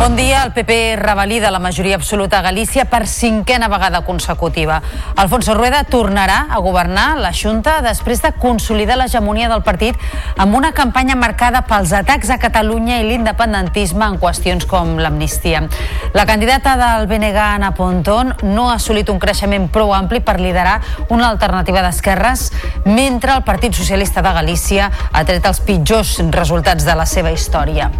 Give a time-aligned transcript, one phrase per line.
[0.00, 0.44] Bon dia.
[0.44, 4.80] El PP revalida la majoria absoluta a Galícia per cinquena vegada consecutiva.
[5.14, 10.00] Alfonso Rueda tornarà a governar la Junta després de consolidar l'hegemonia del partit
[10.40, 15.66] amb una campanya marcada pels atacs a Catalunya i l'independentisme en qüestions com l'amnistia.
[16.16, 20.80] La candidata del BNG, Ana Pontón, no ha assolit un creixement prou ampli per liderar
[21.10, 22.48] una alternativa d'esquerres,
[22.88, 27.92] mentre el Partit Socialista de Galícia ha tret els pitjors resultats de la seva història.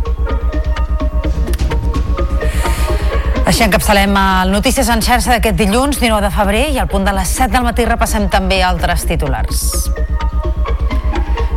[3.50, 7.10] Així encapçalem el Notícies en xarxa d'aquest dilluns, 19 de febrer, i al punt de
[7.16, 9.64] les 7 del matí repassem també altres titulars.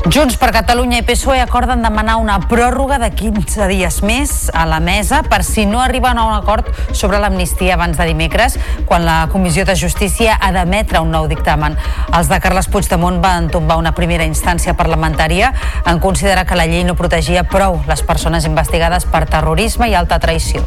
[0.10, 4.80] Junts per Catalunya i PSOE acorden demanar una pròrroga de 15 dies més a la
[4.82, 8.58] mesa per si no arriben a un acord sobre l'amnistia abans de dimecres,
[8.90, 11.78] quan la Comissió de Justícia ha d'emetre un nou dictamen.
[12.10, 15.54] Els de Carles Puigdemont van tombar una primera instància parlamentària
[15.86, 20.18] en considerar que la llei no protegia prou les persones investigades per terrorisme i alta
[20.18, 20.66] traïció.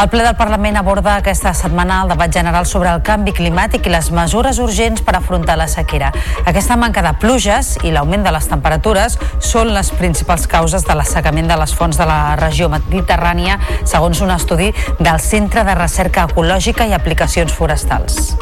[0.00, 3.90] El ple del Parlament aborda aquesta setmana el debat general sobre el canvi climàtic i
[3.92, 6.08] les mesures urgents per afrontar la sequera.
[6.48, 11.52] Aquesta manca de pluges i l'augment de les temperatures són les principals causes de l'assecament
[11.52, 16.88] de les fonts de la regió mediterrània, segons un estudi del Centre de Recerca Ecològica
[16.88, 18.38] i Aplicacions Forestals.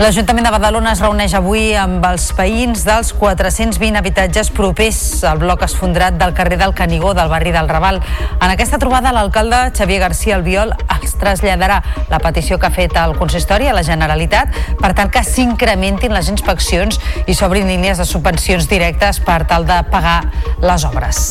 [0.00, 4.96] L'Ajuntament de Badalona es reuneix avui amb els veïns dels 420 habitatges propers
[5.28, 8.00] al bloc esfondrat del carrer del Canigó del barri del Raval.
[8.38, 13.12] En aquesta trobada, l'alcalde Xavier García Albiol es traslladarà la petició que ha fet el
[13.20, 18.72] consistori a la Generalitat per tal que s'incrementin les inspeccions i s'obrin línies de subvencions
[18.72, 20.22] directes per tal de pagar
[20.64, 21.26] les obres.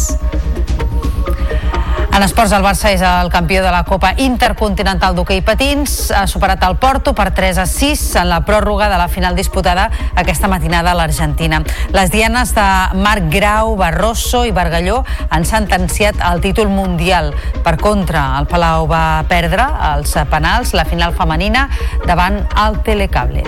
[2.19, 6.09] En esports, el Barça és el campió de la Copa Intercontinental d'hoquei patins.
[6.11, 9.85] Ha superat el Porto per 3 a 6 en la pròrroga de la final disputada
[10.19, 11.61] aquesta matinada a l'Argentina.
[11.95, 12.67] Les dianes de
[12.99, 17.31] Marc Grau, Barroso i Bargalló han sentenciat el títol mundial.
[17.63, 21.69] Per contra, el Palau va perdre els penals la final femenina
[22.03, 23.47] davant el Telecable.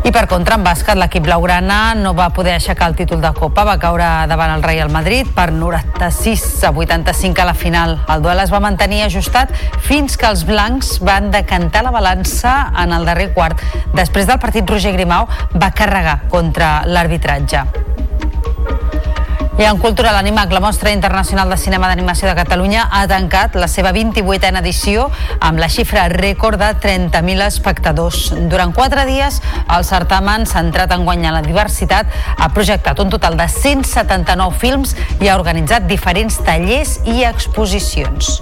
[0.00, 3.66] I per contra, en bàsquet, l'equip blaugrana no va poder aixecar el títol de Copa,
[3.68, 7.98] va caure davant el Real Madrid per 96 a 85 a la final.
[8.08, 9.52] El duel es va mantenir ajustat
[9.84, 13.60] fins que els blancs van decantar la balança en el darrer quart.
[13.92, 17.66] Després del partit, Roger Grimau va carregar contra l'arbitratge.
[19.60, 23.66] I en cultura, l'Animac, la Mostra Internacional de Cinema d'Animació de Catalunya, ha tancat la
[23.68, 28.22] seva 28a edició amb la xifra rècord de 30.000 espectadors.
[28.48, 29.42] Durant quatre dies,
[29.76, 35.28] el certamen, centrat en guanyar la diversitat, ha projectat un total de 179 films i
[35.28, 38.38] ha organitzat diferents tallers i exposicions.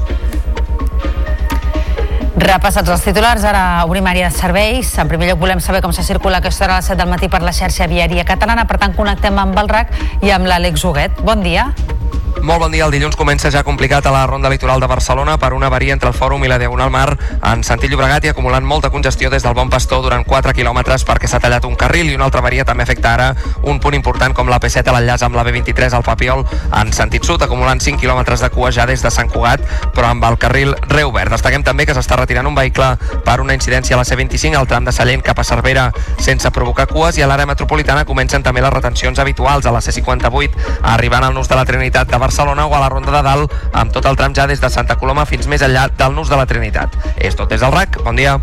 [2.39, 4.93] Repassats els titulars, ara obrim àrea de serveis.
[5.03, 7.27] En primer lloc volem saber com se circula aquesta hora a les 7 del matí
[7.33, 8.69] per la xarxa viària catalana.
[8.71, 9.91] Per tant, connectem amb el RAC
[10.23, 11.19] i amb l'Àlex Huguet.
[11.27, 11.73] Bon dia.
[12.43, 12.87] Molt bon dia.
[12.87, 16.09] El dilluns comença ja complicat a la ronda litoral de Barcelona per una avaria entre
[16.09, 19.55] el Fòrum i la Diagonal Mar en sentit Llobregat i acumulant molta congestió des del
[19.55, 22.87] Bon Pastor durant 4 quilòmetres perquè s'ha tallat un carril i una altra avaria també
[22.87, 23.29] afecta ara
[23.63, 26.45] un punt important com la P7 a l'enllaç amb la B23 al Papiol
[26.81, 30.25] en sentit sud, acumulant 5 quilòmetres de cua ja des de Sant Cugat, però amb
[30.25, 31.33] el carril reobert.
[31.35, 32.95] Destaquem també que s'està retirant un vehicle
[33.25, 35.89] per una incidència a la C25 al tram de Sallent cap a Cervera
[36.19, 40.83] sense provocar cues i a l'àrea metropolitana comencen també les retencions habituals a la C58
[40.95, 43.93] arribant al nus de la Trinitat de Barcelona o a la Ronda de Dalt amb
[43.93, 46.47] tot el tram ja des de Santa Coloma fins més enllà del nus de la
[46.47, 46.99] Trinitat.
[47.17, 48.03] És tot des del RAC.
[48.05, 48.39] Bon dia.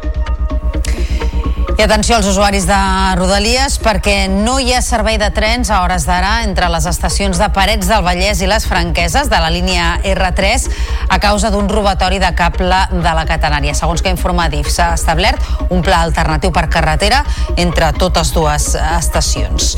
[1.78, 2.75] I atenció als usuaris de
[3.19, 7.50] Rodalies perquè no hi ha servei de trens a hores d'ara entre les estacions de
[7.52, 10.69] Parets del Vallès i les Franqueses de la línia R3
[11.12, 13.75] a causa d'un robatori de cable de la catenària.
[13.75, 17.25] Segons que ha informat DIF, s'ha establert un pla alternatiu per carretera
[17.58, 19.75] entre totes dues estacions.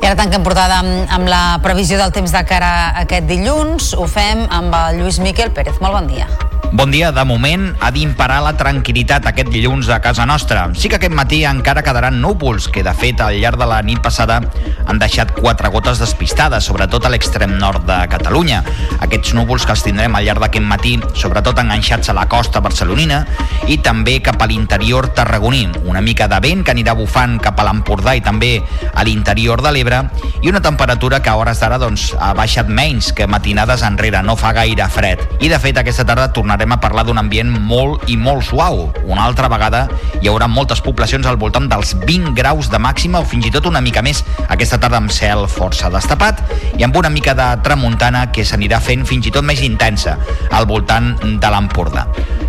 [0.00, 3.94] I ara tanquem portada amb, amb la previsió del temps de cara a aquest dilluns.
[3.94, 5.78] Ho fem amb el Lluís Miquel Pérez.
[5.78, 6.26] Molt bon dia.
[6.72, 7.12] Bon dia.
[7.12, 10.66] De moment ha d'imperar la tranquil·litat aquest dilluns a casa nostra.
[10.74, 14.02] Sí que aquest matí encara quedaran núvols, que de fet al llarg de la nit
[14.02, 14.40] passada
[14.86, 18.62] han deixat quatre gotes despistades, sobretot a l'extrem nord de Catalunya.
[19.06, 23.22] Aquests núvols que els tindrem al llarg d'aquest matí, sobretot enganxats a la costa barcelonina
[23.70, 25.66] i també cap a l'interior tarragoní.
[25.86, 28.60] Una mica de vent que anirà bufant cap a l'Empordà i també
[28.92, 30.02] a l'interior de l'Ebre
[30.42, 34.36] i una temperatura que a hores d'ara doncs, ha baixat menys que matinades enrere, no
[34.36, 35.22] fa gaire fred.
[35.40, 38.90] I de fet aquesta tarda tornarem tornarem a parlar d'un ambient molt i molt suau.
[39.06, 39.86] Una altra vegada
[40.20, 43.66] hi haurà moltes poblacions al voltant dels 20 graus de màxima o fins i tot
[43.70, 46.42] una mica més aquesta tarda amb cel força destapat
[46.76, 50.16] i amb una mica de tramuntana que s'anirà fent fins i tot més intensa
[50.50, 52.08] al voltant de l'Empordà.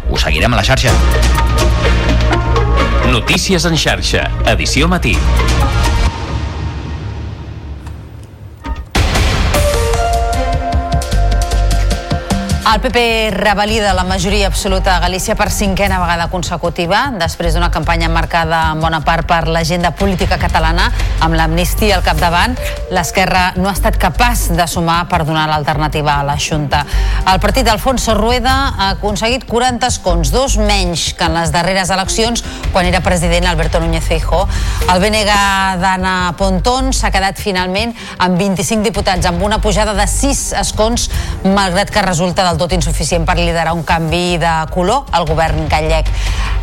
[0.09, 0.93] Ho seguirem a la xarxa.
[3.11, 5.15] Notícies en xarxa, edició matí.
[12.67, 18.09] El PP revalida la majoria absoluta a Galícia per cinquena vegada consecutiva, després d'una campanya
[18.11, 20.89] marcada en bona part per l'agenda política catalana,
[21.23, 22.57] amb l'amnistia al capdavant,
[22.91, 26.83] l'esquerra no ha estat capaç de sumar per donar l'alternativa a la Junta.
[27.27, 32.43] El partit d'Alfonso Rueda ha aconseguit 40 escons, dos menys que en les darreres eleccions,
[32.75, 34.43] quan era president Alberto Núñez Feijó.
[34.91, 35.39] El BNG
[35.79, 41.07] d'Anna Pontón s'ha quedat finalment amb 25 diputats, amb una pujada de 6 escons,
[41.47, 46.09] malgrat que resulta del tot insuficient per liderar un canvi de color al govern gallec.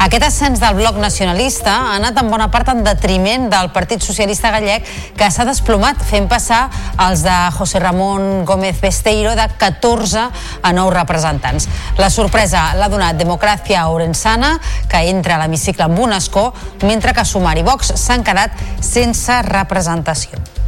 [0.04, 4.50] Aquest ascens del bloc nacionalista ha anat en bona part en detriment del Partit Socialista
[4.52, 6.66] Gallec que s'ha desplomat fent passar
[7.06, 10.26] els de José Ramon Gómez Besteiro de 14
[10.60, 11.68] a 9 representants.
[11.96, 14.58] La sorpresa l'ha donat Democràcia Orensana
[14.90, 16.50] que entra a l'hemicicle amb un escó
[16.82, 20.63] mentre que Sumar i Vox s'han quedat sense representació.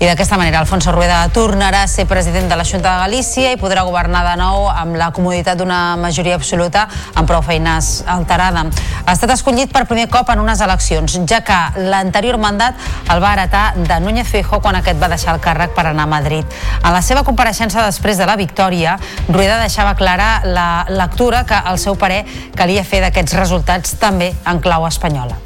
[0.00, 3.58] I d'aquesta manera Alfonso Rueda tornarà a ser president de la Junta de Galícia i
[3.60, 8.66] podrà governar de nou amb la comoditat d'una majoria absoluta amb prou feines alterada.
[9.04, 12.74] Ha estat escollit per primer cop en unes eleccions, ja que l'anterior mandat
[13.14, 16.12] el va heretar de Núñez Feijóo quan aquest va deixar el càrrec per anar a
[16.16, 16.58] Madrid.
[16.82, 18.98] En la seva compareixença després de la victòria,
[19.28, 22.24] Rueda deixava clara la lectura que el seu parer
[22.58, 25.43] calia fer d'aquests resultats també en clau espanyola.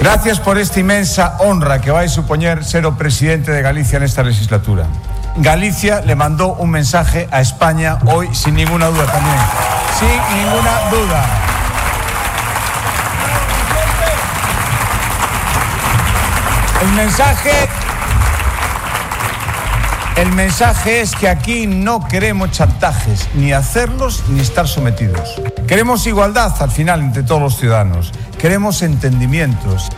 [0.00, 4.04] Gracias por esta inmensa honra que va a suponer ser o presidente de Galicia en
[4.04, 4.86] esta legislatura.
[5.36, 9.36] Galicia le mandó un mensaje a España hoy sin ninguna duda también.
[9.98, 11.26] Sin ninguna duda.
[16.82, 17.68] El mensaje
[20.20, 25.40] el mensaje es que aquí no queremos chantajes, ni hacerlos ni estar sometidos.
[25.68, 28.10] Queremos igualdad al final entre todos los ciudadanos.
[28.36, 29.90] Queremos entendimientos.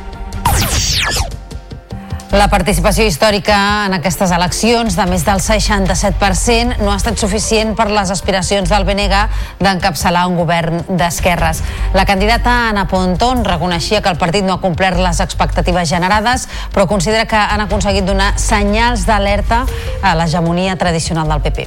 [2.31, 3.56] La participació històrica
[3.88, 8.87] en aquestes eleccions de més del 67% no ha estat suficient per les aspiracions del
[8.87, 9.25] BNG
[9.59, 11.65] d'encapçalar un govern d'esquerres.
[11.93, 16.87] La candidata Ana Pontón reconeixia que el partit no ha complert les expectatives generades, però
[16.87, 19.65] considera que han aconseguit donar senyals d'alerta
[20.00, 21.67] a l'hegemonia tradicional del PP.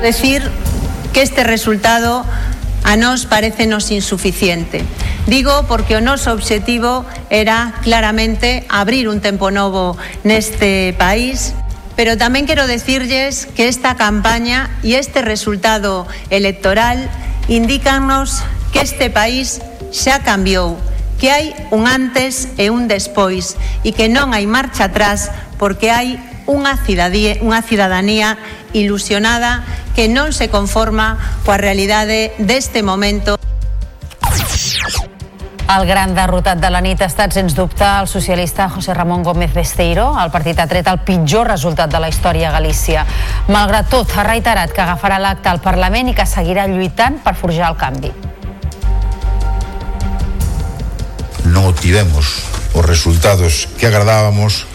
[0.00, 0.40] Decir
[1.12, 2.24] que este resultado
[2.84, 4.86] a nos parece nos insuficiente.
[5.26, 7.02] Digo porque o noso obxectivo
[7.34, 11.54] era claramente abrir un tempo novo neste país
[11.96, 17.08] pero tamén quero decirlles que esta campaña e este resultado electoral
[17.48, 19.64] indícannos que este país
[19.96, 20.76] xa cambiou,
[21.16, 26.20] que hai un antes e un despois e que non hai marcha atrás porque hai
[26.44, 28.36] unha cidadanía, unha cidadanía
[28.76, 29.64] ilusionada
[29.96, 31.16] que non se conforma
[31.48, 33.40] coa realidade deste momento.
[35.66, 39.50] El gran derrotat de la nit ha estat, sens dubte, el socialista José Ramón Gómez
[39.52, 40.12] Besteiro.
[40.22, 43.02] El partit ha tret el pitjor resultat de la història a Galícia.
[43.50, 47.72] Malgrat tot, ha reiterat que agafarà l'acte al Parlament i que seguirà lluitant per forjar
[47.72, 48.12] el canvi.
[51.50, 54.70] Non obtivemos os resultados que agradábamos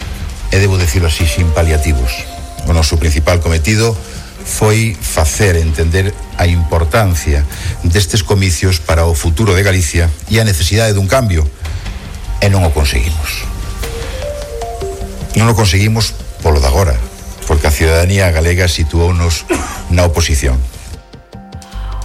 [0.52, 2.20] e debo decirlo así, sin paliativos.
[2.68, 3.96] O noso principal cometido
[4.44, 7.46] foi facer entender a importancia
[7.84, 11.46] destes comicios para o futuro de Galicia e a necesidade dun cambio
[12.42, 13.46] e non o conseguimos.
[15.38, 16.98] Non o conseguimos polo de agora
[17.46, 19.44] porque a ciudadanía galega situounos
[19.90, 20.58] na oposición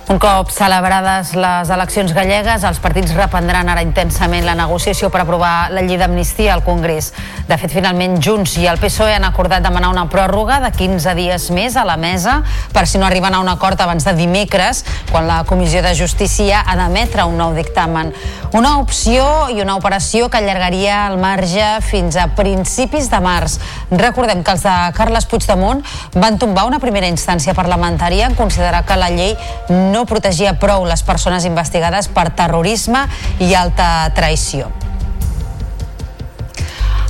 [0.08, 5.68] un cop celebrades les eleccions gallegues, els partits reprendran ara intensament la negociació per aprovar
[5.76, 7.10] la llei d'amnistia al Congrés.
[7.50, 11.50] De fet, finalment, Junts i el PSOE han acordat demanar una pròrroga de 15 dies
[11.52, 12.38] més a la mesa
[12.72, 16.64] per si no arriben a un acord abans de dimecres, quan la Comissió de Justícia
[16.64, 18.14] ha d'emetre un nou dictamen.
[18.56, 23.58] Una opció i una operació que allargaria el marge fins a principis de març.
[23.92, 25.84] Recordem que els de Carles Puigdemont
[26.16, 29.36] van tombar una primera instància parlamentària en considerar que la llei
[29.68, 33.08] no no protegia prou les persones investigades per terrorisme
[33.42, 34.70] i alta traïció.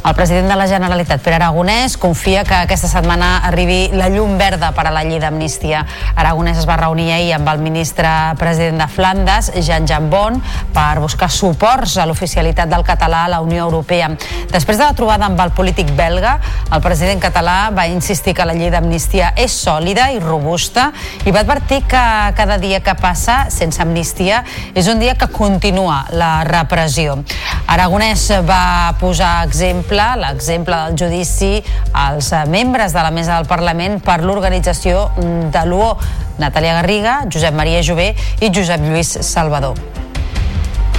[0.07, 4.69] El president de la Generalitat, Pere Aragonès, confia que aquesta setmana arribi la llum verda
[4.71, 5.81] per a la llei d'amnistia.
[6.15, 8.07] Aragonès es va reunir ahir amb el ministre
[8.39, 10.39] president de Flandes, Jean Jambon,
[10.71, 14.07] per buscar suports a l'oficialitat del català a la Unió Europea.
[14.53, 16.37] Després de la trobada amb el polític belga,
[16.71, 20.93] el president català va insistir que la llei d'amnistia és sòlida i robusta
[21.25, 22.05] i va advertir que
[22.39, 27.19] cada dia que passa sense amnistia és un dia que continua la repressió.
[27.67, 31.63] Aragonès va posar exemple, l'exemple del judici
[31.93, 35.95] als membres de la mesa del Parlament per l'organització de l'UO,
[36.37, 39.77] Natàlia Garriga, Josep Maria Jové i Josep Lluís Salvador.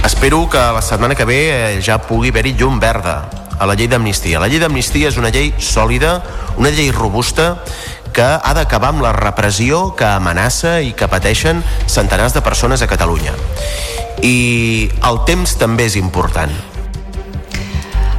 [0.03, 3.29] Espero que la setmana que ve eh, ja pugui haver-hi llum verda
[3.59, 4.39] a la llei d'amnistia.
[4.39, 6.21] La llei d'amnistia és una llei sòlida,
[6.57, 7.57] una llei robusta
[8.15, 12.89] que ha d'acabar amb la repressió que amenaça i que pateixen centenars de persones a
[12.89, 13.35] Catalunya.
[14.23, 16.51] I el temps també és important.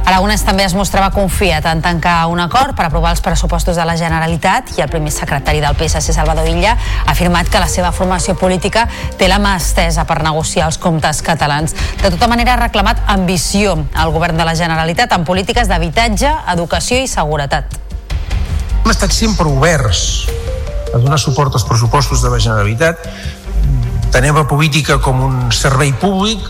[0.01, 3.93] Aragonès també es mostrava confiat en tancar un acord per aprovar els pressupostos de la
[3.99, 8.33] Generalitat i el primer secretari del PSC, Salvador Illa, ha afirmat que la seva formació
[8.35, 8.87] política
[9.19, 11.75] té la mà estesa per negociar els comptes catalans.
[12.01, 16.97] De tota manera, ha reclamat ambició al govern de la Generalitat en polítiques d'habitatge, educació
[16.97, 17.77] i seguretat.
[18.81, 20.25] Hem estat sempre oberts
[20.95, 23.05] a donar suport als pressupostos de la Generalitat.
[24.11, 26.41] Tenem la política com un servei públic,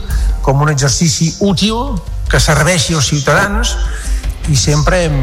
[0.42, 2.00] com un exercici útil
[2.32, 3.76] que serveixi als ciutadans
[4.50, 5.18] i sempre hem,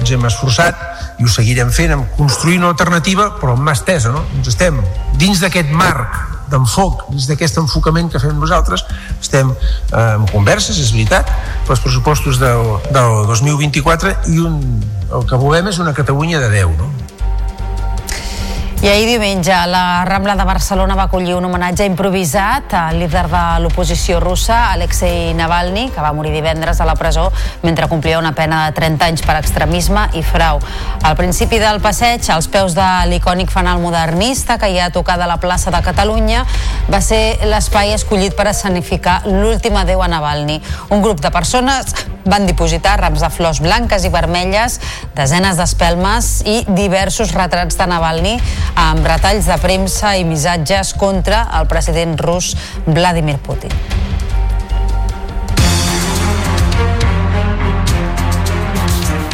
[0.00, 0.88] ens hem esforçat
[1.20, 4.24] i ho seguirem fent, en construir una alternativa però amb mà estesa, no?
[4.38, 4.78] Ens estem
[5.20, 6.16] dins d'aquest marc
[6.50, 8.82] d'enfoc, dins d'aquest enfocament que fem nosaltres,
[9.20, 11.30] estem eh, en converses, és veritat,
[11.68, 14.58] pels pressupostos del, del 2024 i un,
[15.10, 16.90] el que volem és una Catalunya de 10, no?
[18.80, 23.42] I ahir diumenge la Rambla de Barcelona va acollir un homenatge improvisat al líder de
[23.60, 27.26] l'oposició russa, Alexei Navalny, que va morir divendres a la presó
[27.60, 30.62] mentre complia una pena de 30 anys per extremisme i frau.
[31.02, 35.28] Al principi del passeig, als peus de l'icònic fanal modernista que hi ha tocat a
[35.28, 36.46] la plaça de Catalunya,
[36.88, 40.56] va ser l'espai escollit per escenificar l'últim adeu a Navalny.
[40.88, 41.92] Un grup de persones
[42.24, 44.78] van dipositar rams de flors blanques i vermelles,
[45.16, 48.36] desenes d'espelmes i diversos retrats de Navalny
[48.80, 52.54] amb retalls de premsa i missatges contra el president rus
[52.86, 53.72] Vladimir Putin.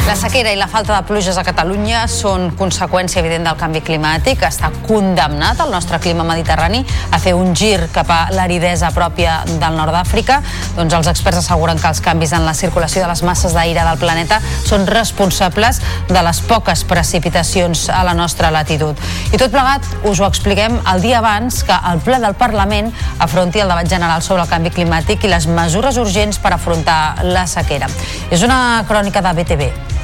[0.07, 4.39] La sequera i la falta de pluges a Catalunya són conseqüència evident del canvi climàtic.
[4.47, 6.79] Està condemnat el nostre clima mediterrani
[7.11, 10.37] a fer un gir cap a l'aridesa pròpia del nord d'Àfrica.
[10.77, 13.99] Doncs els experts asseguren que els canvis en la circulació de les masses d'aire del
[13.99, 18.95] planeta són responsables de les poques precipitacions a la nostra latitud.
[19.35, 23.59] I tot plegat us ho expliquem el dia abans que el ple del Parlament afronti
[23.59, 27.91] el debat general sobre el canvi climàtic i les mesures urgents per afrontar la sequera.
[28.31, 29.96] És una crònica de BTV.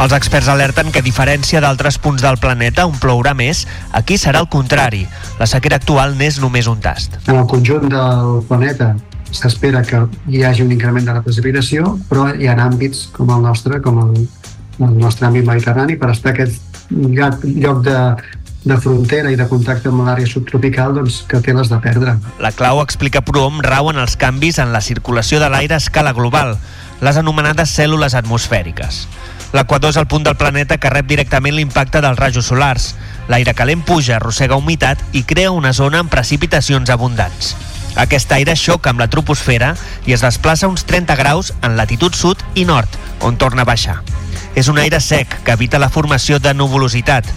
[0.00, 4.40] Els experts alerten que, a diferència d'altres punts del planeta on plourà més, aquí serà
[4.40, 5.04] el contrari.
[5.38, 7.18] La sequera actual n'és només un tast.
[7.28, 8.94] En el conjunt del planeta
[9.32, 13.42] s'espera que hi hagi un increment de la precipitació, però hi ha àmbits com el
[13.44, 14.20] nostre, com el,
[14.80, 17.98] el nostre àmbit mediterrani, per estar aquest lloc de,
[18.64, 22.16] de frontera i de contacte amb l'àrea subtropical doncs, que té les de perdre.
[22.42, 26.14] La clau, explica Proom, rau en els canvis en la circulació de l'aire a escala
[26.16, 26.56] global,
[27.02, 29.06] les anomenades cèl·lules atmosfèriques.
[29.52, 32.94] L'equador és el punt del planeta que rep directament l'impacte dels rajos solars.
[33.28, 37.52] L'aire calent puja, arrossega humitat i crea una zona amb precipitacions abundants.
[38.00, 39.74] Aquest aire xoca amb la troposfera
[40.08, 42.88] i es desplaça uns 30 graus en latitud sud i nord,
[43.20, 43.98] on torna a baixar.
[44.56, 47.28] És un aire sec que evita la formació de nuvolositat.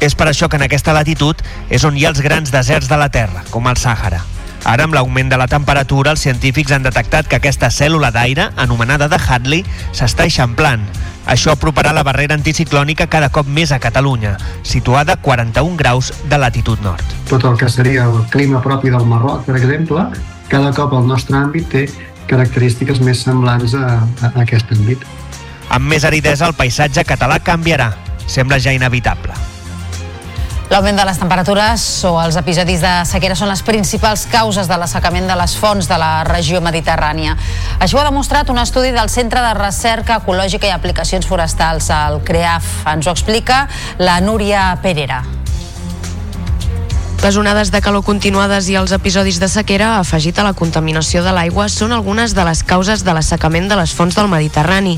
[0.00, 3.00] És per això que en aquesta latitud és on hi ha els grans deserts de
[3.00, 4.20] la Terra, com el Sàhara.
[4.64, 9.08] Ara, amb l'augment de la temperatura, els científics han detectat que aquesta cèl·lula d'aire, anomenada
[9.10, 10.84] de Hadley, s'està eixamplant.
[11.26, 14.36] Això aproparà la barrera anticiclònica cada cop més a Catalunya,
[14.66, 17.04] situada a 41 graus de latitud nord.
[17.30, 20.08] Tot el que seria el clima propi del Marroc, per exemple,
[20.50, 21.86] cada cop el nostre àmbit té
[22.30, 25.06] característiques més semblants a, a aquest àmbit.
[25.72, 27.92] Amb més aridesa, el paisatge català canviarà.
[28.26, 29.51] Sembla ja inevitable.
[30.72, 35.28] L'augment de les temperatures o els episodis de sequera són les principals causes de l'assecament
[35.28, 37.34] de les fonts de la regió mediterrània.
[37.76, 42.22] Això ho ha demostrat un estudi del Centre de Recerca Ecològica i Aplicacions Forestals, el
[42.24, 42.72] CREAF.
[42.96, 43.66] Ens ho explica
[44.00, 45.20] la Núria Perera.
[47.22, 51.30] Les onades de calor continuades i els episodis de sequera afegit a la contaminació de
[51.30, 54.96] l'aigua són algunes de les causes de l'assecament de les fonts del Mediterrani,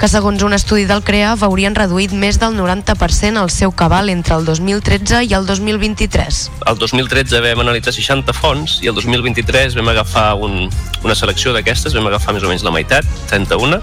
[0.00, 4.38] que segons un estudi del CREA veurien reduït més del 90% el seu cabal entre
[4.40, 6.40] el 2013 i el 2023.
[6.64, 10.70] El 2013 vam analitzar 60 fonts i el 2023 vam agafar un,
[11.04, 13.82] una selecció d'aquestes, vam agafar més o menys la meitat, 31,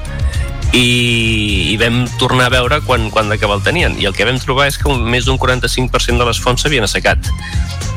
[0.74, 4.42] i, i vam tornar a veure quan, quan de cabal tenien i el que vam
[4.42, 7.30] trobar és que més d'un 45% de les fonts s'havien assecat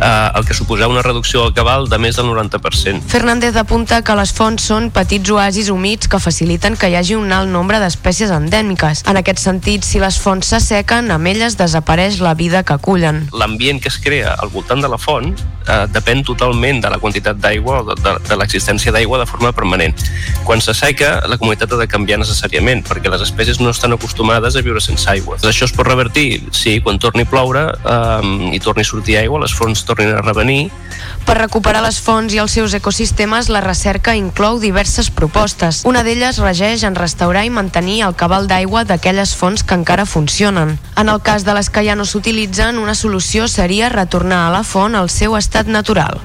[0.01, 3.03] eh, el que suposava una reducció del cabal de més del 90%.
[3.09, 7.33] Fernández apunta que les fonts són petits oasis humits que faciliten que hi hagi un
[7.33, 9.05] alt nombre d'espècies endèmiques.
[9.09, 13.27] En aquest sentit, si les fonts s'assequen, amb elles desapareix la vida que acullen.
[13.33, 17.41] L'ambient que es crea al voltant de la font eh, depèn totalment de la quantitat
[17.41, 19.97] d'aigua o de, de, de l'existència d'aigua de forma permanent.
[20.45, 24.63] Quan s'asseca, la comunitat ha de canviar necessàriament perquè les espècies no estan acostumades a
[24.65, 25.39] viure sense aigua.
[25.47, 29.41] Això es pot revertir si quan torni a ploure eh, i torni a sortir aigua,
[29.45, 30.71] les fonts tornin a revenir.
[31.27, 35.83] Per recuperar les fonts i els seus ecosistemes, la recerca inclou diverses propostes.
[35.89, 40.79] Una d'elles regeix en restaurar i mantenir el cabal d'aigua d'aquelles fonts que encara funcionen.
[40.97, 44.65] En el cas de les que ja no s'utilitzen, una solució seria retornar a la
[44.65, 46.23] font al seu estat natural.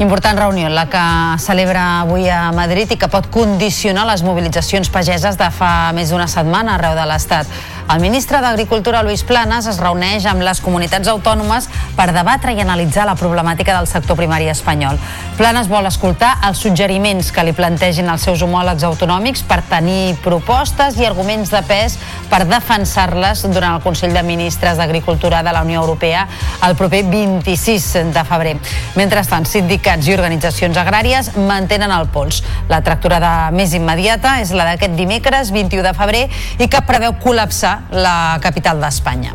[0.00, 1.00] Important reunió, la que
[1.44, 6.24] celebra avui a Madrid i que pot condicionar les mobilitzacions pageses de fa més d'una
[6.24, 7.50] setmana arreu de l'Estat.
[7.90, 11.64] El ministre d'Agricultura, Luis Planas, es reuneix amb les comunitats autònomes
[11.96, 14.94] per debatre i analitzar la problemàtica del sector primari espanyol.
[15.34, 21.00] Planas vol escoltar els suggeriments que li plantegin els seus homòlegs autonòmics per tenir propostes
[21.00, 21.96] i arguments de pes
[22.30, 26.28] per defensar-les durant el Consell de Ministres d'Agricultura de la Unió Europea
[26.68, 28.54] el proper 26 de febrer.
[29.00, 32.44] Mentrestant, sindicats i organitzacions agràries mantenen el pols.
[32.70, 36.26] La tracturada més immediata és la d'aquest dimecres 21 de febrer
[36.60, 39.34] i que preveu col·lapsar la capital d'Espanya.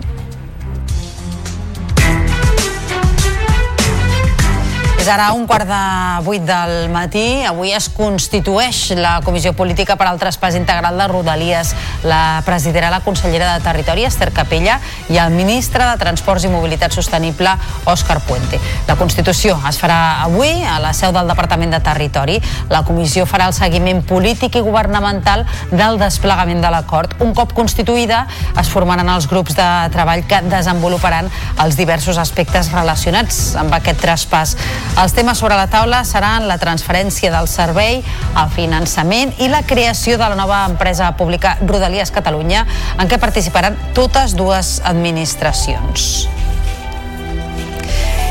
[5.06, 5.80] És ara un quart de
[6.26, 7.44] vuit del matí.
[7.46, 11.76] Avui es constitueix la Comissió Política per al Traspàs Integral de Rodalies.
[12.10, 14.80] La presidirà la consellera de Territori, Esther Capella,
[15.14, 17.54] i el ministre de Transports i Mobilitat Sostenible,
[17.86, 18.58] Òscar Puente.
[18.88, 22.40] La Constitució es farà avui a la seu del Departament de Territori.
[22.74, 27.14] La comissió farà el seguiment polític i governamental del desplegament de l'acord.
[27.22, 28.24] Un cop constituïda,
[28.58, 31.30] es formaran els grups de treball que desenvoluparan
[31.62, 34.58] els diversos aspectes relacionats amb aquest traspàs.
[34.96, 37.98] Els temes sobre la taula seran la transferència del servei,
[38.40, 42.64] el finançament i la creació de la nova empresa pública Rodalies Catalunya,
[42.96, 46.30] en què participaran totes dues administracions.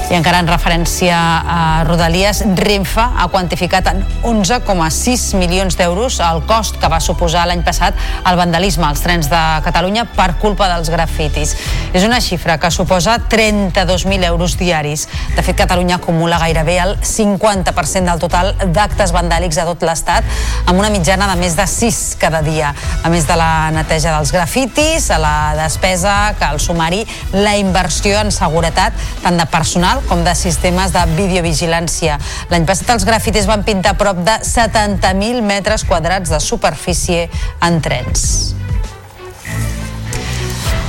[0.04, 6.76] I encara en referència a Rodalies, Renfe ha quantificat en 11,6 milions d'euros el cost
[6.80, 7.96] que va suposar l'any passat
[8.28, 11.55] el vandalisme als trens de Catalunya per culpa dels grafitis.
[11.96, 15.07] És una xifra que suposa 32.000 euros diaris.
[15.38, 20.28] De fet, Catalunya acumula gairebé el 50% del total d'actes vandàlics a tot l'Estat,
[20.66, 22.74] amb una mitjana de més de 6 cada dia.
[23.02, 28.20] A més de la neteja dels grafitis, a la despesa que al sumari la inversió
[28.20, 28.92] en seguretat,
[29.24, 32.18] tant de personal com de sistemes de videovigilància.
[32.50, 37.28] L'any passat els grafitis van pintar prop de 70.000 metres quadrats de superfície
[37.62, 38.54] en trens.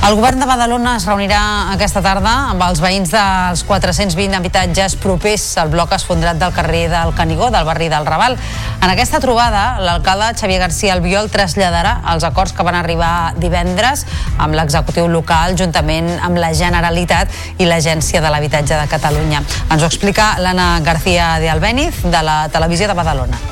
[0.06, 1.38] El govern de Badalona es reunirà
[1.72, 7.10] aquesta tarda amb els veïns dels 420 habitatges propers al bloc esfondrat del carrer del
[7.18, 8.38] Canigó, del barri del Raval.
[8.78, 14.06] En aquesta trobada, l'alcalde Xavier García Albiol traslladarà els acords que van arribar divendres
[14.38, 19.42] amb l'executiu local juntament amb la Generalitat i l'Agència de l'Habitatge de Catalunya.
[19.66, 23.42] Ens ho explica l'Anna García de Albéniz de la televisió de Badalona.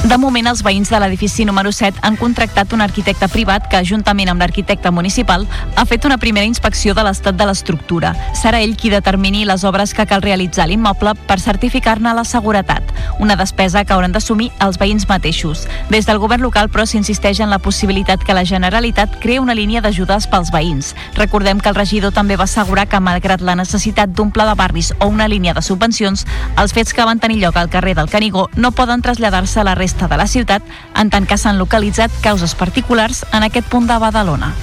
[0.00, 4.30] De moment, els veïns de l'edifici número 7 han contractat un arquitecte privat que, juntament
[4.32, 5.44] amb l'arquitecte municipal,
[5.76, 8.14] ha fet una primera inspecció de l'estat de l'estructura.
[8.32, 12.94] Serà ell qui determini les obres que cal realitzar a l'immoble per certificar-ne la seguretat,
[13.20, 15.66] una despesa que hauran d'assumir els veïns mateixos.
[15.92, 19.84] Des del govern local, però, s'insisteix en la possibilitat que la Generalitat creï una línia
[19.84, 20.94] d'ajudes pels veïns.
[21.20, 24.94] Recordem que el regidor també va assegurar que, malgrat la necessitat d'un pla de barris
[24.98, 26.24] o una línia de subvencions,
[26.56, 29.74] els fets que van tenir lloc al carrer del Canigó no poden traslladar-se a la
[29.74, 30.62] resta resta de la ciutat,
[30.94, 34.54] en tant que s'han localitzat causes particulars en aquest punt de Badalona.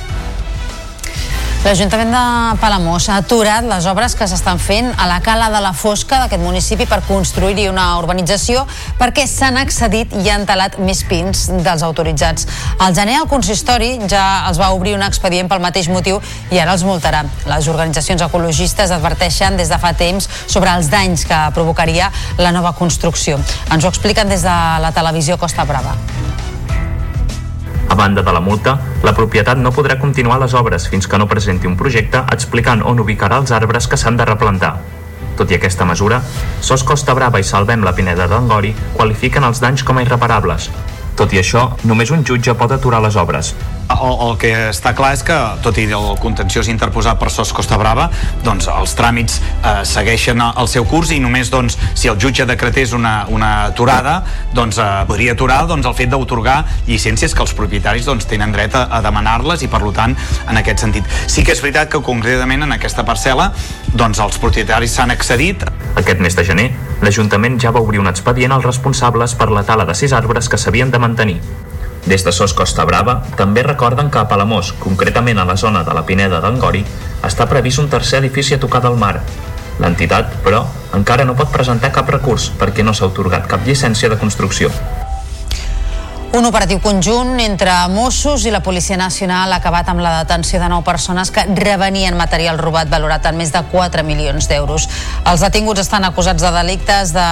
[1.66, 5.74] L'Ajuntament de Palamós ha aturat les obres que s'estan fent a la cala de la
[5.76, 8.62] Fosca d'aquest municipi per construir-hi una urbanització
[9.00, 12.48] perquè s'han accedit i han talat més pins dels autoritzats.
[12.80, 16.22] Al gener el consistori ja els va obrir un expedient pel mateix motiu
[16.54, 17.26] i ara els multarà.
[17.50, 22.78] Les organitzacions ecologistes adverteixen des de fa temps sobre els danys que provocaria la nova
[22.78, 23.42] construcció.
[23.74, 25.98] Ens ho expliquen des de la televisió Costa Brava.
[27.88, 31.30] A banda de la multa, la propietat no podrà continuar les obres fins que no
[31.32, 34.76] presenti un projecte explicant on ubicarà els arbres que s'han de replantar.
[35.38, 36.20] Tot i aquesta mesura,
[36.60, 40.72] SOS Costa Brava i Salvem la Pineda d'Angori qualifiquen els danys com a irreparables.
[41.18, 43.56] Tot i això, només un jutge pot aturar les obres,
[43.90, 47.80] el, el que està clar és que, tot i el contenciós interposat per SOS Costa
[47.80, 48.08] Brava,
[48.46, 52.94] doncs els tràmits eh, segueixen el seu curs i només doncs, si el jutge decretés
[52.94, 54.20] una, una aturada,
[54.54, 58.76] doncs eh, podria aturar doncs, el fet d'autorgar llicències que els propietaris doncs, tenen dret
[58.78, 60.14] a, a demanar-les i per tant,
[60.48, 61.18] en aquest sentit.
[61.32, 63.52] Sí que és veritat que concretament en aquesta parcel·la
[63.94, 65.64] doncs, els propietaris s'han accedit.
[65.98, 66.68] Aquest mes de gener,
[67.02, 70.60] l'Ajuntament ja va obrir un expedient als responsables per la tala de sis arbres que
[70.60, 71.40] s'havien de mantenir.
[72.08, 75.96] Des de SOS Costa Brava també recorden que a Palamós, concretament a la zona de
[75.96, 76.86] la Pineda d'Angori,
[77.28, 79.18] està previst un tercer edifici a tocar del mar.
[79.80, 80.64] L'entitat, però,
[80.96, 84.72] encara no pot presentar cap recurs perquè no s'ha otorgat cap llicència de construcció.
[86.36, 90.68] Un operatiu conjunt entre Mossos i la Policia Nacional ha acabat amb la detenció de
[90.68, 94.90] nou persones que revenien material robat valorat en més de 4 milions d'euros.
[95.24, 97.28] Els detinguts estan acusats de delictes de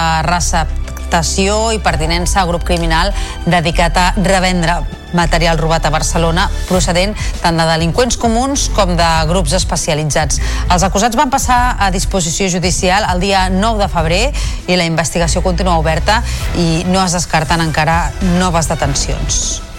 [1.06, 3.12] receptació i pertinença a grup criminal
[3.46, 4.82] dedicat a revendre
[5.14, 10.40] material robat a Barcelona procedent tant de delinqüents comuns com de grups especialitzats.
[10.68, 14.24] Els acusats van passar a disposició judicial el dia 9 de febrer
[14.66, 16.22] i la investigació continua oberta
[16.58, 19.75] i no es descarten encara noves detencions.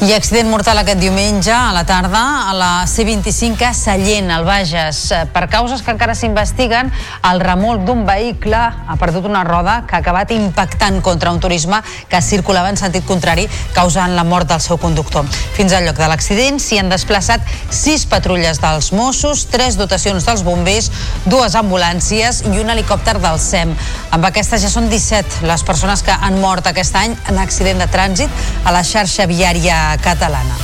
[0.00, 5.00] I accident mortal aquest diumenge a la tarda a la C25 a Sallent, al Bages.
[5.28, 6.88] Per causes que encara s'investiguen,
[7.28, 11.82] el remolc d'un vehicle ha perdut una roda que ha acabat impactant contra un turisme
[12.08, 13.44] que circulava en sentit contrari,
[13.76, 15.28] causant la mort del seu conductor.
[15.58, 20.46] Fins al lloc de l'accident s'hi han desplaçat sis patrulles dels Mossos, tres dotacions dels
[20.48, 20.88] bombers,
[21.26, 23.76] dues ambulàncies i un helicòpter del SEM.
[24.16, 27.92] Amb aquestes ja són 17 les persones que han mort aquest any en accident de
[27.92, 30.56] trànsit a la xarxa viària catalana.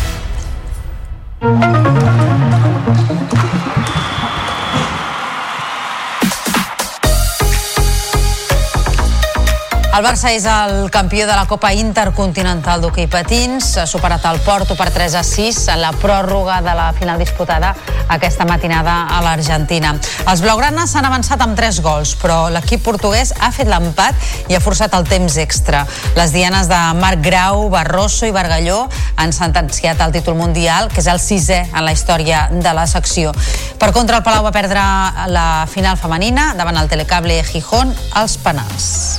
[9.96, 13.70] El Barça és el campió de la Copa Intercontinental d'hoquei patins.
[13.80, 17.70] Ha superat el Porto per 3 a 6 en la pròrroga de la final disputada
[18.12, 19.94] aquesta matinada a l'Argentina.
[20.28, 24.61] Els blaugranes s'han avançat amb 3 gols, però l'equip portuguès ha fet l'empat i ha
[24.61, 25.87] forçat el temps extra.
[26.18, 28.82] Les dianes de Marc Grau, Barroso i Bargalló
[29.16, 33.32] han sentenciat el títol mundial, que és el sisè en la història de la secció.
[33.80, 34.85] Per contra, el Palau va perdre
[35.32, 39.16] la final femenina davant el Telecable Gijón als penals.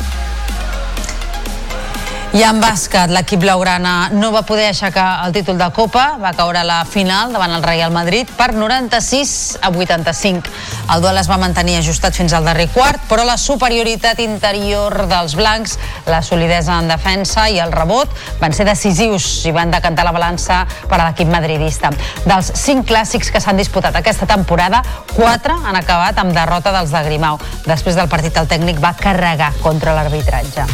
[2.38, 6.60] I en bàsquet, l'equip blaugrana no va poder aixecar el títol de Copa, va caure
[6.62, 9.32] a la final davant el Real Madrid per 96
[9.66, 10.52] a 85.
[10.94, 15.34] El duel es va mantenir ajustat fins al darrer quart, però la superioritat interior dels
[15.40, 20.14] blancs, la solidesa en defensa i el rebot van ser decisius i van decantar la
[20.14, 21.90] balança per a l'equip madridista.
[22.28, 24.84] Dels cinc clàssics que s'han disputat aquesta temporada,
[25.16, 27.42] quatre han acabat amb derrota dels de Grimau.
[27.66, 30.70] Després del partit, el tècnic va carregar contra l'arbitratge.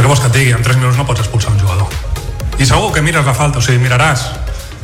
[0.00, 1.90] Però vols que et digui, en 3 minuts no pots expulsar un jugador.
[2.56, 4.22] I segur que mires la falta, o sigui, miraràs,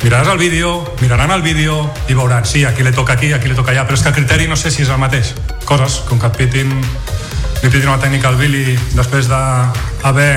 [0.03, 3.55] miraràs el vídeo, miraran el vídeo i veuran, sí, aquí li toca aquí, aquí li
[3.57, 5.31] toca allà, però és que el criteri no sé si és el mateix.
[5.65, 10.29] Coses, com que et pitin, li pitin una tècnica al Billy després d'haver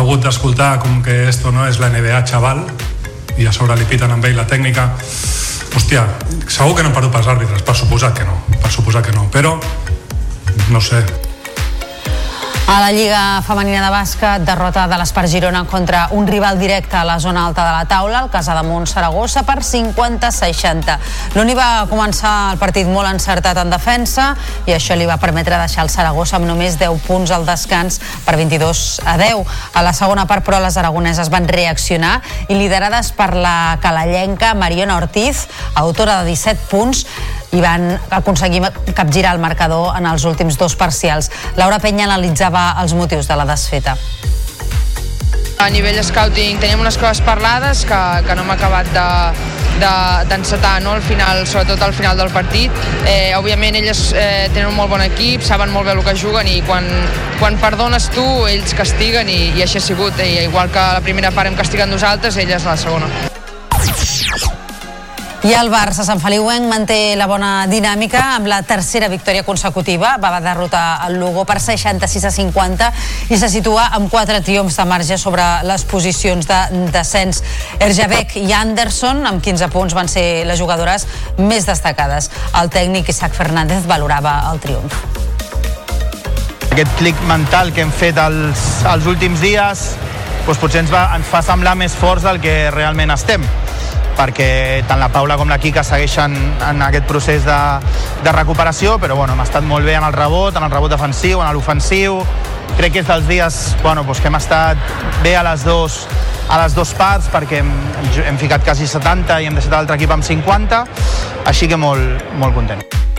[0.00, 2.64] hagut d'escoltar com que esto no és la NBA, xaval,
[3.36, 4.94] i a sobre li piten amb ell la tècnica,
[5.76, 6.06] hòstia,
[6.48, 9.28] segur que no han perdut pels àrbitres, per suposat que no, per suposat que no,
[9.28, 9.58] però
[10.72, 11.04] no sé,
[12.66, 17.04] a la Lliga Femenina de Bàsquet, derrota de l'Espart Girona contra un rival directe a
[17.04, 20.96] la zona alta de la taula, el Casademont Saragossa, per 50-60.
[21.34, 24.30] L'Uni va començar el partit molt encertat en defensa
[24.66, 28.36] i això li va permetre deixar el Saragossa amb només 10 punts al descans per
[28.40, 29.42] 22 a 10.
[29.74, 34.96] A la segona part, però, les aragoneses van reaccionar i liderades per la calellenca Mariona
[35.02, 37.06] Ortiz, autora de 17 punts,
[37.52, 38.62] i van aconseguir
[38.96, 41.30] capgirar el marcador en els últims dos parcials.
[41.56, 43.96] Laura Penya analitzava els motius de la desfeta.
[45.62, 49.08] A nivell scouting tenim unes coses parlades que, que no hem acabat de,
[50.30, 50.96] d'encetar de, no?
[50.96, 52.72] al final, sobretot al final del partit.
[53.06, 56.48] Eh, òbviament elles eh, tenen un molt bon equip, saben molt bé el que juguen
[56.50, 56.88] i quan,
[57.38, 60.18] quan perdones tu ells castiguen i, i així ha sigut.
[60.18, 63.12] I igual que la primera part hem castigat nosaltres, elles la segona.
[65.42, 70.12] I el Barça Sant Feliuenc manté la bona dinàmica amb la tercera victòria consecutiva.
[70.22, 72.90] Va derrotar el Lugo per 66 a 50
[73.34, 76.60] i se situa amb quatre triomfs de marge sobre les posicions de
[76.94, 77.42] descens.
[77.82, 81.08] Erjabek i Anderson, amb 15 punts, van ser les jugadores
[81.40, 82.30] més destacades.
[82.62, 84.94] El tècnic Isaac Fernández valorava el triomf.
[86.70, 88.62] Aquest clic mental que hem fet els,
[88.94, 89.84] els últims dies
[90.46, 93.42] doncs potser ens, va, ens fa semblar més forts del que realment estem
[94.18, 96.34] perquè tant la Paula com la Quica segueixen
[96.68, 97.58] en aquest procés de,
[98.24, 101.42] de recuperació, però bueno, hem estat molt bé en el rebot, en el rebot defensiu,
[101.42, 102.20] en l'ofensiu.
[102.78, 104.80] Crec que és dels dies bueno, doncs que hem estat
[105.22, 106.02] bé a les dos,
[106.48, 107.72] a les dues parts perquè hem,
[108.24, 110.84] hem ficat quasi 70 i hem deixat l'altre equip amb 50,
[111.52, 113.11] així que molt, molt content.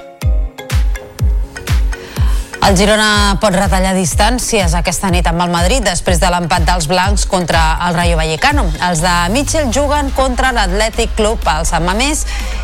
[2.64, 7.26] El Girona pot retallar distàncies aquesta nit amb el Madrid després de l'empat dels blancs
[7.28, 8.64] contra el Rayo Vallecano.
[8.88, 12.22] Els de Mitchell juguen contra l'Atlètic Club al Sant Mamés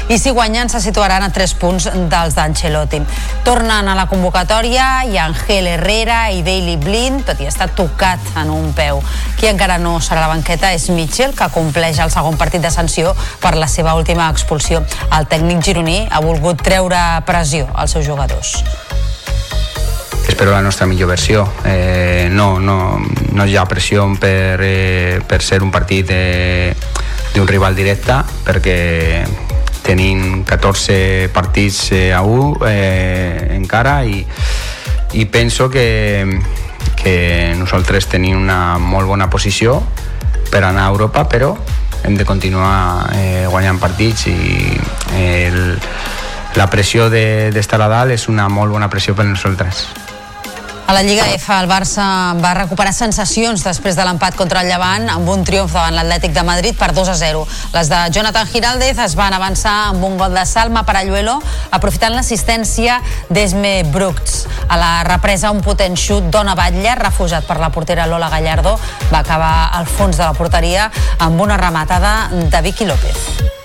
[0.07, 3.01] i si guanyen se situaran a 3 punts dels d'Ancelotti.
[3.43, 8.55] Tornen a la convocatòria i Angel Herrera i Daily Blind, tot i estar tocat en
[8.55, 9.03] un peu.
[9.35, 12.71] Qui encara no serà a la banqueta és Mitchell, que compleix el segon partit de
[12.71, 13.11] sanció
[13.43, 14.79] per la seva última expulsió.
[15.11, 18.61] El tècnic gironí ha volgut treure pressió als seus jugadors
[20.29, 21.51] espero la nostra millor versió.
[21.65, 23.01] Eh, no, no,
[23.33, 26.75] no hi ha pressió per, eh, per ser un partit eh,
[27.33, 29.25] d'un rival directe, perquè
[29.81, 34.21] tenim 14 partits eh, a 1 eh, encara i,
[35.17, 36.39] i penso que,
[36.95, 39.81] que nosaltres tenim una molt bona posició
[40.51, 41.55] per anar a Europa, però
[42.03, 44.37] hem de continuar eh, guanyant partits i
[45.17, 45.79] eh, el,
[46.55, 49.87] la pressió d'estar de, a dalt és una molt bona pressió per nosaltres.
[50.89, 52.03] A la Lliga F, el Barça
[52.41, 56.43] va recuperar sensacions després de l'empat contra el Llevant amb un triomf davant l'Atlètic de
[56.47, 57.43] Madrid per 2 a 0.
[57.75, 61.35] Les de Jonathan Giraldez es van avançar amb un gol de Salma Paralluelo,
[61.77, 62.97] aprofitant l'assistència
[63.29, 64.47] d'Esme Brooks.
[64.65, 68.73] A la represa, un potent xut d'Ona Batlle, refusat per la portera Lola Gallardo,
[69.13, 73.58] va acabar al fons de la porteria amb una rematada de Vicky López.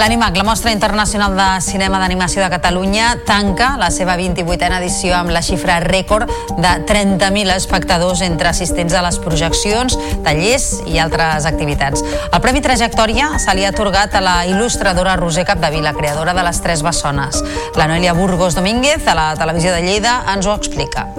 [0.00, 5.28] L'Animac, la mostra internacional de cinema d'animació de Catalunya, tanca la seva 28a edició amb
[5.34, 12.00] la xifra rècord de 30.000 espectadors entre assistents a les projeccions, tallers i altres activitats.
[12.30, 16.64] El Premi Trajectòria se li ha atorgat a la il·lustradora Roser Capdevila, creadora de Les
[16.64, 17.44] Tres Bessones.
[17.76, 21.10] La Noelia Burgos Domínguez, a la televisió de Lleida, ens ho explica.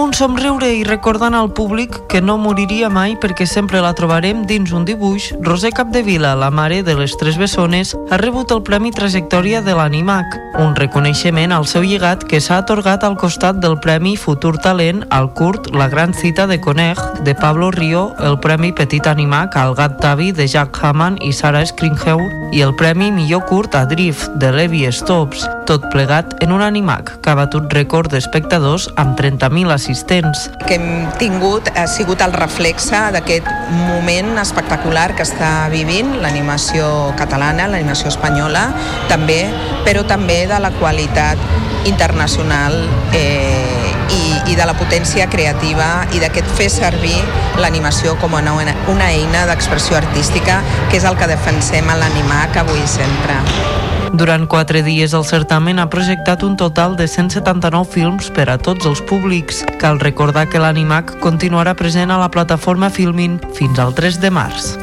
[0.00, 4.70] Un somriure i recordant al públic que no moriria mai perquè sempre la trobarem dins
[4.72, 9.60] un dibuix, Roser Capdevila, la mare de les tres bessones, ha rebut el Premi Trajectòria
[9.60, 14.54] de l'Animac, un reconeixement al seu llegat que s'ha atorgat al costat del Premi Futur
[14.64, 16.96] Talent al curt La gran cita de Coneg
[17.28, 21.66] de Pablo Río, el Premi Petit Animac al Gat Tavi de Jack Hammond i Sarah
[21.68, 22.24] Skringheur
[22.56, 27.18] i el Premi Millor Curt a Drift de Levi Stops, tot plegat en un Animac
[27.20, 29.89] que ha batut rècord d'espectadors amb 30.000 assistents.
[30.66, 33.48] Que hem tingut ha sigut el reflexe d'aquest
[33.88, 38.68] moment espectacular que està vivint l'animació catalana, l'animació espanyola,
[39.10, 39.42] també,
[39.86, 41.38] però també de la qualitat
[41.88, 42.76] internacional
[43.16, 47.16] eh, i, i de la potència creativa i d'aquest fer servir
[47.60, 48.56] l'animació com una,
[48.92, 53.89] una eina d'expressió artística, que és el que defensem a l'animac avui i sempre.
[54.10, 58.90] Durant quatre dies el certamen ha projectat un total de 179 films per a tots
[58.90, 59.62] els públics.
[59.78, 64.74] Cal recordar que l'Animac continuarà present a la plataforma Filmin fins al 3 de març.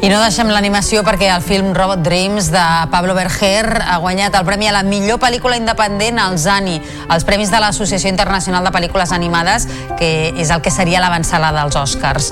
[0.00, 4.46] I no deixem l'animació perquè el film Robot Dreams de Pablo Berger ha guanyat el
[4.48, 6.78] premi a la millor pel·lícula independent als ANI,
[7.12, 9.68] els premis de l'Associació Internacional de Pel·lícules Animades,
[10.00, 12.30] que és el que seria l'avançada dels Oscars.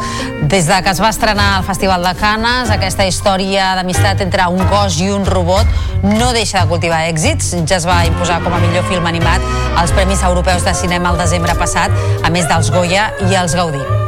[0.48, 4.64] Des de que es va estrenar al Festival de Cannes, aquesta història d'amistat entre un
[4.72, 5.68] cos i un robot
[6.08, 7.52] no deixa de cultivar èxits.
[7.68, 9.44] Ja es va imposar com a millor film animat
[9.76, 11.92] als Premis Europeus de Cinema el desembre passat,
[12.24, 14.07] a més dels Goya i els Gaudí.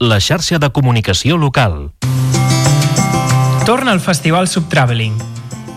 [0.00, 1.92] La xarxa de comunicació local.
[3.64, 5.16] Torna al Festival Subtraveling.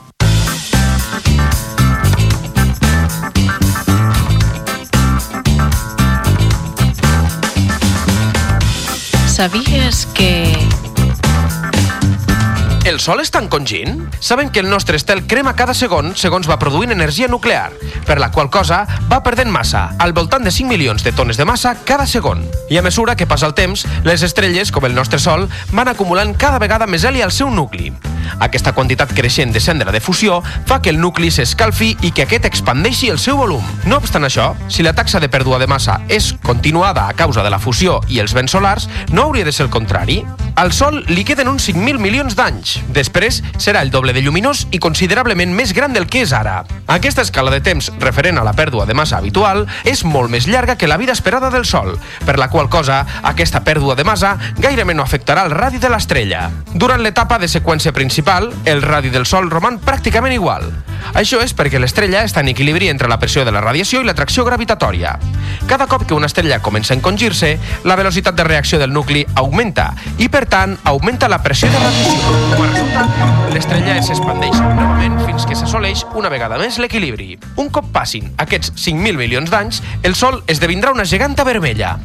[9.36, 10.56] ¿Sabías que
[12.86, 14.06] El sol està encongint?
[14.24, 17.74] Saben que el nostre estel crema cada segon segons va produint energia nuclear,
[18.08, 21.44] per la qual cosa va perdent massa, al voltant de 5 milions de tones de
[21.44, 22.48] massa cada segon.
[22.72, 26.32] I a mesura que passa el temps, les estrelles, com el nostre Sol, van acumulant
[26.40, 27.92] cada vegada més heli al seu nucli.
[28.40, 32.46] Aquesta quantitat creixent de cendra de fusió fa que el nucli s'escalfi i que aquest
[32.50, 33.64] expandeixi el seu volum.
[33.86, 37.54] No obstant això, si la taxa de pèrdua de massa és continuada a causa de
[37.54, 40.24] la fusió i els vents solars, no hauria de ser el contrari.
[40.56, 42.78] Al Sol li queden uns 5.000 milions d'anys.
[42.96, 46.62] Després serà el doble de lluminós i considerablement més gran del que és ara.
[46.88, 50.78] Aquesta escala de temps referent a la pèrdua de massa habitual és molt més llarga
[50.80, 54.96] que la vida esperada del Sol, per la qual cosa aquesta pèrdua de massa gairebé
[54.96, 56.48] no afectarà el radi de l'estrella.
[56.74, 58.15] Durant l'etapa de seqüència principal,
[58.66, 60.70] el radi del Sol roman pràcticament igual.
[61.14, 64.46] Això és perquè l'estrella està en equilibri entre la pressió de la radiació i l'atracció
[64.46, 65.18] gravitatòria.
[65.68, 69.94] Cada cop que una estrella comença a encongir-se, la velocitat de reacció del nucli augmenta
[70.18, 72.36] i, per tant, augmenta la pressió de radiació.
[72.56, 77.36] Com a resultat, l'estrella s'expandeix novament fins que s'assoleix una vegada més l'equilibri.
[77.60, 81.98] Un cop passin aquests 5.000 milions d'anys, el Sol esdevindrà una geganta vermella.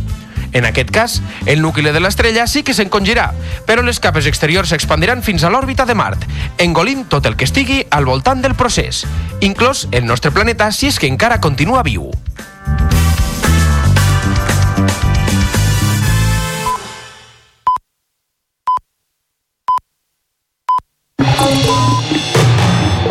[0.52, 3.30] En aquest cas, el nucli de l'estrella sí que s'encongirà,
[3.66, 6.26] però les capes exteriors s'expandiran fins a l'òrbita de Mart,
[6.58, 9.04] engolint tot el que estigui al voltant del procés,
[9.40, 12.10] inclòs el nostre planeta si és que encara continua viu.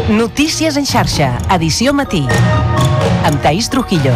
[0.10, 2.26] Notícies en xarxa, edició matí.
[3.24, 4.12] Amb Taís Trujillo.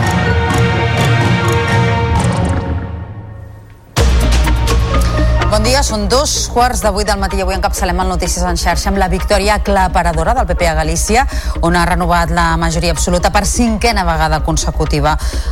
[5.93, 8.97] Són dos quarts de vuit del matí i avui encapçalem el Notícies en xarxa amb
[8.97, 11.27] la victòria aclaparadora del PP a Galícia,
[11.61, 15.11] on ha renovat la majoria absoluta per cinquena vegada consecutiva.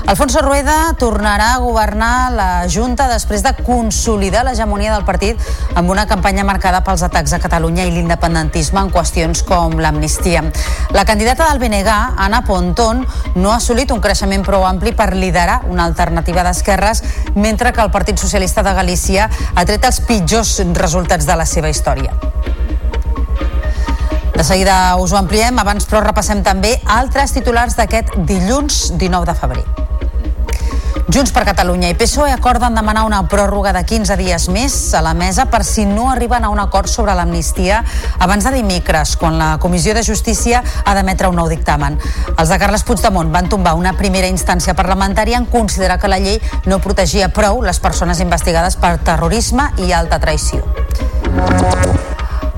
[0.10, 5.38] Alfonso Rueda tornarà a governar la Junta després de consolidar l'hegemonia del partit
[5.78, 10.42] amb una campanya marcada pels atacs a Catalunya i l'independentisme en qüestions com l'amnistia.
[10.98, 15.62] La candidata del BNG, Anna Pontón, no ha assolit un creixement prou ampli per liderar
[15.70, 20.31] una alternativa d'esquerres, mentre que el Partit Socialista de Galícia ha tret els pitjors
[20.80, 22.16] resultats de la seva història.
[24.32, 29.40] De seguida us ho ampliem, abans però repassem també altres titulars d'aquest dilluns 19 de
[29.44, 29.91] febrer.
[31.12, 35.14] Junts per Catalunya i PSOE acorden demanar una pròrroga de 15 dies més a la
[35.18, 37.82] mesa per si no arriben a un acord sobre l'amnistia
[38.20, 42.00] abans de dimecres, quan la Comissió de Justícia ha d'emetre un nou dictamen.
[42.38, 46.40] Els de Carles Puigdemont van tombar una primera instància parlamentària en considerar que la llei
[46.66, 50.64] no protegia prou les persones investigades per terrorisme i alta traïció.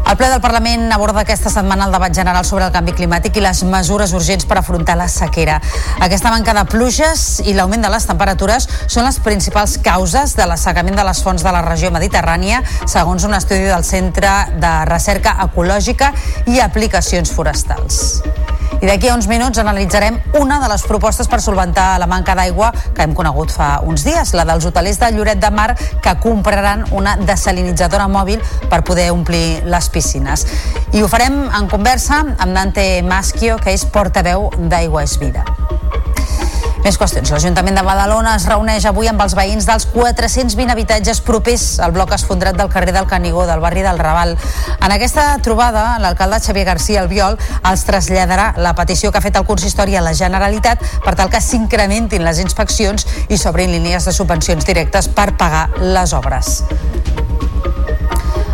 [0.03, 3.43] El ple del Parlament aborda aquesta setmana el debat general sobre el canvi climàtic i
[3.45, 5.59] les mesures urgents per afrontar la sequera.
[6.03, 10.99] Aquesta manca de pluges i l'augment de les temperatures són les principals causes de l'assecament
[10.99, 16.11] de les fonts de la regió mediterrània, segons un estudi del Centre de Recerca Ecològica
[16.51, 18.03] i Aplicacions Forestals.
[18.83, 22.73] I d'aquí a uns minuts analitzarem una de les propostes per solventar la manca d'aigua
[22.91, 25.69] que hem conegut fa uns dies, la dels hotelers de Lloret de Mar
[26.03, 30.47] que compraran una desalinitzadora mòbil per poder omplir les piscines.
[30.91, 35.45] I ho farem en conversa amb Dante Maschio, que és portaveu d'Aigua és Vida.
[36.83, 37.29] Més qüestions.
[37.31, 42.11] L'Ajuntament de Badalona es reuneix avui amb els veïns dels 420 habitatges propers al bloc
[42.11, 44.35] esfondrat del carrer del Canigó, del barri del Raval.
[44.81, 47.39] En aquesta trobada, l'alcalde Xavier García Albiol
[47.71, 51.39] els traslladarà la petició que ha fet el consistori a la Generalitat per tal que
[51.39, 56.65] s'incrementin les inspeccions i s'obrin línies de subvencions directes per pagar les obres.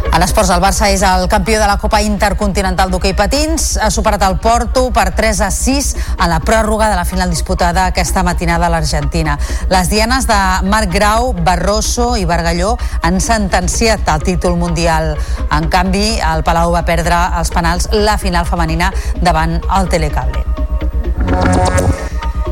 [0.09, 3.75] En esports, el Barça és el campió de la Copa Intercontinental d'hoquei patins.
[3.77, 7.85] Ha superat el Porto per 3 a 6 en la pròrroga de la final disputada
[7.85, 9.37] aquesta matinada a l'Argentina.
[9.69, 15.15] Les dianes de Marc Grau, Barroso i Bargalló han sentenciat el títol mundial.
[15.55, 18.91] En canvi, el Palau va perdre els penals la final femenina
[19.21, 20.43] davant el Telecable.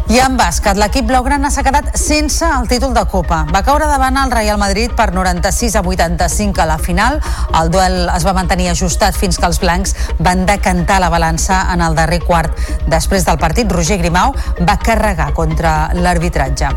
[0.08, 3.42] I en bàsquet, l'equip blaugrana s'ha quedat sense el títol de Copa.
[3.52, 7.20] Va caure davant el Real Madrid per 96 a 85 a la final.
[7.60, 11.84] El duel es va mantenir ajustat fins que els blancs van decantar la balança en
[11.84, 12.56] el darrer quart.
[12.88, 14.32] Després del partit, Roger Grimau
[14.64, 16.72] va carregar contra l'arbitratge.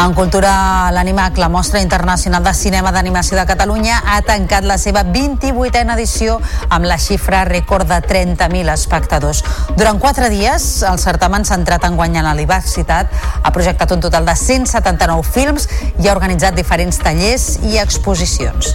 [0.00, 5.02] En cultura, l'Animac, la mostra internacional de cinema d'animació de Catalunya, ha tancat la seva
[5.04, 6.38] 28a edició
[6.72, 9.42] amb la xifra rècord de 30.000 espectadors.
[9.76, 14.38] Durant quatre dies, el certamen centrat en guanyar la diversitat ha projectat un total de
[14.40, 15.68] 179 films
[16.00, 18.72] i ha organitzat diferents tallers i exposicions.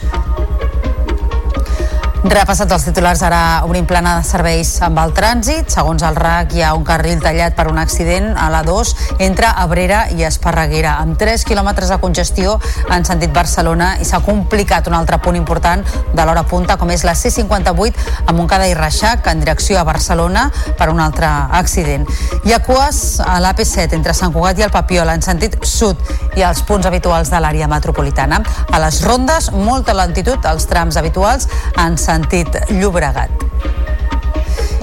[2.26, 5.68] Repassats els titulars, ara obrim plana de serveis amb el trànsit.
[5.70, 9.46] Segons el RAC, hi ha un carril tallat per un accident a la 2 entre
[9.46, 12.56] Abrera i Esparreguera, amb 3 quilòmetres de congestió
[12.90, 17.04] en sentit Barcelona i s'ha complicat un altre punt important de l'hora punta, com és
[17.06, 20.48] la C58 a Montcada i Reixac, en direcció a Barcelona,
[20.80, 22.10] per un altre accident.
[22.42, 26.02] Hi ha cues a l'AP7 entre Sant Cugat i el Papiol, en sentit sud,
[26.34, 28.42] i als punts habituals de l'àrea metropolitana.
[28.74, 31.46] A les rondes, molta lentitud als trams habituals
[31.78, 33.32] en sentit sentit Llobregat.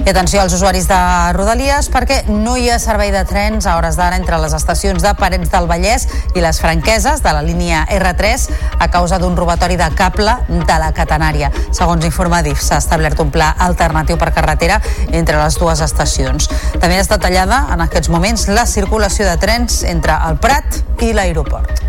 [0.03, 0.99] I atenció als usuaris de
[1.33, 5.13] Rodalies perquè no hi ha servei de trens a hores d'ara entre les estacions de
[5.15, 8.49] Parets del Vallès i les franqueses de la línia R3
[8.83, 11.53] a causa d'un robatori de cable de la catenària.
[11.71, 14.81] Segons informa DIF, s'ha establert un pla alternatiu per carretera
[15.13, 16.51] entre les dues estacions.
[16.75, 21.82] També està tallada en aquests moments la circulació de trens entre el Prat i l'aeroport.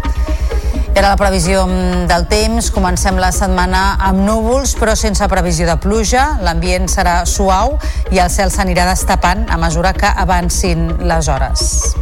[0.93, 1.63] I ara la previsió
[2.05, 2.67] del temps.
[2.69, 6.37] Comencem la setmana amb núvols, però sense previsió de pluja.
[6.45, 7.79] L'ambient serà suau
[8.13, 11.95] i el cel s'anirà destapant a mesura que avancin les hores.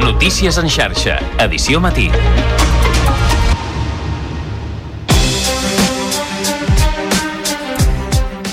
[0.00, 2.08] Notícies en xarxa, edició matí.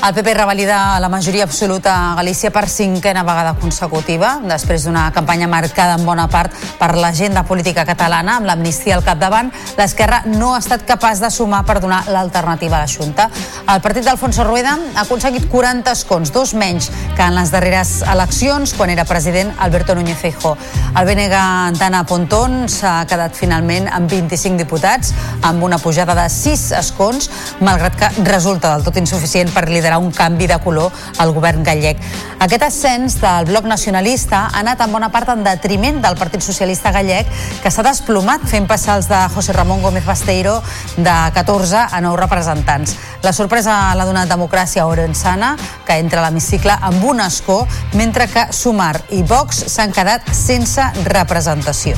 [0.02, 5.46] El PP revalida la majoria absoluta a Galícia per cinquena vegada consecutiva, després d'una campanya
[5.46, 10.60] marcada en bona part per l'agenda política catalana, amb l'amnistia al capdavant, l'esquerra no ha
[10.64, 13.28] estat capaç de sumar per donar l'alternativa a la Junta.
[13.70, 18.74] El partit d'Alfonso Rueda ha aconseguit 40 escons, dos menys que en les darreres eleccions,
[18.74, 20.56] quan era president Alberto Núñez Feijóo.
[20.98, 25.14] El BNG Antana Pontón s'ha quedat finalment amb 25 diputats,
[25.46, 27.30] amb una pujada de 6 escons,
[27.62, 32.00] malgrat que resulta del tot insuficient per liderar un canvi de color al govern gallec.
[32.40, 36.92] Aquest ascens del bloc nacionalista ha anat en bona part en detriment del Partit Socialista
[36.92, 37.28] Gallec,
[37.64, 40.62] que s'ha desplomat fent passar els de José Ramón Gómez Basteiro
[40.98, 42.96] de 14 a 9 representants.
[43.22, 48.48] La sorpresa l'ha donat Democràcia Orensana, que entra a l'hemicicle amb un escó, mentre que
[48.52, 51.98] Sumar i Vox s'han quedat sense representació.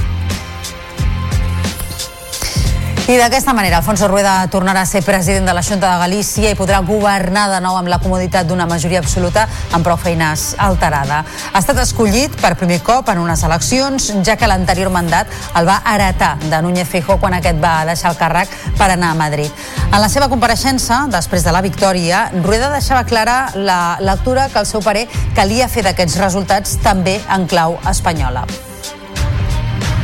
[3.03, 6.55] I d'aquesta manera, Alfonso Rueda tornarà a ser president de la Junta de Galícia i
[6.55, 9.43] podrà governar de nou amb la comoditat d'una majoria absoluta
[9.75, 11.19] amb prou feines alterada.
[11.51, 15.27] Ha estat escollit per primer cop en unes eleccions, ja que l'anterior mandat
[15.59, 19.19] el va heretar de Núñez Feijóo quan aquest va deixar el càrrec per anar a
[19.19, 19.51] Madrid.
[19.91, 24.69] En la seva compareixença, després de la victòria, Rueda deixava clara la lectura que el
[24.69, 28.47] seu parer calia fer d'aquests resultats també en clau espanyola.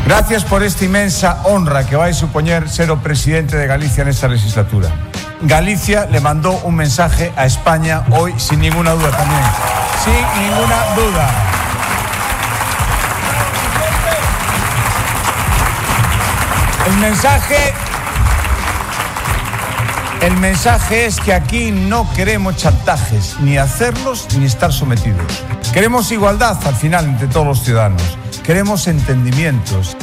[0.09, 4.07] Gracias por esta inmensa honra que va a suponer ser el presidente de Galicia en
[4.07, 4.89] esta legislatura.
[5.41, 9.41] Galicia le mandó un mensaje a España hoy sin ninguna duda también.
[10.03, 11.29] Sin ninguna duda.
[16.87, 17.73] El mensaje
[20.21, 25.43] el mensaje es que aquí no queremos chantajes, ni hacerlos ni estar sometidos.
[25.71, 28.17] Queremos igualdad al final entre todos los ciudadanos.
[28.49, 29.95] Queremos entendimientos.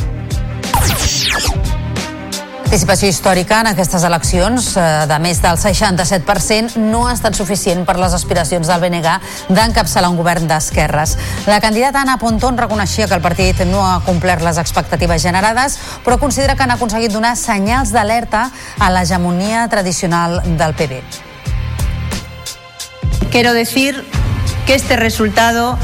[2.63, 7.97] Participació històrica en aquestes eleccions eh, de més del 67% no ha estat suficient per
[7.99, 9.17] les aspiracions del BNG
[9.51, 11.17] d'encapçalar un govern d'esquerres.
[11.51, 16.15] La candidata Anna Pontón reconeixia que el partit no ha complert les expectatives generades, però
[16.23, 21.03] considera que han aconseguit donar senyals d'alerta a l'hegemonia tradicional del PP.
[23.33, 24.07] Quiero decir
[24.67, 25.77] que este resultado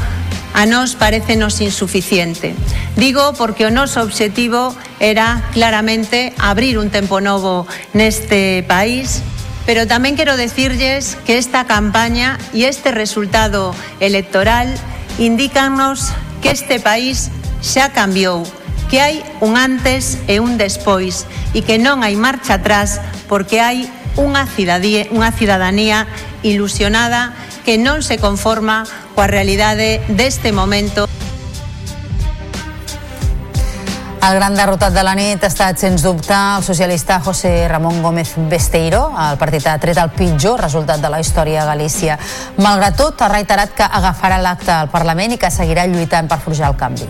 [0.53, 2.53] a nós parecenos insuficiente.
[2.95, 9.25] Digo porque o noso obxectivo era claramente abrir un tempo novo neste país,
[9.65, 14.69] pero tamén quero decirlles que esta campaña e este resultado electoral
[15.17, 16.13] indícanos
[16.45, 17.33] que este país
[17.63, 18.45] xa cambiou,
[18.93, 21.25] que hai un antes e un despois
[21.57, 26.05] e que non hai marcha atrás porque hai unha cidadanía, unha cidadanía
[26.45, 27.33] ilusionada
[27.65, 28.83] que non se conforma
[29.15, 31.07] coa realidade deste momento.
[34.23, 38.31] El gran derrotat de la nit ha estat, sens dubte, el socialista José Ramón Gómez
[38.37, 39.11] Besteiro.
[39.19, 42.15] El partit ha tret el pitjor resultat de la història a Galícia.
[42.55, 46.71] Malgrat tot, ha reiterat que agafarà l'acte al Parlament i que seguirà lluitant per forjar
[46.71, 47.09] el canvi.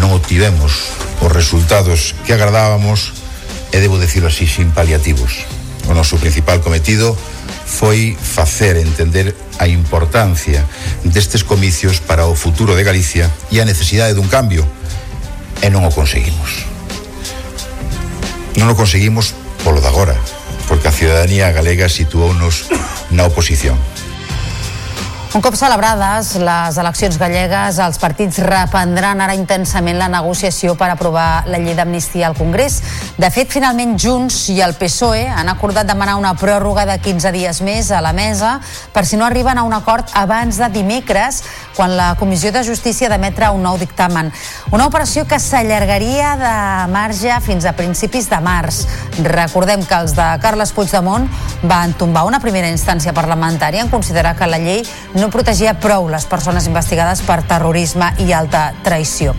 [0.00, 3.23] Non obtivemos os resultados que agradábamos
[3.74, 5.50] e debo decirlo así sin paliativos.
[5.90, 7.18] O noso principal cometido
[7.66, 10.62] foi facer entender a importancia
[11.02, 14.62] destes comicios para o futuro de Galicia e a necesidade dun cambio
[15.58, 16.70] e non o conseguimos.
[18.54, 19.34] Non o conseguimos
[19.66, 20.14] polo de agora,
[20.70, 22.70] porque a ciudadanía galega situounos
[23.10, 23.74] na oposición.
[25.34, 31.48] Un cop celebrades les eleccions gallegues, els partits reprendran ara intensament la negociació per aprovar
[31.50, 32.76] la llei d'amnistia al Congrés.
[33.18, 37.58] De fet, finalment Junts i el PSOE han acordat demanar una pròrroga de 15 dies
[37.66, 38.60] més a la mesa
[38.94, 41.42] per si no arriben a un acord abans de dimecres,
[41.74, 44.30] quan la Comissió de Justícia d'emetre un nou dictamen.
[44.72, 46.54] Una operació que s'allargaria de
[46.92, 48.84] marge fins a principis de març.
[49.24, 51.28] Recordem que els de Carles Puigdemont
[51.62, 54.84] van tombar una primera instància parlamentària en considerar que la llei
[55.18, 59.34] no protegia prou les persones investigades per terrorisme i alta traïció.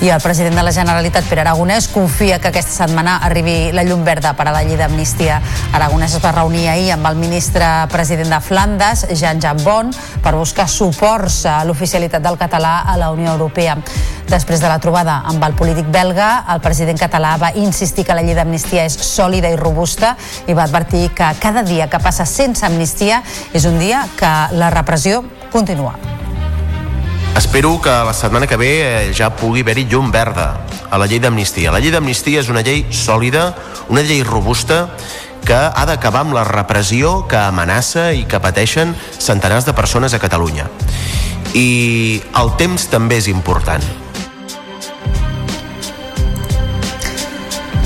[0.00, 4.04] I el president de la Generalitat, Pere Aragonès, confia que aquesta setmana arribi la llum
[4.06, 5.40] verda per a la llei d'amnistia.
[5.74, 9.90] Aragonès es va reunir ahir amb el ministre president de Flandes, Jean Jambon,
[10.22, 13.74] per buscar suports a l'oficialitat del català a la Unió Europea.
[14.30, 18.22] Després de la trobada amb el polític belga, el president català va insistir que la
[18.22, 20.14] llei d'amnistia és sòlida i robusta
[20.46, 24.70] i va advertir que cada dia que passa sense amnistia és un dia que la
[24.70, 25.96] repressió continua.
[27.36, 30.48] Espero que la setmana que ve eh, ja pugui haver-hi llum verda
[30.90, 31.72] a la llei d'amnistia.
[31.74, 33.52] La llei d'amnistia és una llei sòlida,
[33.88, 34.88] una llei robusta,
[35.44, 40.20] que ha d'acabar amb la repressió que amenaça i que pateixen centenars de persones a
[40.20, 40.66] Catalunya.
[41.54, 44.07] I el temps també és important.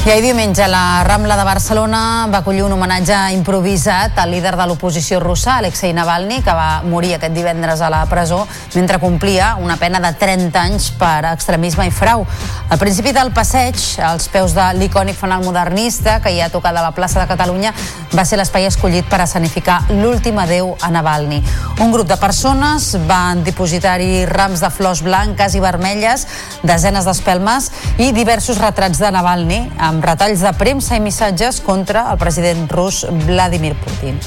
[0.02, 4.64] I ahir diumenge la Rambla de Barcelona va acollir un homenatge improvisat al líder de
[4.66, 8.40] l'oposició russa, Alexei Navalny, que va morir aquest divendres a la presó
[8.74, 12.26] mentre complia una pena de 30 anys per extremisme i frau.
[12.68, 16.82] Al principi del passeig, als peus de l'icònic fanal modernista que hi ha tocat a
[16.82, 17.70] la plaça de Catalunya,
[18.10, 21.38] va ser l'espai escollit per escenificar l'últim adeu a Navalny.
[21.78, 26.26] Un grup de persones van dipositar-hi rams de flors blanques i vermelles,
[26.66, 27.70] desenes d'espelmes
[28.02, 33.04] i diversos retrats de Navalny amb retalls de premsa i missatges contra el president rus
[33.26, 34.18] Vladimir Putin.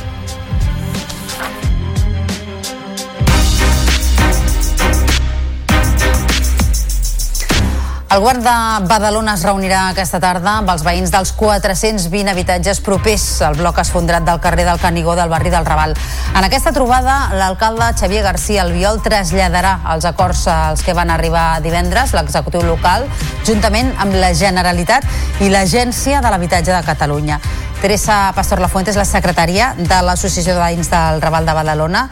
[8.16, 13.26] El govern de Badalona es reunirà aquesta tarda amb els veïns dels 420 habitatges propers
[13.44, 15.92] al bloc esfondrat del carrer del Canigó del barri del Raval.
[16.32, 22.14] En aquesta trobada, l'alcalde Xavier García Albiol traslladarà els acords als que van arribar divendres
[22.16, 23.04] l'executiu local,
[23.44, 25.04] juntament amb la Generalitat
[25.44, 27.42] i l'Agència de l'Habitatge de Catalunya.
[27.82, 32.08] Teresa Pastor Lafuente és la secretària de l'Associació de Veïns del Raval de Badalona.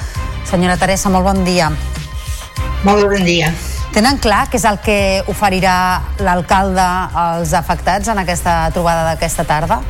[0.51, 1.71] Senyora Teresa, molt bon dia.
[2.83, 3.53] Molt bon dia.
[3.93, 4.97] Tenen clar què és el que
[5.29, 5.75] oferirà
[6.25, 6.85] l'alcalde
[7.23, 9.83] als afectats en aquesta trobada d'aquesta tarda?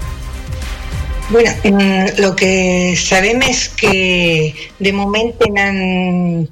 [1.29, 6.49] Bueno, mm, lo que sabem és que de moment tenen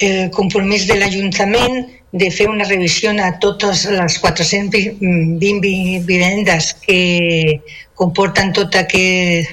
[0.00, 5.60] el compromís de l'Ajuntament de fer una revisió a totes les 420
[6.08, 7.60] vivendes que
[7.94, 9.52] comporten tot aquests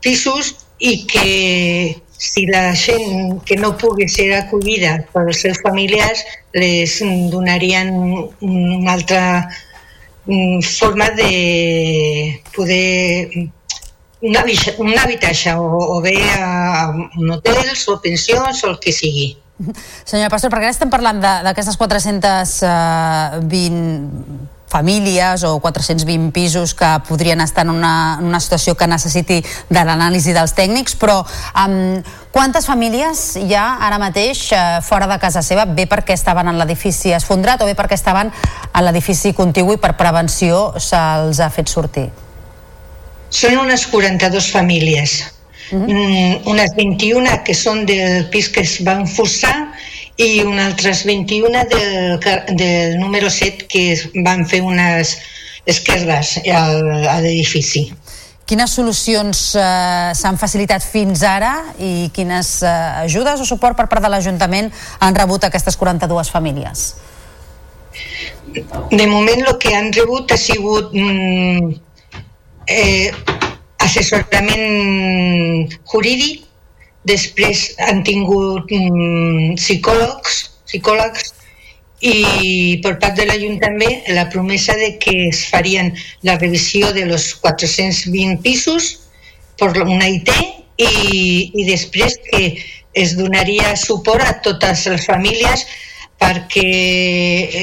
[0.00, 6.24] pisos i que si la gent que no pugui ser acollida pels seus familiars
[6.56, 6.96] les
[7.30, 7.92] donarien
[8.40, 9.50] una altra
[10.24, 13.28] mm, forma de poder
[14.24, 14.36] un,
[14.78, 16.88] un habitatge o, o bé a
[17.36, 19.36] hotels o pensions o el que sigui.
[20.08, 27.64] Senyora Pastor, per què estem parlant d'aquestes 420 famílies o 420 pisos que podrien estar
[27.64, 29.38] en una, en una situació que necessiti
[29.70, 32.00] de l'anàlisi dels tècnics, però um,
[32.34, 36.58] quantes famílies hi ha ara mateix uh, fora de casa seva, bé perquè estaven en
[36.58, 38.32] l'edifici esfondrat o bé perquè estaven
[38.72, 42.08] a l'edifici contigu i per prevenció se'ls ha fet sortir?
[43.30, 45.22] Són unes 42 famílies.
[45.72, 46.40] Mm -hmm.
[46.52, 49.72] unes 21 que són del pis que es van forçar
[50.16, 52.20] i unes altres 21 del,
[52.56, 53.86] del número 7 que
[54.24, 55.16] van fer unes
[55.66, 57.88] esquerdes al, a l'edifici.
[58.44, 62.72] Quines solucions eh, s'han facilitat fins ara i quines eh,
[63.06, 64.68] ajudes o suport per part de l'Ajuntament
[65.00, 66.84] han rebut aquestes 42 famílies?
[68.92, 71.72] De moment el que han rebut ha sigut mm,
[72.68, 73.08] eh,
[73.80, 76.44] assessorament jurídic
[77.04, 81.32] Després han tingut mm, psicòlegs, psicòlegs
[82.04, 85.92] i per part de l'Ajuntament la promesa de que es farien
[86.22, 88.90] la revisió de los 420 pisos
[89.60, 90.30] per una IT
[90.76, 90.90] i,
[91.54, 92.44] i després que
[92.94, 95.64] es donaria suport a totes les famílies
[96.20, 96.68] perquè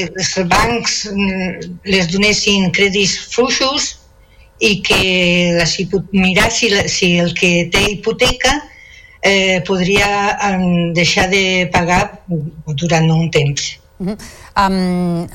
[0.06, 3.96] els bancs mm, les donessin crèdits fluixos
[4.62, 5.02] i que
[5.58, 5.78] les
[6.14, 8.54] mirar si, la, si el que té hipoteca
[9.22, 10.38] eh, podria
[10.94, 13.82] deixar de pagar durant un temps.
[14.02, 14.18] Uh -huh.
[14.68, 15.28] um,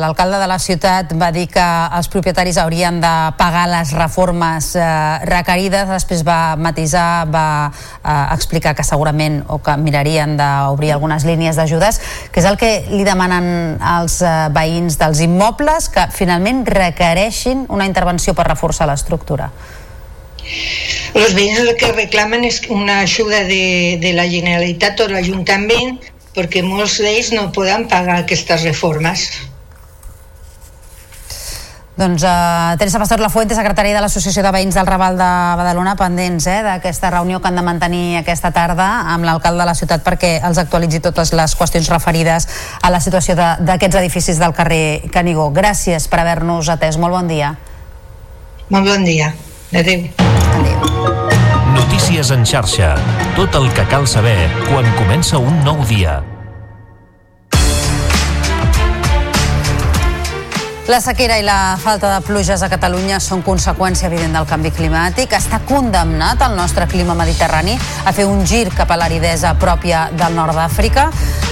[0.00, 1.62] L'alcalde de la ciutat va dir que
[1.96, 7.70] els propietaris haurien de pagar les reformes eh, requerides, després va matisar, va
[8.04, 12.00] eh, explicar que segurament o que mirarien d'obrir algunes línies d'ajudes,
[12.32, 17.86] que és el que li demanen als eh, veïns dels immobles que finalment requereixin una
[17.86, 19.50] intervenció per reforçar l'estructura.
[21.18, 25.98] Els veïns el que reclamen és una ajuda de, de la Generalitat o l'Ajuntament
[26.36, 29.28] perquè molts d'ells no poden pagar aquestes reformes.
[32.00, 35.26] Doncs uh, Teresa Pastor Lafuente, secretària de l'Associació de Veïns del Raval de
[35.60, 39.76] Badalona, pendents eh, d'aquesta reunió que han de mantenir aquesta tarda amb l'alcalde de la
[39.76, 42.48] ciutat perquè els actualitzi totes les qüestions referides
[42.80, 45.50] a la situació d'aquests edificis del carrer Canigó.
[45.52, 46.96] Gràcies per haver-nos atès.
[46.96, 47.52] Molt bon dia.
[48.70, 49.34] Molt bon dia.
[49.72, 50.02] Adéu.
[50.18, 50.80] Adéu.
[51.74, 52.96] Notícies en xarxa.
[53.36, 56.18] Tot el que cal saber quan comença un nou dia.
[60.90, 65.36] La sequera i la falta de pluges a Catalunya són conseqüència evident del canvi climàtic.
[65.36, 70.34] Està condemnat el nostre clima mediterrani a fer un gir cap a l'aridesa pròpia del
[70.34, 71.04] nord d'Àfrica.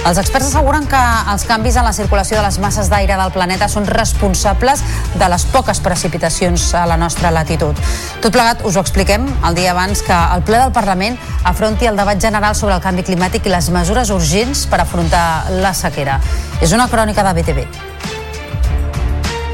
[0.09, 0.99] Els experts asseguren que
[1.31, 4.83] els canvis en la circulació de les masses d'aire del planeta són responsables
[5.15, 7.79] de les poques precipitacions a la nostra latitud.
[8.19, 11.15] Tot plegat us ho expliquem el dia abans que el ple del Parlament
[11.47, 15.71] afronti el debat general sobre el canvi climàtic i les mesures urgents per afrontar la
[15.71, 16.19] sequera.
[16.59, 18.18] És una crònica de BTV.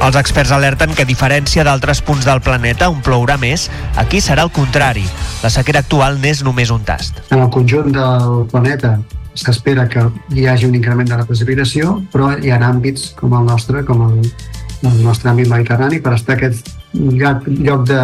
[0.04, 3.66] Els experts alerten que, a diferència d'altres punts del planeta on plourà més,
[3.96, 5.04] aquí serà el contrari.
[5.42, 7.22] La sequera actual n'és només un tast.
[7.32, 8.98] En el conjunt del planeta
[9.36, 10.04] s'espera que
[10.36, 14.04] hi hagi un increment de la precipitació, però hi ha àmbits com el nostre, com
[14.06, 14.20] el,
[14.84, 18.02] el nostre àmbit mediterrani, per estar aquest lloc de,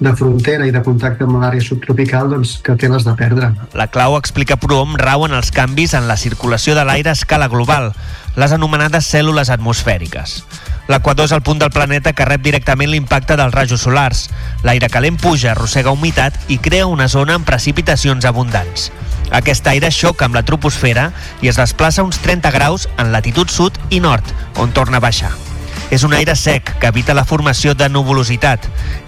[0.00, 3.50] de frontera i de contacte amb l'àrea subtropical doncs, que té les de perdre.
[3.74, 7.48] La clau, explica Proom, rau en els canvis en la circulació de l'aire a escala
[7.50, 7.90] global,
[8.38, 10.42] les anomenades cèl·lules atmosfèriques.
[10.88, 14.28] L'equador és el punt del planeta que rep directament l'impacte dels rajos solars.
[14.64, 18.88] L'aire calent puja, arrossega humitat i crea una zona amb precipitacions abundants.
[19.34, 21.10] Aquest aire xoca amb la troposfera
[21.42, 24.24] i es desplaça uns 30 graus en latitud sud i nord,
[24.56, 25.34] on torna a baixar.
[25.90, 28.66] És un aire sec que evita la formació de nuvolositat.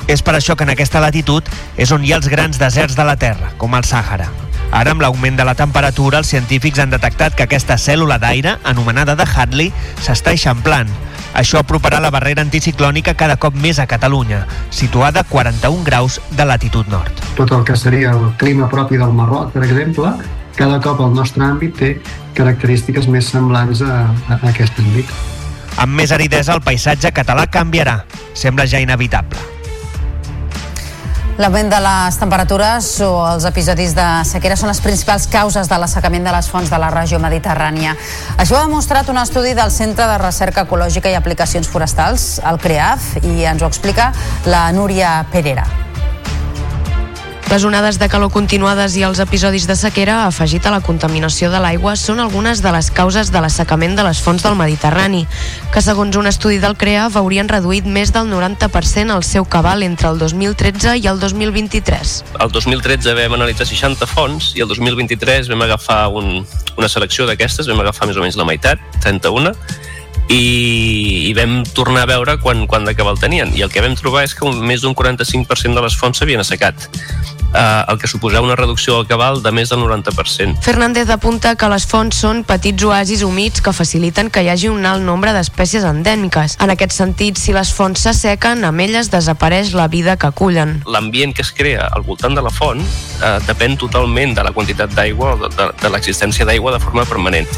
[0.08, 1.44] És per això que en aquesta latitud
[1.76, 4.30] és on hi ha els grans deserts de la Terra, com el Sàhara.
[4.70, 9.16] Ara, amb l'augment de la temperatura, els científics han detectat que aquesta cèl·lula d'aire, anomenada
[9.18, 10.88] de Hadley, s'està eixamplant,
[11.34, 16.46] això aproparà la barrera anticiclònica cada cop més a Catalunya, situada a 41 graus de
[16.46, 17.22] latitud nord.
[17.36, 20.14] Tot el que seria el clima propi del Marroc, per exemple,
[20.56, 21.92] cada cop el nostre àmbit té
[22.34, 25.39] característiques més semblants a, a aquest àmbit.
[25.78, 28.00] Amb més aridesa, el paisatge català canviarà.
[28.34, 29.38] Sembla ja inevitable.
[31.40, 36.28] L'augment de les temperatures o els episodis de sequera són les principals causes de l'assecament
[36.28, 37.94] de les fonts de la regió mediterrània.
[38.36, 42.60] Això ho ha demostrat un estudi del Centre de Recerca Ecològica i Aplicacions Forestals, el
[42.60, 44.12] CREAF, i ens ho explica
[44.52, 45.64] la Núria Perera.
[47.50, 51.58] Les onades de calor continuades i els episodis de sequera, afegit a la contaminació de
[51.58, 55.24] l'aigua, són algunes de les causes de l'assecament de les fonts del Mediterrani,
[55.74, 60.12] que segons un estudi del CREA haurien reduït més del 90% el seu cabal entre
[60.14, 62.14] el 2013 i el 2023.
[62.38, 66.46] El 2013 vam analitzar 60 fonts i el 2023 vam agafar un,
[66.78, 69.56] una selecció d'aquestes, vam agafar més o menys la meitat, 31,
[70.30, 73.98] i, i vam tornar a veure quan, quan de cabal tenien i el que vam
[73.98, 76.86] trobar és que més d'un 45% de les fonts s'havien assecat
[77.54, 80.60] eh, el que suposava una reducció del cabal de més del 90%.
[80.62, 84.86] Fernández apunta que les fonts són petits oasis humits que faciliten que hi hagi un
[84.86, 86.56] alt nombre d'espècies endèmiques.
[86.60, 90.80] En aquest sentit, si les fonts s'assequen, amb elles desapareix la vida que acullen.
[90.86, 94.94] L'ambient que es crea al voltant de la font eh, depèn totalment de la quantitat
[94.94, 97.48] d'aigua o de, de, de l'existència d'aigua de forma permanent.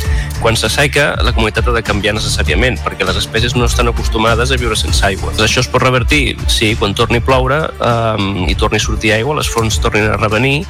[0.43, 4.59] Quan s'asseca, la comunitat ha de canviar necessàriament, perquè les espècies no estan acostumades a
[4.59, 5.35] viure sense aigua.
[5.43, 9.39] Això es pot revertir si quan torni a ploure eh, i torni a sortir aigua,
[9.39, 10.63] les fonts tornin a revenir.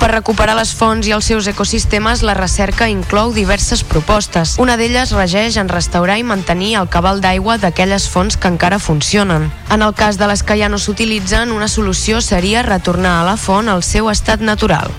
[0.00, 4.56] Per recuperar les fonts i els seus ecosistemes, la recerca inclou diverses propostes.
[4.62, 9.50] Una d'elles regeix en restaurar i mantenir el cabal d'aigua d'aquelles fonts que encara funcionen.
[9.70, 13.38] En el cas de les que ja no s'utilitzen, una solució seria retornar a la
[13.40, 14.92] font al seu estat natural.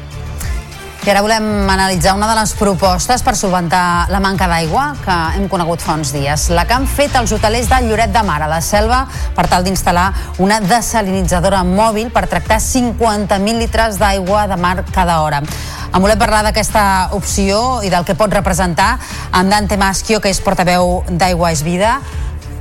[1.02, 5.47] I ara volem analitzar una de les propostes per solventar la manca d'aigua que hem
[5.49, 6.43] conegut fa uns dies.
[6.54, 8.99] La que han fet els hotelers de Lloret de Mar a la Selva
[9.34, 15.41] per tal d'instal·lar una desalinitzadora mòbil per tractar 50.000 litres d'aigua de mar cada hora.
[15.89, 16.86] En volem parlar d'aquesta
[17.18, 18.93] opció i del que pot representar
[19.32, 21.97] amb Dante Maschio, que és portaveu d'Aigua és Vida.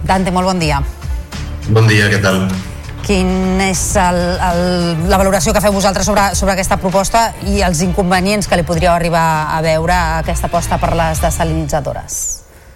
[0.01, 0.81] Dante, molt bon dia.
[1.69, 2.47] Bon dia, què tal?
[3.05, 4.19] Quin és el,
[4.51, 4.61] el,
[5.11, 8.93] la valoració que feu vosaltres sobre, sobre aquesta proposta i els inconvenients que li podríeu
[8.93, 9.25] arribar
[9.55, 12.21] a veure a aquesta aposta per les desalinitzadores?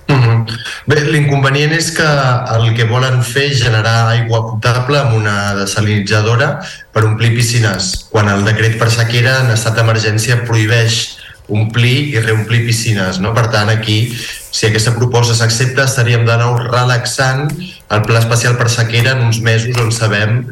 [0.08, 0.46] Mm -hmm.
[0.86, 2.08] Bé, l'inconvenient és que
[2.56, 6.60] el que volen fer és generar aigua potable amb una desalinitzadora
[6.92, 11.16] per omplir piscines, quan el decret per sequera en estat d'emergència prohibeix
[11.48, 13.18] omplir i reomplir piscines.
[13.18, 13.32] No?
[13.32, 14.12] Per tant, aquí,
[14.54, 19.40] si aquesta proposta s'accepta, estaríem de nou relaxant el pla especial per sequera en uns
[19.42, 20.44] mesos on sabem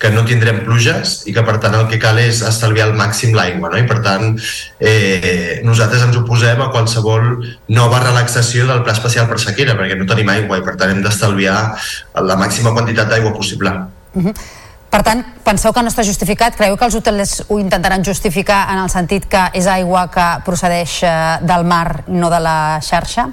[0.00, 3.34] que no tindrem pluges i que per tant el que cal és estalviar al màxim
[3.36, 3.76] l'aigua no?
[3.76, 4.32] i per tant
[4.80, 7.28] eh, nosaltres ens oposem a qualsevol
[7.76, 11.04] nova relaxació del pla especial per sequera perquè no tenim aigua i per tant hem
[11.04, 11.58] d'estalviar
[12.30, 13.76] la màxima quantitat d'aigua possible.
[14.16, 14.34] Uh -huh.
[14.90, 16.56] Per tant, penseu que no està justificat?
[16.58, 20.96] Creieu que els hotels ho intentaran justificar en el sentit que és aigua que procedeix
[21.06, 21.14] eh,
[21.46, 23.28] del mar, no de la xarxa?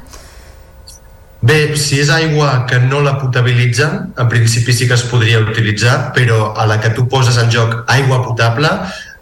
[1.42, 6.12] Bé, si és aigua que no la potabilitzen, en principi sí que es podria utilitzar,
[6.14, 8.70] però a la que tu poses en joc aigua potable,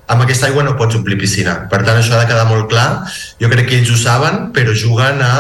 [0.07, 1.55] amb aquesta aigua no pots omplir piscina.
[1.71, 2.88] Per tant, això ha de quedar molt clar.
[3.41, 5.33] Jo crec que ells ho saben, però juguen a...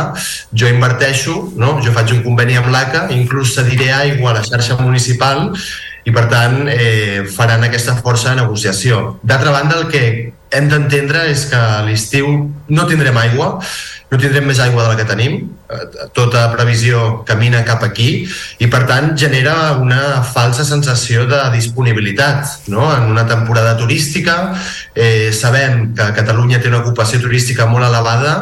[0.55, 1.75] Jo inverteixo, no?
[1.83, 5.51] jo faig un conveni amb l'ACA, inclús cediré aigua a la xarxa municipal
[6.05, 9.19] i, per tant, eh, faran aquesta força de negociació.
[9.25, 10.05] D'altra banda, el que
[10.55, 12.29] hem d'entendre és que a l'estiu
[12.69, 13.55] no tindrem aigua,
[14.11, 18.09] no tindrem més aigua de la que tenim, eh, tota previsió camina cap aquí
[18.61, 22.85] i per tant genera una falsa sensació de disponibilitat no?
[22.93, 24.53] en una temporada turística
[24.93, 28.37] eh, sabem que Catalunya té una ocupació turística molt elevada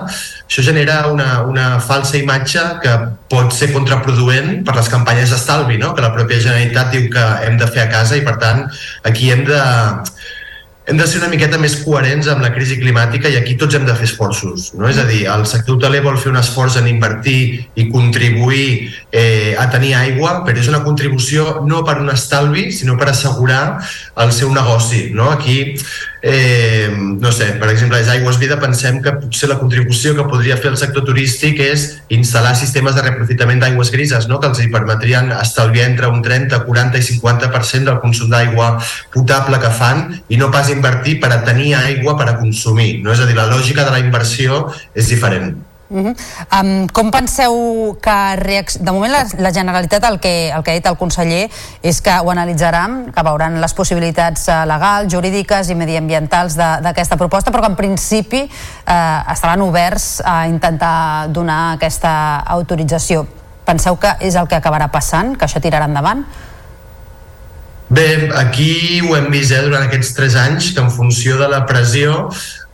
[0.54, 2.92] això genera una, una falsa imatge que
[3.32, 5.96] pot ser contraproduent per les campanyes d'estalvi, no?
[5.98, 8.68] que la pròpia Generalitat diu que hem de fer a casa i per tant
[9.10, 9.64] aquí hem de
[10.86, 13.86] hem de ser una miqueta més coherents amb la crisi climàtica i aquí tots hem
[13.88, 14.74] de fer esforços.
[14.76, 14.86] No?
[14.92, 19.56] És a dir, el sector hoteler vol fer un esforç en invertir i contribuir eh,
[19.58, 23.64] a tenir aigua, però és una contribució no per un estalvi, sinó per assegurar
[24.20, 25.08] el seu negoci.
[25.16, 25.32] No?
[25.32, 25.80] Aquí
[26.26, 30.56] eh, no sé, per exemple, les Aigües Vida pensem que potser la contribució que podria
[30.56, 31.84] fer el sector turístic és
[32.16, 34.40] instal·lar sistemes de reaprofitament d'aigües grises, no?
[34.40, 38.78] que els hi permetrien estalviar entre un 30, 40 i 50% del consum d'aigua
[39.12, 43.04] potable que fan i no pas invertir per a tenir aigua per a consumir.
[43.04, 43.12] No?
[43.12, 44.64] És a dir, la lògica de la inversió
[44.96, 45.58] és diferent.
[45.94, 46.16] Uh -huh.
[46.60, 48.80] um, com penseu que reacc...
[48.80, 51.52] de moment la, la Generalitat el que, el que ha dit el conseller
[51.84, 57.52] és que ho analitzaran, que veuran les possibilitats uh, legals, jurídiques i mediambientals d'aquesta proposta,
[57.52, 63.28] però que en principi uh, estaran oberts a intentar donar aquesta autorització.
[63.64, 66.26] Penseu que és el que acabarà passant, que això tirarà endavant?
[67.94, 71.62] Bé, aquí ho hem vist eh, durant aquests tres anys, que en funció de la
[71.70, 72.26] pressió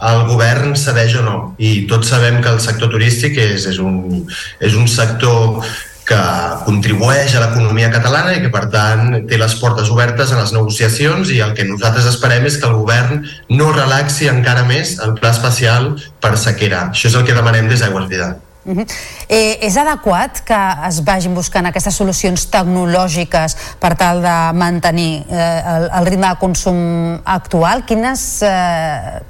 [0.09, 1.37] el govern cedeix o no.
[1.59, 4.23] I tots sabem que el sector turístic és, és, un,
[4.63, 5.59] és un sector
[6.07, 6.21] que
[6.63, 11.33] contribueix a l'economia catalana i que, per tant, té les portes obertes en les negociacions
[11.35, 15.35] i el que nosaltres esperem és que el govern no relaxi encara més el pla
[15.35, 16.87] especial per sequera.
[16.93, 18.37] Això és el que demanem des d'Aigües Vida.
[18.65, 18.85] Uh -huh.
[19.29, 25.63] eh, és adequat que es vagin buscant aquestes solucions tecnològiques per tal de mantenir eh,
[25.75, 27.85] el, el ritme de consum actual?
[27.85, 29.21] Quines eh,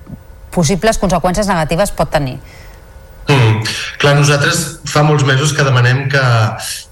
[0.50, 2.40] possibles conseqüències negatives pot tenir?
[3.30, 3.62] Mm.
[4.02, 6.24] Clar, nosaltres fa molts mesos que demanem que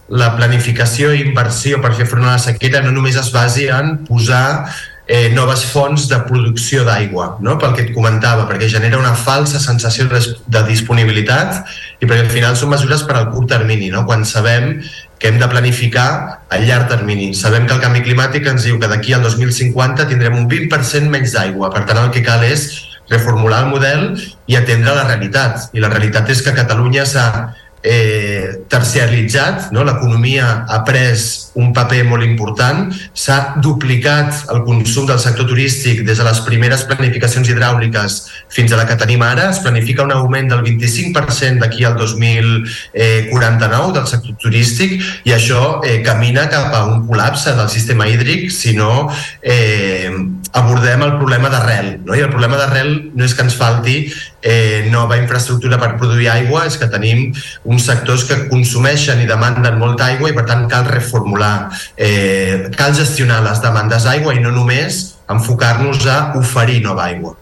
[0.08, 4.06] la planificació i inversió per fer front a la sequera no només es basi en
[4.08, 4.70] posar
[5.08, 7.56] eh, noves fonts de producció d'aigua, no?
[7.58, 11.62] pel que et comentava, perquè genera una falsa sensació de, disponibilitat
[12.02, 14.04] i perquè al final són mesures per al curt termini, no?
[14.06, 14.76] quan sabem
[15.18, 16.10] que hem de planificar
[16.50, 17.32] a llarg termini.
[17.34, 21.34] Sabem que el canvi climàtic ens diu que d'aquí al 2050 tindrem un 20% menys
[21.38, 22.68] d'aigua, per tant el que cal és
[23.10, 24.04] reformular el model
[24.52, 25.72] i atendre la realitat.
[25.74, 27.28] I la realitat és que Catalunya s'ha
[27.82, 29.88] eh, terciaritzat, no?
[29.88, 32.88] l'economia ha pres un paper molt important,
[33.18, 38.18] s'ha duplicat el consum del sector turístic des de les primeres planificacions hidràuliques
[38.54, 43.94] fins a la que tenim ara, es planifica un augment del 25% d'aquí al 2049
[43.98, 48.76] del sector turístic i això eh, camina cap a un col·lapse del sistema hídric si
[48.78, 49.10] no
[49.42, 50.12] eh,
[50.54, 51.98] abordem el problema d'arrel.
[52.06, 52.16] No?
[52.16, 53.98] I el problema d'arrel no és que ens falti
[54.42, 57.32] eh, nova infraestructura per produir aigua, és que tenim
[57.66, 61.47] uns sectors que consumeixen i demanden molta aigua i per tant cal reformular
[61.96, 67.36] eh, cal gestionar les demandes d'aigua i no només enfocar-nos a oferir nova aigua.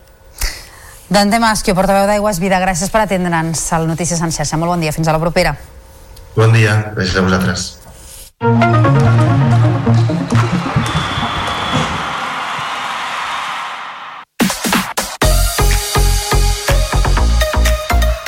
[1.09, 4.57] Dante Maschio, portaveu d'Aigües Vida, gràcies per atendre'ns al Notícies en xarxa.
[4.57, 5.53] Molt bon dia, fins a la propera.
[6.35, 7.61] Bon dia, gràcies a vosaltres.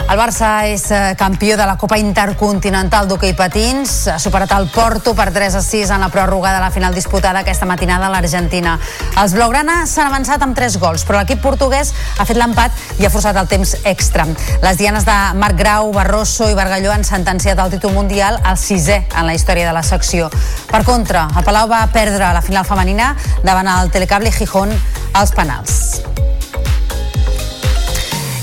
[0.07, 5.11] El Barça és eh, campió de la Copa Intercontinental d'hoquei patins, ha superat el Porto
[5.17, 8.77] per 3 a 6 en la pròrroga de la final disputada aquesta matinada a l'Argentina.
[9.19, 13.11] Els blaugrana s'han avançat amb 3 gols, però l'equip portuguès ha fet l'empat i ha
[13.11, 14.23] forçat el temps extra.
[14.63, 19.01] Les dianes de Marc Grau, Barroso i Bargalló han sentenciat el títol mundial al sisè
[19.11, 20.31] en la història de la secció.
[20.71, 23.11] Per contra, el Palau va perdre la final femenina
[23.43, 24.71] davant el Telecable Gijón
[25.11, 26.36] als penals.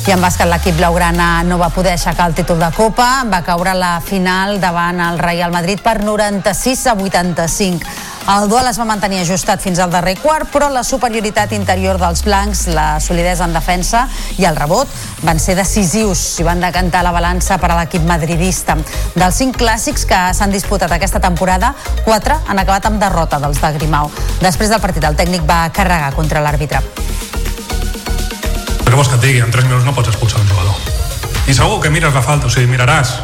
[0.04, 3.72] I en bàsquet l'equip blaugrana no va poder aixecar el títol de Copa, va caure
[3.72, 7.94] la final davant el Real Madrid per 96 a 85.
[8.34, 12.20] El duel es va mantenir ajustat fins al darrer quart, però la superioritat interior dels
[12.24, 14.04] blancs, la solidesa en defensa
[14.36, 14.92] i el rebot
[15.24, 18.76] van ser decisius i van decantar la balança per a l'equip madridista.
[19.16, 21.72] Dels cinc clàssics que s'han disputat aquesta temporada,
[22.04, 24.12] quatre han acabat amb derrota dels de Grimau.
[24.44, 26.84] Després del partit, el tècnic va carregar contra l'àrbitre.
[28.84, 29.40] Què vols que et digui?
[29.44, 30.76] En 3 minuts no pots expulsar un jugador.
[31.48, 33.18] I segur que mires la falta, o sigui, miraràs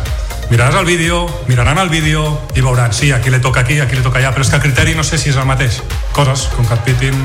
[0.51, 4.03] miraràs el vídeo, miraran el vídeo i veuran, sí, aquí li toca aquí, aquí li
[4.03, 5.79] toca allà, però és que el criteri no sé si és el mateix.
[6.13, 7.21] Coses, com que et pitin,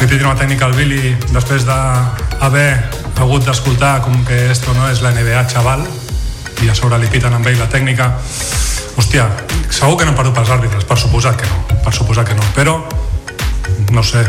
[0.00, 2.70] li pitin una tècnica al Billy després d'haver
[3.20, 5.84] hagut d'escoltar com que esto no és la NBA, xaval,
[6.64, 8.08] i a sobre li piten amb ell la tècnica.
[8.96, 9.28] Hòstia,
[9.68, 12.48] segur que no han perdut pels àrbitres, per suposat que no, per suposat que no,
[12.56, 12.80] però
[13.92, 14.24] no sé,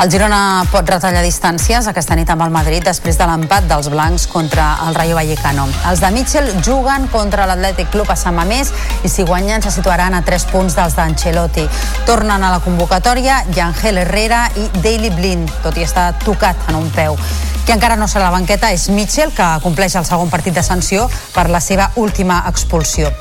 [0.00, 4.24] el Girona pot retallar distàncies aquesta nit amb el Madrid després de l'empat dels blancs
[4.32, 5.66] contra el Rayo Vallecano.
[5.90, 8.70] Els de Mitchell juguen contra l'Atlètic Club a Sant Mamés
[9.04, 11.66] i si guanyen se situaran a 3 punts dels d'Ancelotti.
[12.08, 16.88] Tornen a la convocatòria Yangel Herrera i Daily Blind, tot i estar tocat en un
[16.96, 17.20] peu.
[17.66, 20.64] Qui encara no serà a la banqueta és Mitchell, que compleix el segon partit de
[20.64, 23.12] sanció per la seva última expulsió.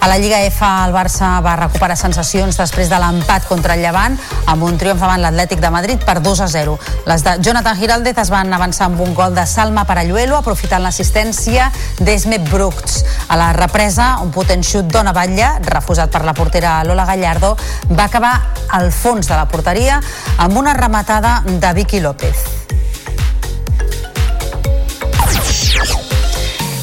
[0.00, 4.14] A la Lliga F el Barça va recuperar sensacions després de l'empat contra el Llevant
[4.48, 6.78] amb un triomf davant l'Atlètic de Madrid per 2 a 0.
[7.04, 11.68] Les de Jonathan Giraldez es van avançar amb un gol de Salma Paralluelo aprofitant l'assistència
[12.00, 13.04] d'Esme Brooks.
[13.28, 17.52] A la represa, un potent xut d'Ona Batlle, refusat per la portera Lola Gallardo,
[17.92, 18.32] va acabar
[18.72, 20.00] al fons de la porteria
[20.38, 22.60] amb una rematada de Vicky López.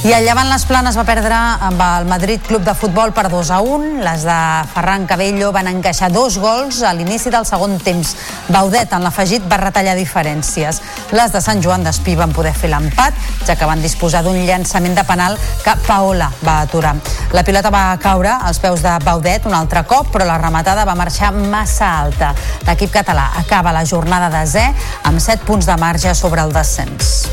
[0.08, 3.50] I el Llevant Les Planes va perdre amb el Madrid Club de Futbol per 2
[3.52, 3.88] a 1.
[4.06, 4.36] Les de
[4.72, 8.14] Ferran Cabello van encaixar dos gols a l'inici del segon temps.
[8.48, 10.80] Baudet, en l'afegit, va retallar diferències.
[11.12, 14.96] Les de Sant Joan d'Espí van poder fer l'empat, ja que van disposar d'un llançament
[14.96, 15.36] de penal
[15.66, 16.96] que Paola va aturar.
[17.36, 20.96] La pilota va caure als peus de Baudet un altre cop, però la rematada va
[20.96, 22.32] marxar massa alta.
[22.64, 27.28] L'equip català acaba la jornada de Z amb 7 punts de marge sobre el descens.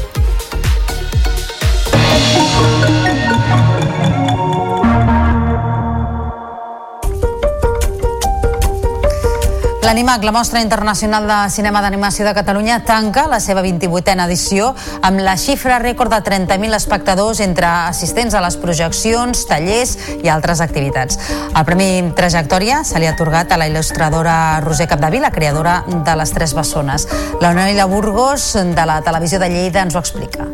[9.84, 14.70] L'Animac, la mostra internacional de cinema d'animació de Catalunya, tanca la seva 28a edició
[15.04, 20.64] amb la xifra rècord de 30.000 espectadors entre assistents a les projeccions, tallers i altres
[20.64, 21.20] activitats.
[21.52, 26.32] El Premi Trajectòria se li ha atorgat a la il·lustradora Roser Capdevila, creadora de Les
[26.32, 27.06] Tres Bessones.
[27.44, 30.48] La Noelia Burgos, de la Televisió de Lleida, ens ho explica.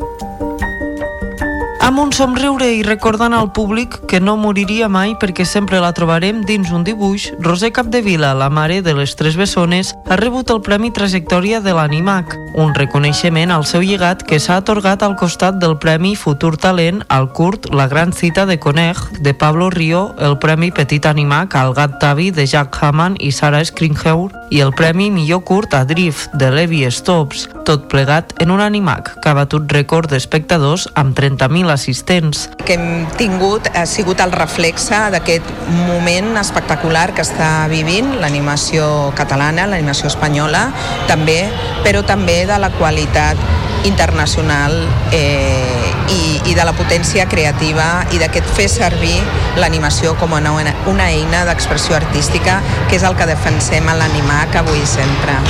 [1.81, 6.43] Amb un somriure i recordant al públic que no moriria mai perquè sempre la trobarem
[6.45, 10.91] dins un dibuix, Roser Capdevila, la mare de les tres bessones, ha rebut el Premi
[10.93, 16.13] Trajectòria de l'Animac, un reconeixement al seu llegat que s'ha atorgat al costat del Premi
[16.21, 21.07] Futur Talent al curt La gran cita de Coneg de Pablo Río, el Premi Petit
[21.07, 25.73] Animac al Gat Tavi de Jack Hammond i Sarah Skringheur i el Premi Millor Curt
[25.75, 30.89] a Drift de Levi Stops, tot plegat en un Animac que ha batut rècord d'espectadors
[30.99, 32.49] amb 30.000 assistents.
[32.65, 35.47] que hem tingut ha sigut el reflexe d'aquest
[35.89, 40.69] moment espectacular que està vivint l'animació catalana, l'animació espanyola,
[41.09, 41.41] també,
[41.85, 43.41] però també de la qualitat
[43.85, 44.75] internacional
[45.13, 49.17] eh, i, i de la potència creativa i d'aquest fer servir
[49.61, 50.55] l'animació com una,
[50.91, 55.41] una eina d'expressió artística que és el que defensem a l'animac avui i sempre.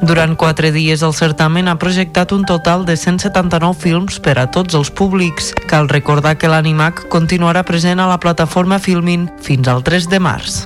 [0.00, 4.74] Durant quatre dies el certamen ha projectat un total de 179 films per a tots
[4.74, 5.52] els públics.
[5.68, 10.62] Cal recordar que l'Animac continuarà present a la plataforma Filmin fins al 3 de març.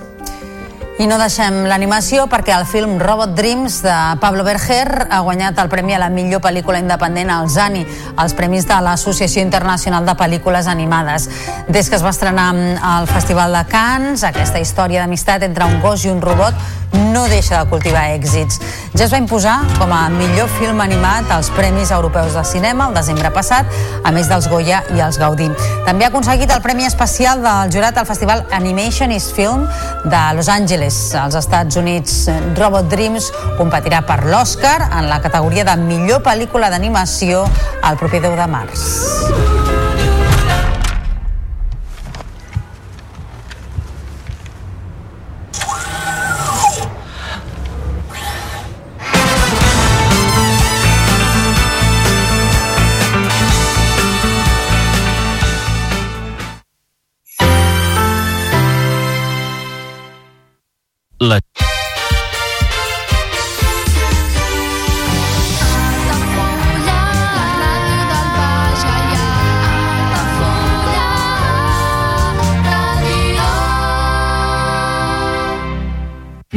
[0.94, 5.70] I no deixem l'animació perquè el film Robot Dreams de Pablo Berger ha guanyat el
[5.72, 7.82] premi a la millor pel·lícula independent als ANI,
[8.22, 11.26] els premis de l'Associació Internacional de Pel·lícules Animades.
[11.66, 12.46] Des que es va estrenar
[12.78, 16.54] al Festival de Cannes, aquesta història d'amistat entre un gos i un robot
[16.94, 18.60] no deixa de cultivar èxits.
[18.94, 22.94] Ja es va imposar com a millor film animat als Premis Europeus de Cinema el
[22.94, 23.66] desembre passat,
[24.04, 25.50] a més dels Goya i els Gaudí.
[25.86, 29.66] També ha aconseguit el Premi Especial del jurat al Festival Animation is Film
[30.04, 32.28] de Los Angeles, als Estats Units.
[32.58, 37.46] Robot Dreams competirà per l'Oscar en la categoria de millor pel·lícula d'animació
[37.84, 39.63] el proper 10 de març.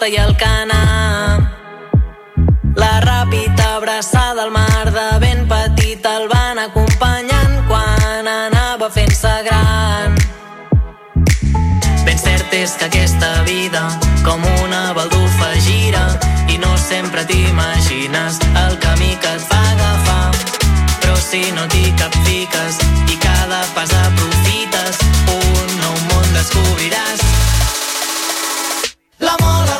[0.00, 0.82] Amposta i el Canà.
[2.74, 10.16] La ràpida abraçada al mar de ben petit el van acompanyant quan anava fent-se gran.
[12.06, 13.82] Ben cert és que aquesta vida,
[14.24, 16.06] com una baldufa, gira
[16.48, 20.30] i no sempre t'imagines el camí que et fa agafar.
[21.02, 22.80] Però si no t'hi capfiques
[23.12, 25.04] i cada pas aprofites,
[25.36, 27.20] un nou món descobriràs.
[29.20, 29.79] La mola,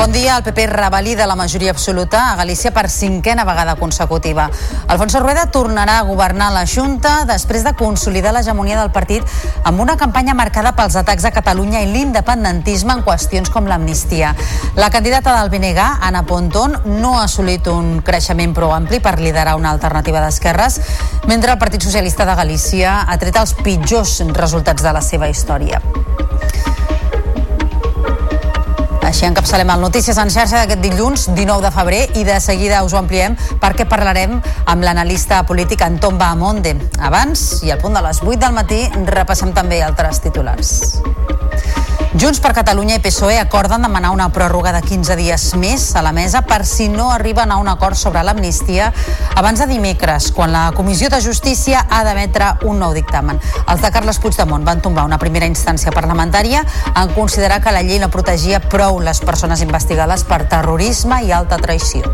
[0.00, 0.38] Bon dia.
[0.38, 4.48] El PP revalida la majoria absoluta a Galícia per cinquena vegada consecutiva.
[4.88, 9.28] Alfonso Rueda tornarà a governar la Junta després de consolidar l'hegemonia del partit
[9.62, 14.32] amb una campanya marcada pels atacs a Catalunya i l'independentisme en qüestions com l'amnistia.
[14.80, 19.58] La candidata del BNG, Anna Pontón, no ha assolit un creixement prou ampli per liderar
[19.60, 20.80] una alternativa d'esquerres,
[21.28, 25.84] mentre el Partit Socialista de Galícia ha tret els pitjors resultats de la seva història.
[29.10, 32.94] Així encapçalem el Notícies en xarxa d'aquest dilluns 19 de febrer i de seguida us
[32.94, 34.36] ho ampliem perquè parlarem
[34.70, 36.76] amb l'analista polític Anton Bahamonde.
[37.10, 40.76] Abans, i al punt de les 8 del matí, repassem també altres titulars.
[42.10, 46.10] Junts per Catalunya i PSOE acorden demanar una pròrroga de 15 dies més a la
[46.10, 48.88] mesa per si no arriben a un acord sobre l'amnistia
[49.38, 53.38] abans de dimecres, quan la Comissió de Justícia ha d'emetre un nou dictamen.
[53.62, 58.02] Els de Carles Puigdemont van tombar una primera instància parlamentària en considerar que la llei
[58.02, 62.10] no protegia prou les persones investigades per terrorisme i alta traïció.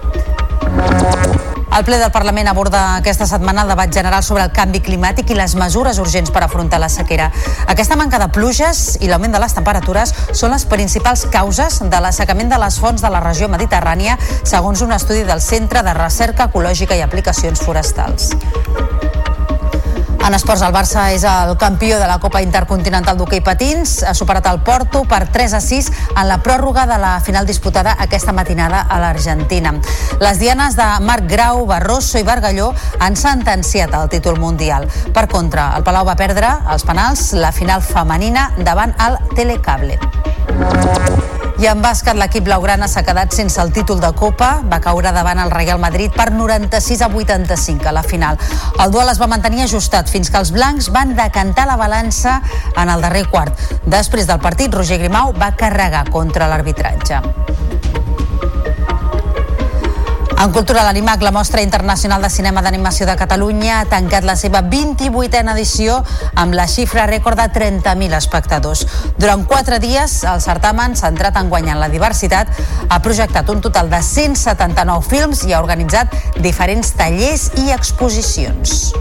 [1.77, 5.35] El ple del Parlament aborda aquesta setmana el debat general sobre el canvi climàtic i
[5.37, 7.27] les mesures urgents per afrontar la sequera.
[7.69, 12.49] Aquesta manca de pluges i l'augment de les temperatures són les principals causes de l'assecament
[12.49, 16.97] de les fonts de la regió mediterrània, segons un estudi del Centre de Recerca Ecològica
[16.97, 18.33] i Aplicacions Forestals.
[20.27, 24.01] En esports, el Barça és el campió de la Copa Intercontinental d'hoquei patins.
[24.03, 27.95] Ha superat el Porto per 3 a 6 en la pròrroga de la final disputada
[28.03, 29.77] aquesta matinada a l'Argentina.
[30.19, 34.91] Les dianes de Marc Grau, Barroso i Bargalló han sentenciat el títol mundial.
[35.15, 40.01] Per contra, el Palau va perdre els penals la final femenina davant el Telecable.
[41.57, 44.59] I en bàsquet, l'equip blaugrana s'ha quedat sense el títol de Copa.
[44.69, 48.37] Va caure davant el Real Madrid per 96 a 85 a la final.
[48.85, 52.39] El duel es va mantenir ajustat fins que els blancs van decantar la balança
[52.73, 53.53] en el darrer quart.
[53.85, 57.21] Després del partit, Roger Grimau va carregar contra l'arbitratge.
[60.37, 64.61] En cultura l'Animac, la mostra internacional de cinema d'animació de Catalunya ha tancat la seva
[64.65, 65.97] 28a edició
[66.35, 68.87] amb la xifra rècord de 30.000 espectadors.
[69.21, 72.53] Durant quatre dies, el certamen, centrat en guanyar la diversitat,
[72.89, 78.93] ha projectat un total de 179 films i ha organitzat diferents tallers i exposicions.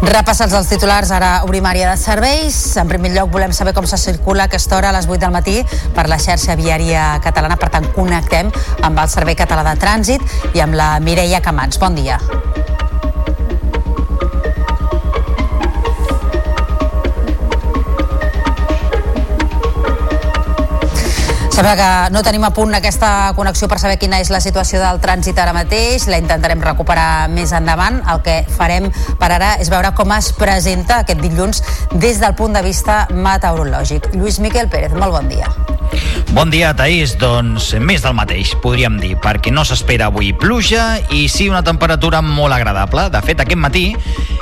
[0.00, 2.56] Repassats els titulars, ara obrim àrea de serveis.
[2.80, 5.58] En primer lloc, volem saber com se circula aquesta hora a les 8 del matí
[5.94, 7.60] per la xarxa viària catalana.
[7.60, 8.48] Per tant, connectem
[8.80, 11.78] amb el Servei Català de Trànsit i amb la Mireia Camats.
[11.78, 12.16] Bon dia.
[21.60, 24.96] Sembla que no tenim a punt aquesta connexió per saber quina és la situació del
[25.02, 26.06] trànsit ara mateix.
[26.08, 27.98] La intentarem recuperar més endavant.
[28.08, 28.86] El que farem
[29.20, 31.60] per ara és veure com es presenta aquest dilluns
[31.92, 34.08] des del punt de vista meteorològic.
[34.14, 35.52] Lluís Miquel Pérez, molt bon dia.
[36.32, 37.18] Bon dia, Taís.
[37.20, 42.22] Doncs més del mateix, podríem dir, perquè no s'espera avui pluja i sí una temperatura
[42.24, 43.10] molt agradable.
[43.12, 43.84] De fet, aquest matí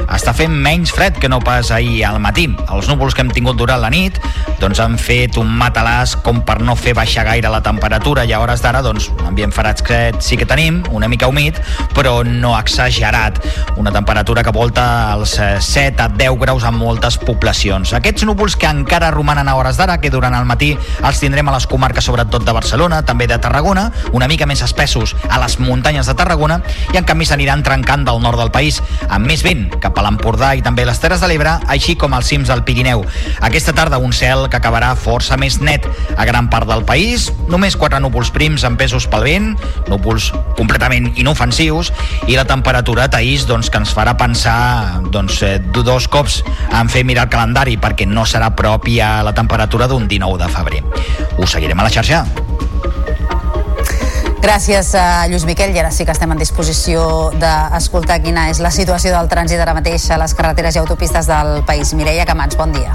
[0.06, 2.46] està fent menys fred que no pas ahir al matí.
[2.70, 4.20] Els núvols que hem tingut durant la nit
[4.60, 8.40] doncs han fet un matalàs com per no fer baixar gaire la temperatura i a
[8.40, 9.80] hores d'ara doncs ambient fred
[10.20, 11.58] sí que tenim, una mica humit,
[11.94, 13.38] però no exagerat.
[13.76, 17.92] Una temperatura que volta als 7 a 10 graus en moltes poblacions.
[17.94, 21.54] Aquests núvols que encara romanen a hores d'ara, que durant el matí els tindrem a
[21.54, 26.06] les comarques sobretot de Barcelona, també de Tarragona, una mica més espessos a les muntanyes
[26.06, 26.60] de Tarragona
[26.92, 30.54] i en canvi s'aniran trencant del nord del país amb més vent cap a l'Empordà
[30.58, 33.04] i també les Terres de l'Ebre, així com als cims del Pirineu.
[33.44, 35.86] Aquesta tarda un cel que acabarà força més net
[36.16, 39.48] a gran part del país, només quatre núvols prims amb pesos pel vent,
[39.90, 41.92] núvols completament inofensius
[42.26, 47.04] i la temperatura, Taís, doncs, que ens farà pensar doncs, eh, dos cops en fer
[47.04, 50.84] mirar el calendari perquè no serà pròpia la temperatura d'un 19 de febrer.
[51.38, 52.24] Us seguirem a la xarxa.
[54.38, 57.02] Gràcies a Lluís Miquel i ara sí que estem en disposició
[57.42, 61.64] d'escoltar quina és la situació del trànsit ara mateix a les carreteres i autopistes del
[61.66, 61.92] país.
[61.98, 62.94] Mireia Camats, bon dia.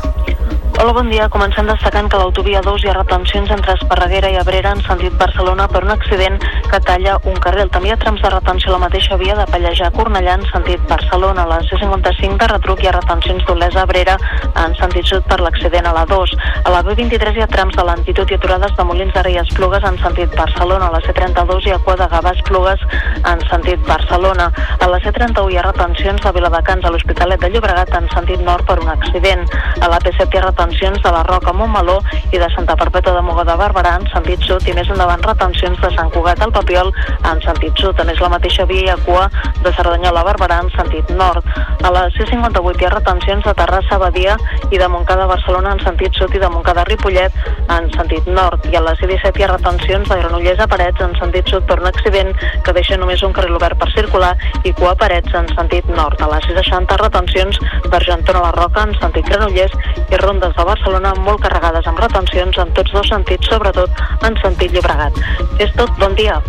[0.74, 1.30] Hola, bon dia.
[1.30, 5.68] Comencem destacant que l'autovia 2 hi ha retencions entre Esparreguera i Abrera en sentit Barcelona
[5.70, 7.70] per un accident que talla un carril.
[7.70, 10.46] També hi ha trams de retenció a la mateixa via de Pallejà a Cornellà en
[10.50, 11.44] sentit Barcelona.
[11.46, 14.18] A la C55 de retruc hi ha retencions d'Olesa a Abrera
[14.64, 16.34] en sentit sud per l'accident a la 2.
[16.66, 19.86] A la B23 hi ha trams de lentitud i aturades de Molins de Rei Esplugues
[19.86, 20.90] en sentit Barcelona.
[20.90, 22.82] A la C32 hi ha cua de Gavà Esplugues
[23.22, 24.50] en sentit Barcelona.
[24.82, 28.66] A la C31 hi ha retencions de Viladecans a l'Hospitalet de Llobregat en sentit nord
[28.66, 29.46] per un accident.
[29.80, 31.98] A la P7 hi ha retencions retencions de la Roca Montmeló
[32.32, 35.80] i de Santa Perpètua de Moga de Barberà en sentit sud i més endavant retencions
[35.82, 36.92] de Sant Cugat al Papiol
[37.28, 38.00] en sentit sud.
[38.00, 39.26] A més, la mateixa via ha cua
[39.60, 41.44] de Cerdanyola a Barberà en sentit nord.
[41.84, 44.38] A la C58 hi ha retencions de Terrassa Badia
[44.72, 47.36] i de Montcada a Barcelona en sentit sud i de Montcada a Ripollet
[47.76, 48.64] en sentit nord.
[48.72, 51.82] I a la C17 hi ha retencions de Granollers a Parets en sentit sud per
[51.82, 52.32] un accident
[52.64, 54.32] que deixa només un carril obert per circular
[54.64, 56.24] i cua a Parets en sentit nord.
[56.24, 57.60] A la C60 retencions
[57.90, 59.76] d'Argentona a la Roca en sentit Granollers
[60.08, 64.74] i rondes de Barcelona molt carregades amb retencions en tots dos sentits, sobretot en sentit
[64.76, 65.20] Llobregat.
[65.64, 66.40] És tot, bon dia.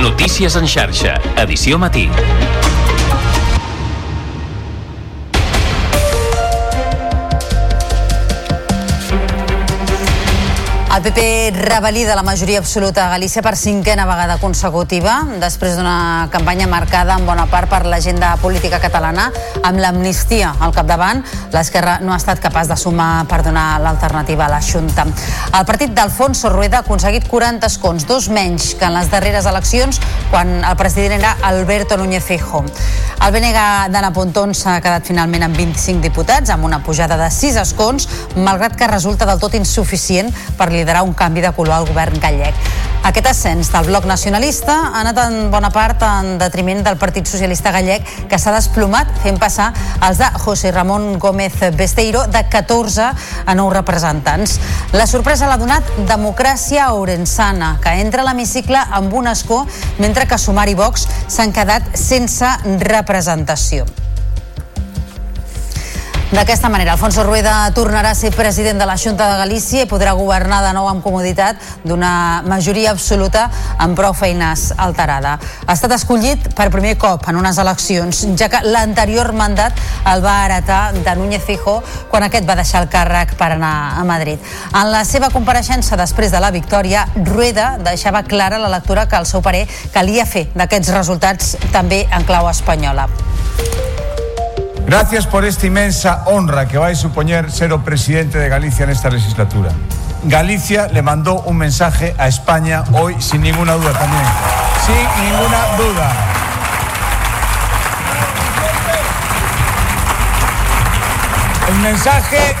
[0.00, 2.08] Notícies en xarxa, edició matí.
[11.04, 17.18] PP revalida la majoria absoluta a Galícia per cinquena vegada consecutiva, després d'una campanya marcada
[17.18, 19.26] en bona part per l'agenda política catalana,
[19.60, 21.20] amb l'amnistia al capdavant,
[21.52, 25.04] l'esquerra no ha estat capaç de sumar per donar l'alternativa a la Junta.
[25.52, 30.00] El partit d'Alfonso Rueda ha aconseguit 40 escons, dos menys que en les darreres eleccions,
[30.30, 32.64] quan el president era Alberto Núñez Feijóo.
[33.24, 33.60] El BNG
[33.92, 38.76] d'Anna Pontón s'ha quedat finalment amb 25 diputats, amb una pujada de 6 escons, malgrat
[38.76, 42.54] que resulta del tot insuficient per liderar un canvi de color al govern gallec.
[43.04, 47.68] Aquest ascens del bloc nacionalista ha anat en bona part en detriment del Partit Socialista
[47.74, 49.66] Gallec, que s'ha desplomat fent passar
[50.08, 53.10] els de José Ramon Gómez Besteiro de 14
[53.44, 54.56] a 9 representants.
[54.96, 59.66] La sorpresa l'ha donat Democràcia Orensana, que entra a l'hemicicle amb un escó,
[59.98, 62.56] mentre que Sumar i Vox s'han quedat sense
[62.88, 63.84] representació.
[66.32, 70.14] D'aquesta manera, Alfonso Rueda tornarà a ser president de la Junta de Galícia i podrà
[70.16, 73.44] governar de nou amb comoditat d'una majoria absoluta
[73.78, 75.36] amb prou feines alterada.
[75.66, 79.78] Ha estat escollit per primer cop en unes eleccions, ja que l'anterior mandat
[80.10, 81.76] el va heretar de Núñez Fijo
[82.10, 84.40] quan aquest va deixar el càrrec per anar a Madrid.
[84.72, 89.28] En la seva compareixença després de la victòria, Rueda deixava clara la lectura que al
[89.28, 93.06] seu parer calia fer d'aquests resultats també en clau espanyola.
[94.86, 98.90] Gracias por esta inmensa honra que va a suponer ser o presidente de Galicia en
[98.90, 99.70] esta legislatura.
[100.24, 104.24] Galicia le mandó un mensaje a España hoy sin ninguna duda también.
[104.86, 106.12] Sin ninguna duda.
[111.68, 112.54] El mensaje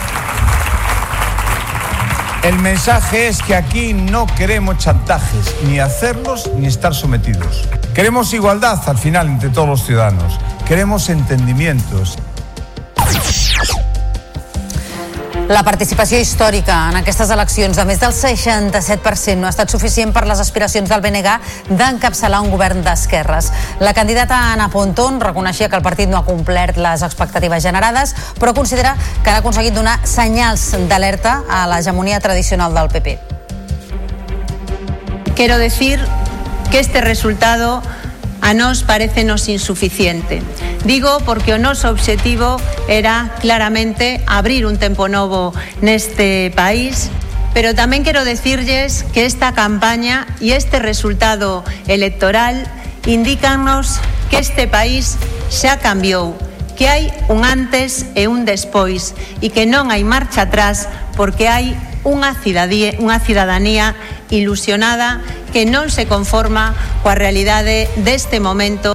[2.44, 7.66] el mensaje es que aquí no queremos chantajes, ni hacerlos ni estar sometidos.
[7.94, 10.38] Queremos igualdad al final entre todos los ciudadanos.
[10.66, 12.16] Queremos entendimientos.
[15.44, 20.22] La participació històrica en aquestes eleccions de més del 67% no ha estat suficient per
[20.24, 21.34] les aspiracions del BNG
[21.68, 23.50] d'encapçalar un govern d'esquerres.
[23.84, 28.54] La candidata Ana Pontón reconeixia que el partit no ha complert les expectatives generades, però
[28.56, 33.18] considera que han aconseguit donar senyals d'alerta a l'hegemonia tradicional del PP.
[35.36, 36.00] Quiero decir
[36.70, 37.82] que este resultado
[38.44, 40.44] a nós parecenos insuficiente.
[40.84, 42.60] Digo porque o noso obxectivo
[42.92, 47.08] era claramente abrir un tempo novo neste país
[47.54, 52.66] pero tamén quero decirlles que esta campaña e este resultado electoral
[53.06, 55.14] indícanos que este país
[55.54, 56.34] xa cambiou,
[56.74, 61.78] que hai un antes e un despois e que non hai marcha atrás porque hai
[62.04, 63.96] unha cidadanía, unha cidadanía
[64.28, 68.94] ilusionada que non se conforma coa realidade deste momento.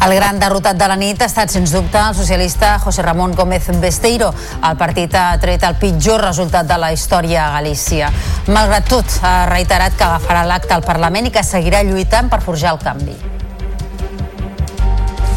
[0.00, 3.68] El gran derrotat de la nit ha estat, sens dubte, el socialista José Ramón Gómez
[3.82, 4.32] Besteiro.
[4.64, 8.08] El partit ha tret el pitjor resultat de la història a Galícia.
[8.48, 12.72] Malgrat tot, ha reiterat que agafarà l'acte al Parlament i que seguirà lluitant per forjar
[12.72, 13.12] el canvi.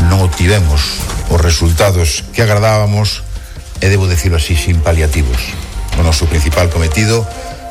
[0.07, 3.19] Non obtivemos os resultados que agradábamos
[3.83, 5.72] e debo decirlo así, sin paliativos.
[5.97, 7.25] O noso principal cometido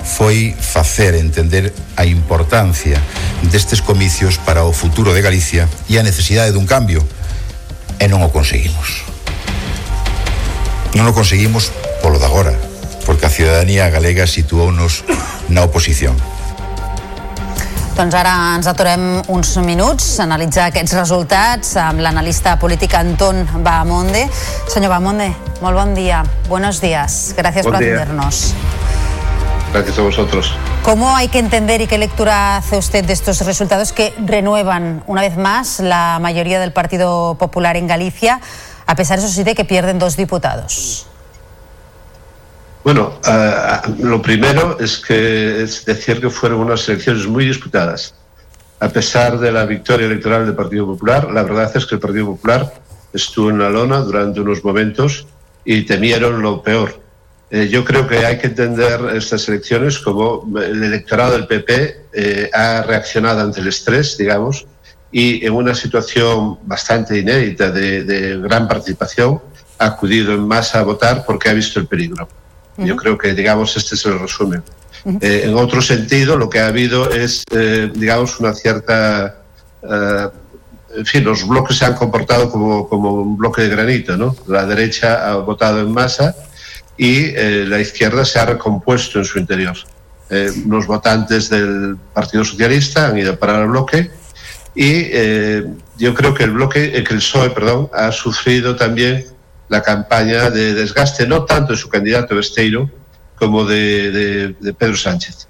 [0.05, 3.03] foi facer entender a importancia
[3.51, 7.03] destes comicios para o futuro de Galicia e a necesidade dun cambio
[7.99, 9.07] e non o conseguimos.
[10.99, 11.70] Non o conseguimos
[12.03, 12.55] polo de agora
[13.07, 15.03] porque a ciudadanía galega situounos
[15.51, 16.15] na oposición.
[17.97, 19.02] Doncs ara ens aturem
[19.32, 24.24] uns minuts analitzar aquests resultats amb l'analista polític Anton Bahamonde.
[24.73, 25.28] Senyor Bahamonde,
[25.60, 26.23] molt bon dia.
[26.48, 27.35] Buenos días.
[27.36, 28.55] Gracias bon por atendernos.
[29.73, 30.52] Gracias a vosotros.
[30.82, 35.23] ¿Cómo hay que entender y qué lectura hace usted de estos resultados que renuevan una
[35.23, 38.40] vez más la mayoría del Partido Popular en Galicia,
[38.86, 41.06] a pesar, eso sí, de que pierden dos diputados?
[42.85, 48.15] Bueno, eh, lo primero es que es decir que fueron unas elecciones muy disputadas.
[48.81, 52.27] A pesar de la victoria electoral del Partido Popular, la verdad es que el Partido
[52.27, 52.75] Popular
[53.13, 55.27] estuvo en la lona durante unos momentos
[55.65, 57.01] y temieron lo peor.
[57.51, 62.51] Eh, yo creo que hay que entender estas elecciones como el electorado del PP eh,
[62.53, 64.67] ha reaccionado ante el estrés, digamos,
[65.13, 69.41] y en una situación bastante inédita de, de gran participación
[69.79, 72.27] ha acudido en masa a votar porque ha visto el peligro.
[72.78, 74.62] Yo creo que, digamos, este es el resumen.
[75.20, 79.43] Eh, en otro sentido, lo que ha habido es, eh, digamos, una cierta...
[79.82, 80.28] eh,
[80.94, 84.36] en fin, los bloques se han comportado como, como un bloque de granito, ¿no?
[84.47, 86.36] La derecha ha votado en masa
[86.97, 89.77] y eh, la izquierda se ha recompuesto en su interior.
[90.28, 94.11] Eh, los votantes del Partido Socialista han ido para el bloque
[94.74, 95.65] y eh,
[95.99, 99.27] yo creo que el bloque, eh, que el PSOE, perdón, ha sufrido también
[99.73, 102.89] la campaña de desgaste, no tanto de su candidato Besteiro,
[103.36, 105.49] como de, de- de Pedro Sánchez.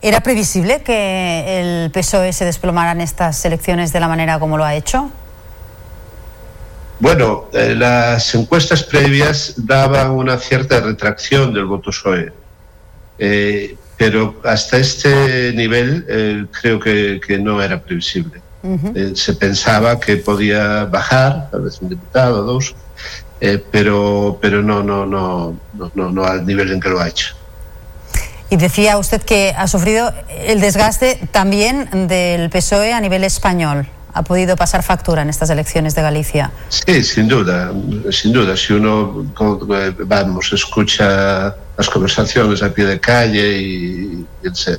[0.00, 4.64] ¿Era previsible que el PSOE se desplomara en estas elecciones de la manera como lo
[4.64, 5.10] ha hecho?
[6.98, 12.32] Bueno, eh, las encuestas previas daban una cierta retracción del voto PSOE,
[13.18, 18.40] Eh, pero hasta este nivel eh, creo que, que no era previsible.
[19.14, 22.74] Se pensaba que podía bajar, tal vez un diputado o dos,
[23.44, 25.56] eh, pero, pero no, no, no,
[25.94, 27.34] no, no, al nivel en que lo ha hecho.
[28.50, 33.88] Y decía usted que ha sufrido el desgaste también del PSOE a nivel español.
[34.14, 36.52] Ha podido pasar factura en estas elecciones de Galicia.
[36.68, 37.72] Sí, sin duda,
[38.12, 38.56] sin duda.
[38.56, 39.26] Si uno,
[39.74, 44.24] eh, vamos, escucha las conversaciones a pie de calle y,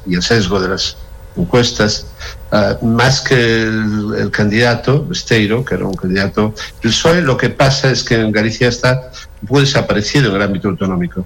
[0.05, 0.95] y el sesgo de las
[1.35, 2.05] encuestas,
[2.51, 7.49] ah, más que el, el candidato, Besteiro, que era un candidato, el PSOE, lo que
[7.49, 9.11] pasa es que en Galicia está
[9.47, 11.25] poco desaparecido en el ámbito autonómico.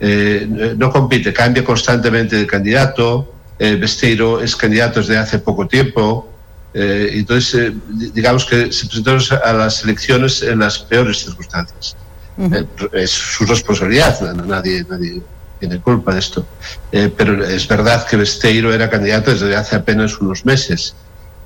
[0.00, 5.66] Eh, eh, no compite, cambia constantemente de candidato, eh, Besteiro es candidato desde hace poco
[5.68, 6.28] tiempo,
[6.74, 11.96] eh, entonces eh, di- digamos que se presentaron a las elecciones en las peores circunstancias.
[12.38, 15.20] Eh, es su responsabilidad, na- nadie, nadie
[15.62, 16.44] tiene culpa de esto.
[16.90, 20.96] Eh, pero es verdad que Besteiro era candidato desde hace apenas unos meses.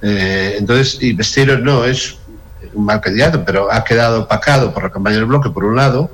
[0.00, 2.16] Eh, entonces, y Besteiro no es
[2.72, 6.10] un mal candidato, pero ha quedado opacado por la campaña del bloque, por un lado,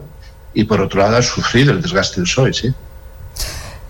[0.53, 2.75] y por otro lado ha sufrido el desgaste del PSOE, sí.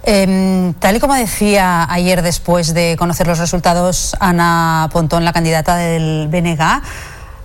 [0.04, 5.76] Eh, tal y como decía ayer después de conocer los resultados Ana Pontón, la candidata
[5.76, 6.82] del BNG, ha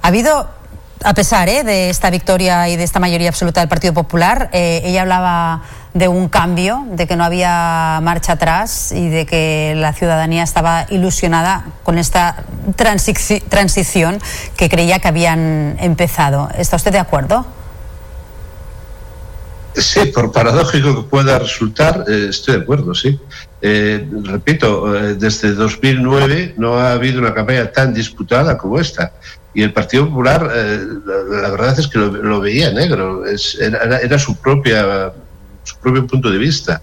[0.01, 0.49] habido,
[1.01, 5.03] a pesar eh, de esta victoria y de esta mayoría absoluta del Partido Popular, ella
[5.03, 5.61] hablaba
[5.97, 10.85] de un cambio, de que no había marcha atrás y de que la ciudadanía estaba
[10.89, 12.43] ilusionada con esta
[12.77, 14.19] transici- transición
[14.55, 16.49] que creía que habían empezado.
[16.57, 17.45] ¿Está usted de acuerdo?
[19.73, 23.19] Sí, por paradójico que pueda resultar, eh, estoy de acuerdo, sí.
[23.61, 29.13] Eh, repito, eh, desde 2009 no ha habido una campaña tan disputada como esta.
[29.53, 35.11] Y el Partido Popular, la, verdad es que lo, lo veía negro, era, su, propia,
[35.67, 36.81] su propio punto de vista.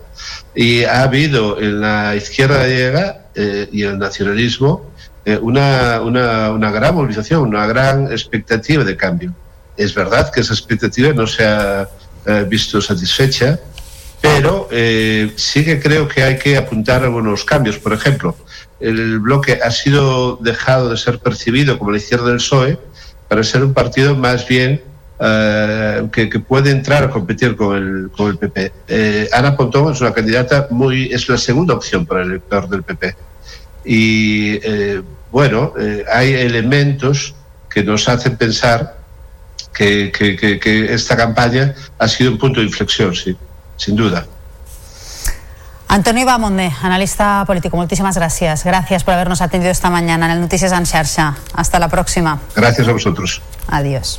[0.54, 4.92] Y ha habido en la izquierda gallega eh, y el nacionalismo
[5.24, 9.34] eh, una, una, una gran movilización, una gran expectativa de cambio.
[9.76, 11.88] Es verdad que esa expectativa no se ha
[12.26, 13.58] eh, visto satisfecha,
[14.20, 17.78] pero eh, sí que creo que hay que apuntar algunos cambios.
[17.78, 18.36] Por ejemplo,
[18.80, 22.78] el bloque ha sido dejado de ser percibido como la izquierda del PSOE
[23.28, 24.82] para ser un partido más bien
[25.18, 28.72] eh, que, que, puede entrar a competir con el, con el PP.
[28.88, 32.82] Eh, Ana Pontón es una candidata muy, es la segunda opción para el elector del
[32.82, 33.16] PP.
[33.84, 35.72] Y eh, bueno,
[36.12, 37.34] hay elementos
[37.70, 38.96] que nos hacen pensar
[39.72, 43.36] que, que, que, esta campaña ha sido un punto de inflexión, sí,
[43.76, 44.26] sin duda.
[45.88, 48.64] Antonio Bamonde, analista político, muchísimas gracias.
[48.64, 51.36] Gracias por habernos atendido esta mañana en el Noticias en Xarxa.
[51.52, 52.40] Hasta la próxima.
[52.56, 53.42] Gracias a vosotros.
[53.68, 54.18] Adiós.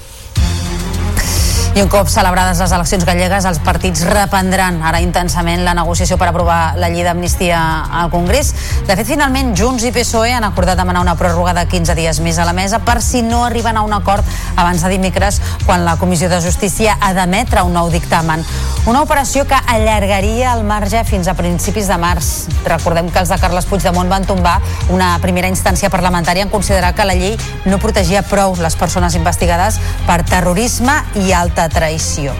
[1.75, 6.29] I un cop celebrades les eleccions gallegues, els partits reprendran ara intensament la negociació per
[6.29, 7.57] aprovar la llei d'amnistia
[7.99, 8.53] al Congrés.
[8.87, 12.39] De fet, finalment, Junts i PSOE han acordat demanar una pròrroga de 15 dies més
[12.39, 14.23] a la mesa per si no arriben a un acord
[14.55, 18.45] abans de dimecres, quan la Comissió de Justícia ha d'emetre un nou dictamen.
[18.87, 22.45] Una operació que allargaria el marge fins a principis de març.
[22.63, 24.61] Recordem que els de Carles Puigdemont van tombar
[24.95, 27.35] una primera instància parlamentària en considerar que la llei
[27.65, 32.35] no protegia prou les persones investigades per terrorisme i alta traïció.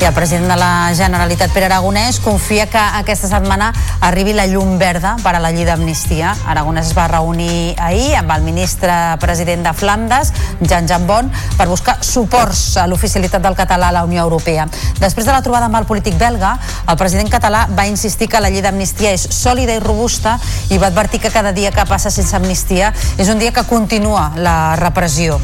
[0.00, 4.76] I el president de la Generalitat, Pere Aragonès, confia que aquesta setmana arribi la llum
[4.78, 6.36] verda per a la llei d'amnistia.
[6.46, 10.30] Aragonès es va reunir ahir amb el ministre president de Flandes,
[10.62, 14.68] Jan Jambon, per buscar suports a l'oficialitat del català a la Unió Europea.
[15.02, 16.54] Després de la trobada amb el polític belga,
[16.86, 20.38] el president català va insistir que la llei d'amnistia és sòlida i robusta
[20.70, 24.30] i va advertir que cada dia que passa sense amnistia és un dia que continua
[24.36, 25.42] la repressió.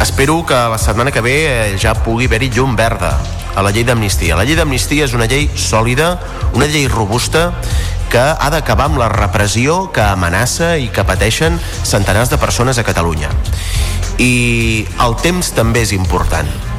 [0.00, 3.14] Espero que la setmana que ve ja pugui haver-hi llum verda
[3.56, 4.36] a la llei d'amnistia.
[4.36, 6.18] La llei d'amnistia és una llei sòlida,
[6.52, 7.48] una llei robusta
[8.12, 12.84] que ha d'acabar amb la repressió que amenaça i que pateixen centenars de persones a
[12.84, 13.32] Catalunya.
[14.20, 16.75] I el temps també és important.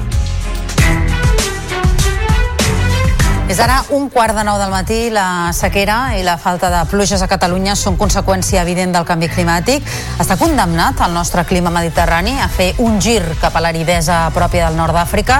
[3.48, 4.98] És ara un quart de nou del matí.
[5.08, 9.86] La sequera i la falta de pluges a Catalunya són conseqüència evident del canvi climàtic.
[10.20, 14.76] Està condemnat el nostre clima mediterrani a fer un gir cap a l'aridesa pròpia del
[14.76, 15.38] nord d'Àfrica.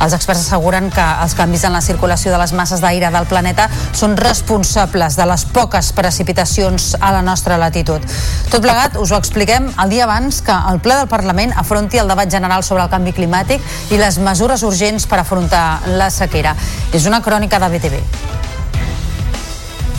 [0.00, 3.68] Els experts asseguren que els canvis en la circulació de les masses d'aire del planeta
[3.92, 8.00] són responsables de les poques precipitacions a la nostra latitud.
[8.48, 12.08] Tot plegat us ho expliquem el dia abans que el ple del Parlament afronti el
[12.08, 13.60] debat general sobre el canvi climàtic
[13.92, 16.56] i les mesures urgents per afrontar la sequera.
[16.96, 18.02] És una crònica de BTV.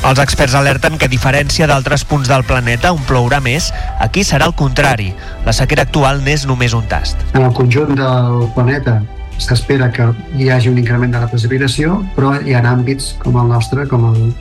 [0.01, 3.67] Els experts alerten que, a diferència d'altres punts del planeta on plourà més,
[4.01, 5.11] aquí serà el contrari.
[5.45, 7.21] La sequera actual n'és només un tast.
[7.35, 8.97] En el conjunt del planeta
[9.37, 10.07] s'espera que
[10.37, 14.07] hi hagi un increment de la precipitació, però hi ha àmbits com el nostre, com
[14.09, 14.33] el,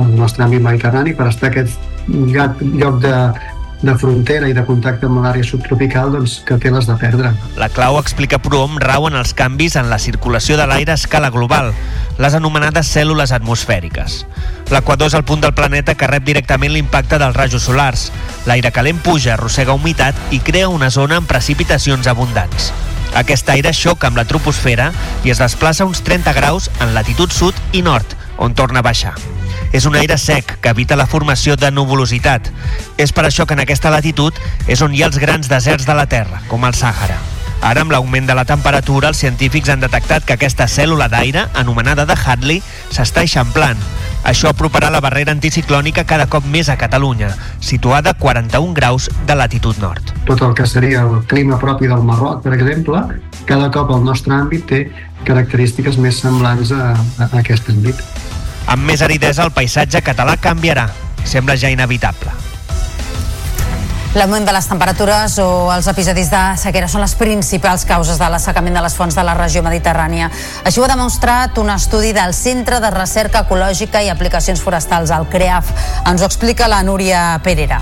[0.00, 1.76] el nostre àmbit mediterrani, per estar aquest
[2.08, 3.14] lloc de,
[3.82, 7.32] de frontera i de contacte amb l'àrea subtropical doncs, que té les de perdre.
[7.58, 11.32] La clau, explica Proom, rau en els canvis en la circulació de l'aire a escala
[11.34, 11.72] global,
[12.22, 14.22] les anomenades cèl·lules atmosfèriques.
[14.72, 18.06] L'equador és el punt del planeta que rep directament l'impacte dels rajos solars.
[18.46, 22.72] L'aire calent puja, arrossega humitat i crea una zona amb precipitacions abundants.
[23.18, 24.88] Aquest aire xoca amb la troposfera
[25.26, 29.18] i es desplaça uns 30 graus en latitud sud i nord, on torna a baixar.
[29.72, 32.50] És un aire sec que evita la formació de nuvolositat.
[33.00, 34.36] És per això que en aquesta latitud
[34.68, 37.20] és on hi ha els grans deserts de la Terra, com el Sàhara.
[37.62, 42.02] Ara, amb l'augment de la temperatura, els científics han detectat que aquesta cèl·lula d'aire, anomenada
[42.08, 42.58] de Hadley,
[42.90, 43.78] s'està eixamplant.
[44.26, 47.30] Això aproparà la barrera anticiclònica cada cop més a Catalunya,
[47.62, 50.10] situada a 41 graus de latitud nord.
[50.26, 52.98] Tot el que seria el clima propi del Marroc, per exemple,
[53.46, 54.84] cada cop el nostre àmbit té
[55.22, 58.02] característiques més semblants a, a aquest àmbit.
[58.66, 60.88] Amb més aridesa, el paisatge català canviarà.
[61.24, 62.30] Sembla ja inevitable.
[64.12, 68.76] L'augment de les temperatures o els episodis de sequera són les principals causes de l'assecament
[68.76, 70.28] de les fonts de la regió mediterrània.
[70.68, 75.30] Això ho ha demostrat un estudi del Centre de Recerca Ecològica i Aplicacions Forestals, el
[75.32, 75.72] CREAF.
[76.04, 77.80] Ens ho explica la Núria Perera.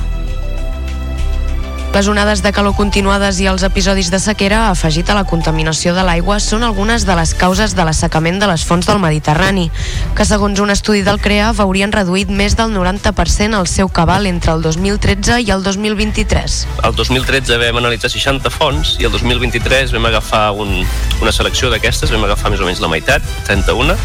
[1.91, 6.05] Les onades de calor continuades i els episodis de sequera, afegit a la contaminació de
[6.07, 9.67] l'aigua, són algunes de les causes de l'assecament de les fonts del Mediterrani,
[10.15, 14.55] que segons un estudi del CREA haurien reduït més del 90% el seu cabal entre
[14.55, 16.61] el 2013 i el 2023.
[16.87, 20.87] El 2013 vam analitzar 60 fonts i el 2023 vam agafar un,
[21.19, 23.99] una selecció d'aquestes, vam agafar més o menys la meitat, 31,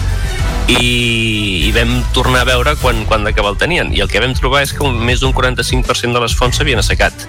[0.67, 4.33] i, i vam tornar a veure quan, quan de cabal tenien i el que vam
[4.37, 7.27] trobar és que un, més d'un 45% de les fonts s'havien assecat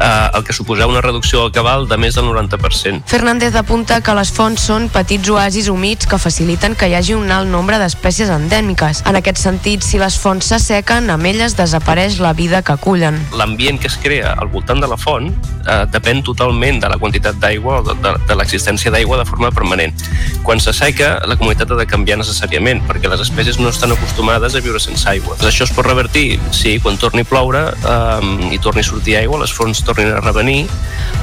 [0.00, 3.04] eh, el que suposava una reducció del cabal de més del 90%.
[3.06, 7.30] Fernández apunta que les fonts són petits oasis humits que faciliten que hi hagi un
[7.34, 9.02] alt nombre d'espècies endèmiques.
[9.08, 13.20] En aquest sentit, si les fonts s'assequen, amb elles desapareix la vida que acullen.
[13.36, 17.38] L'ambient que es crea al voltant de la font eh, depèn totalment de la quantitat
[17.42, 19.94] d'aigua o de, de, de l'existència d'aigua de forma permanent.
[20.42, 24.62] Quan s'asseca, la comunitat ha de canviar necessàriament perquè les espècies no estan acostumades a
[24.64, 25.36] viure sense aigua.
[25.46, 29.40] Això es pot revertir si quan torni a ploure eh, i torni a sortir aigua,
[29.42, 30.66] les fonts tornin a revenir.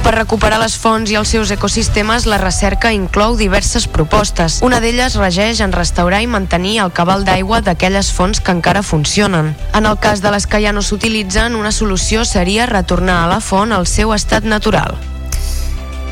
[0.04, 4.60] Per recuperar les fonts i els seus ecosistemes, la recerca inclou diverses propostes.
[4.66, 9.54] Una d'elles regeix en restaurar i mantenir el cabal d'aigua d'aquelles fonts que encara funcionen.
[9.74, 13.40] En el cas de les que ja no s'utilitzen, una solució seria retornar a la
[13.44, 14.96] font al seu estat natural.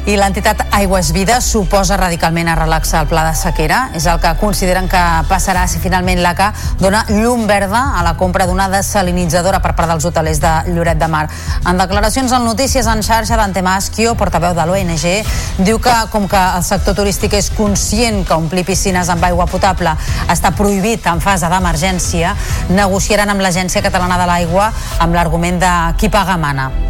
[0.09, 3.91] I l'entitat Aigües Vida suposa radicalment a relaxar el pla de sequera.
[3.93, 6.47] És el que consideren que passarà si finalment l'ACA
[6.81, 11.11] dona llum verda a la compra d'una desalinitzadora per part dels hotelers de Lloret de
[11.13, 11.27] Mar.
[11.61, 15.07] En declaracions en Notícies en xarxa, Dante Maschio, portaveu de l'ONG,
[15.61, 19.93] diu que com que el sector turístic és conscient que omplir piscines amb aigua potable
[20.25, 22.33] està prohibit en fase d'emergència,
[22.73, 24.73] negociaran amb l'Agència Catalana de l'Aigua
[25.05, 26.88] amb l'argument de qui paga mana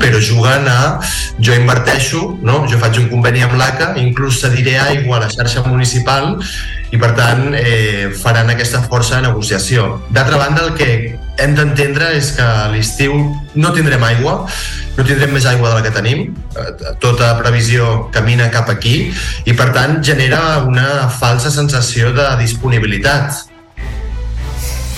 [0.00, 1.00] però jugant a
[1.38, 2.62] jo inverteixo, no?
[2.70, 6.34] jo faig un conveni amb l'ACA, inclús cediré aigua a la xarxa municipal
[6.94, 9.86] i per tant eh, faran aquesta força de negociació.
[10.14, 13.16] D'altra banda, el que hem d'entendre és que a l'estiu
[13.54, 14.36] no tindrem aigua,
[14.94, 16.68] no tindrem més aigua de la que tenim, eh,
[17.02, 19.10] tota previsió camina cap aquí
[19.44, 23.53] i per tant genera una falsa sensació de disponibilitat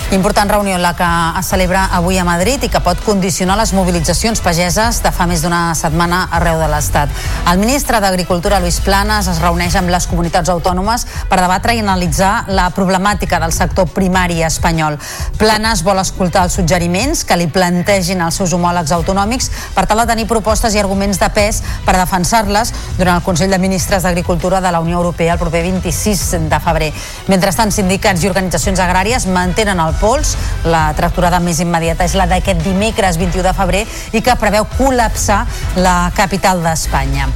[0.09, 1.03] Important reunió la que
[1.37, 5.41] es celebra avui a Madrid i que pot condicionar les mobilitzacions pageses de fa més
[5.43, 7.11] d'una setmana arreu de l'Estat.
[7.51, 12.45] El ministre d'Agricultura, Luis Planas, es reuneix amb les comunitats autònomes per debatre i analitzar
[12.47, 14.95] la problemàtica del sector primari espanyol.
[15.41, 20.07] Planas vol escoltar els suggeriments que li plantegin els seus homòlegs autonòmics per tal de
[20.13, 24.71] tenir propostes i arguments de pes per defensar-les durant el Consell de Ministres d'Agricultura de
[24.71, 26.93] la Unió Europea el proper 26 de febrer.
[27.27, 30.35] Mentrestant, sindicats i organitzacions agràries mantenen el pols.
[30.67, 35.43] La tracturada més immediata és la d'aquest dimecres 21 de febrer i que preveu col·lapsar
[35.83, 37.31] la capital d'Espanya.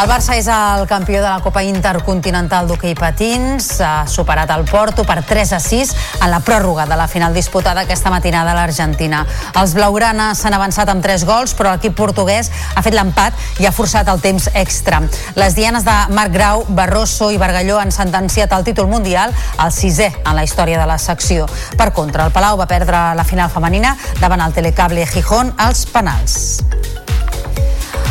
[0.00, 5.04] El Barça és el campió de la Copa Intercontinental d'hoquei patins, ha superat el Porto
[5.04, 5.90] per 3 a 6
[6.22, 9.26] en la pròrroga de la final disputada aquesta matinada a l'Argentina.
[9.60, 13.74] Els blaugrana s'han avançat amb 3 gols, però l'equip portuguès ha fet l'empat i ha
[13.76, 15.02] forçat el temps extra.
[15.36, 20.08] Les dianes de Marc Grau, Barroso i Bargalló han sentenciat el títol mundial al sisè
[20.24, 21.44] en la història de la secció.
[21.76, 26.64] Per contra, el Palau va perdre la final femenina davant el Telecable Gijón als penals.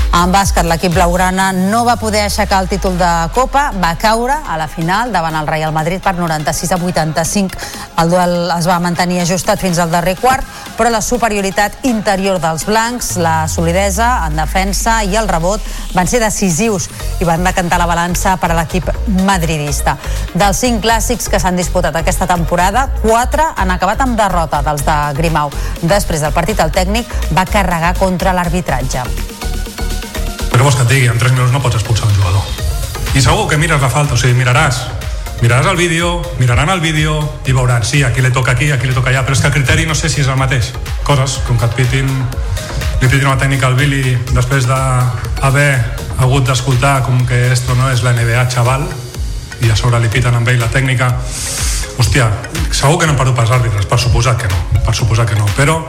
[0.09, 4.55] En bàsquet, l'equip blaugrana no va poder aixecar el títol de Copa, va caure a
[4.57, 7.59] la final davant el Real Madrid per 96 a 85.
[8.01, 10.41] El duel es va mantenir ajustat fins al darrer quart,
[10.79, 15.61] però la superioritat interior dels blancs, la solidesa en defensa i el rebot
[15.93, 16.89] van ser decisius
[17.21, 18.89] i van decantar la balança per a l'equip
[19.29, 19.99] madridista.
[20.33, 25.01] Dels cinc clàssics que s'han disputat aquesta temporada, quatre han acabat amb derrota dels de
[25.21, 25.53] Grimau.
[25.83, 29.05] Després del partit, el tècnic va carregar contra l'arbitratge.
[30.59, 32.43] Però vols que et digui, en 3 minuts no pots expulsar un jugador.
[33.15, 34.81] I segur que mires la falta, o sigui, miraràs.
[35.39, 37.13] Miraràs el vídeo, miraran el vídeo
[37.47, 39.53] i veuran, sí, aquí li toca aquí, aquí li toca allà, però és que el
[39.53, 40.73] criteri no sé si és el mateix.
[41.07, 45.69] Coses, com que et pitin, li pitin una tècnica al Billy després d'haver
[46.19, 48.83] hagut d'escoltar com que esto no és la NBA, xaval,
[49.63, 51.13] i a sobre li piten amb ell la tècnica,
[51.95, 52.27] hòstia,
[52.67, 55.47] segur que no em paro pels àrbitres, per suposat que no, per suposat que no,
[55.55, 55.79] però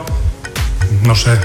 [1.02, 1.40] no sé,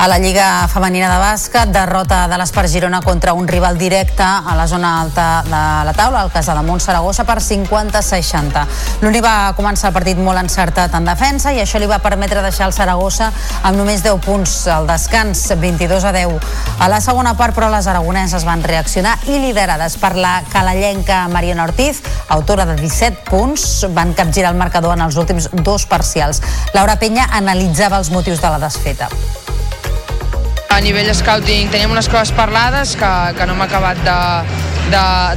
[0.00, 4.54] a la Lliga Femenina de Bàsquet, derrota de l'Espar Girona contra un rival directe a
[4.56, 5.50] la zona alta de
[5.84, 8.62] la taula, el Casademont Saragossa, per 50-60.
[9.02, 12.70] L'Uni va començar el partit molt encertat en defensa i això li va permetre deixar
[12.70, 13.28] el Saragossa
[13.60, 16.48] amb només 10 punts al descans, 22 a 10.
[16.80, 21.68] A la segona part, però, les aragoneses van reaccionar i liderades per la calallenca Mariana
[21.68, 22.00] Ortiz,
[22.30, 26.40] autora de 17 punts, van capgirar el marcador en els últims dos parcials.
[26.72, 29.12] Laura Penya analitzava els motius de la desfeta.
[30.80, 34.14] A nivell scouting teníem unes coses parlades que, que no hem acabat de,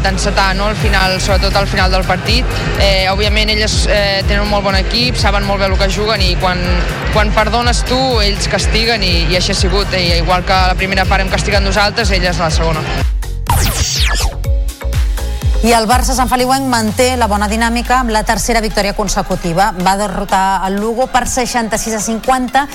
[0.05, 0.69] d'encetar de, no?
[0.71, 2.47] al final, sobretot al final del partit.
[2.79, 6.23] Eh, òbviament elles eh, tenen un molt bon equip, saben molt bé el que juguen
[6.23, 6.63] i quan,
[7.11, 9.91] quan perdones tu, ells castiguen i, i així ha sigut.
[9.99, 12.87] I igual que la primera part hem castigat nosaltres, elles la segona.
[15.63, 19.69] I el Barça Sant Feliuenc manté la bona dinàmica amb la tercera victòria consecutiva.
[19.79, 22.65] Va derrotar el Lugo per 66 a 50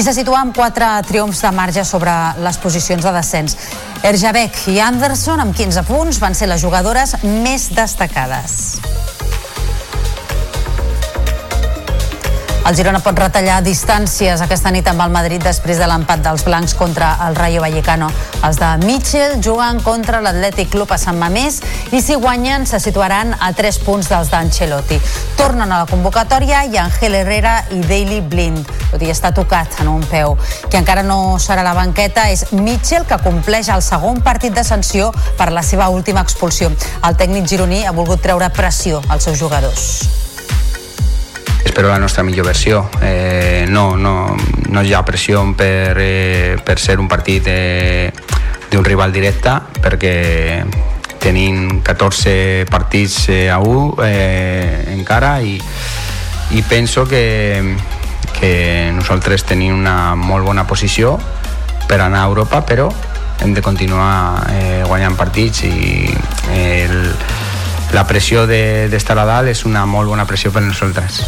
[0.00, 3.58] i se situa amb quatre triomfs de marge sobre les posicions de descens.
[4.00, 8.78] Erjabek i Anderson, amb 15 punts, van ser les jugadores més destacades.
[12.68, 16.74] El Girona pot retallar distàncies aquesta nit amb el Madrid després de l'empat dels blancs
[16.76, 18.10] contra el Rayo Vallecano.
[18.44, 21.62] Els de Mitchell juguen contra l'Atlètic Club a Sant Mamés
[21.96, 25.00] i si guanyen se situaran a 3 punts dels d'Ancelotti.
[25.40, 29.88] Tornen a la convocatòria i Ángel Herrera i Daily Blind, tot i està tocat en
[29.88, 30.36] un peu.
[30.68, 34.68] Qui encara no serà a la banqueta és Mitchell, que compleix el segon partit de
[34.74, 35.08] sanció
[35.40, 36.68] per la seva última expulsió.
[37.00, 40.27] El tècnic gironí ha volgut treure pressió als seus jugadors
[41.78, 42.90] espero la nostra millor versió.
[43.00, 44.36] Eh, no, no,
[44.68, 48.10] no hi ha pressió per, eh, per ser un partit eh,
[48.68, 50.64] d'un rival directe perquè
[51.22, 55.54] tenim 14 partits eh, a 1 eh, encara i,
[56.50, 57.62] i penso que,
[58.40, 61.14] que nosaltres tenim una molt bona posició
[61.86, 62.90] per anar a Europa però
[63.38, 66.10] hem de continuar eh, guanyant partits i
[66.50, 67.14] eh, el,
[67.92, 71.22] la pressió d'estar de, a dalt és una molt bona pressió per nosaltres.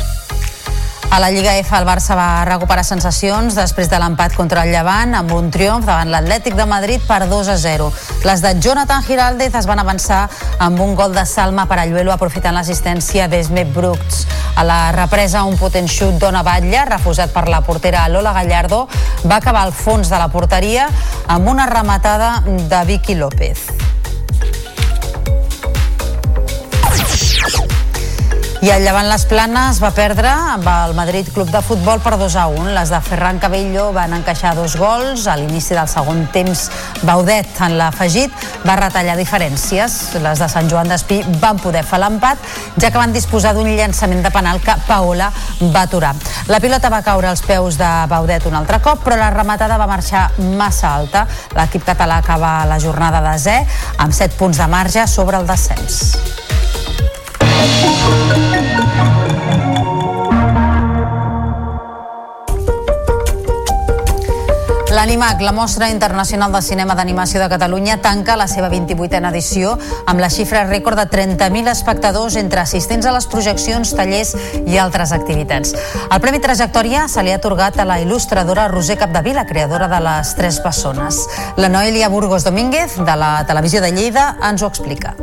[1.10, 5.16] A la Lliga F el Barça va recuperar sensacions després de l'empat contra el Llevant
[5.18, 7.88] amb un triomf davant l'Atlètic de Madrid per 2 a 0.
[8.28, 10.20] Les de Jonathan Giraldez es van avançar
[10.62, 14.22] amb un gol de Salma per Alluelo aprofitant l'assistència d'Esme Brooks.
[14.54, 18.84] A la represa un potent xut d'Ona Batlle, refusat per la portera Lola Gallardo,
[19.26, 20.86] va acabar al fons de la porteria
[21.26, 23.79] amb una rematada de Vicky López.
[28.60, 32.34] I el Llevant Les Planes va perdre amb el Madrid Club de Futbol per 2
[32.36, 32.74] a 1.
[32.76, 35.24] Les de Ferran Cabello van encaixar dos gols.
[35.32, 36.66] A l'inici del segon temps,
[37.08, 38.34] Baudet, en l'afegit,
[38.68, 39.96] va retallar diferències.
[40.20, 42.44] Les de Sant Joan d'Espí van poder fer l'empat,
[42.76, 45.30] ja que van disposar d'un llançament de penal que Paola
[45.72, 46.12] va aturar.
[46.52, 49.88] La pilota va caure als peus de Baudet un altre cop, però la rematada va
[49.88, 50.26] marxar
[50.60, 51.24] massa alta.
[51.56, 53.56] L'equip català acaba la jornada de Z
[53.96, 56.69] amb 7 punts de marge sobre el descens.
[64.90, 70.20] L'Animac, la mostra internacional de cinema d'animació de Catalunya, tanca la seva 28a edició amb
[70.20, 74.34] la xifra rècord de 30.000 espectadors entre assistents a les projeccions, tallers
[74.66, 75.72] i altres activitats.
[76.10, 80.36] El Premi Trajectòria se li ha atorgat a la il·lustradora Roser Capdevila, creadora de Les
[80.36, 81.24] Tres Bessones.
[81.56, 85.14] La Noelia Burgos Domínguez, de la Televisió de Lleida, ens ho explica.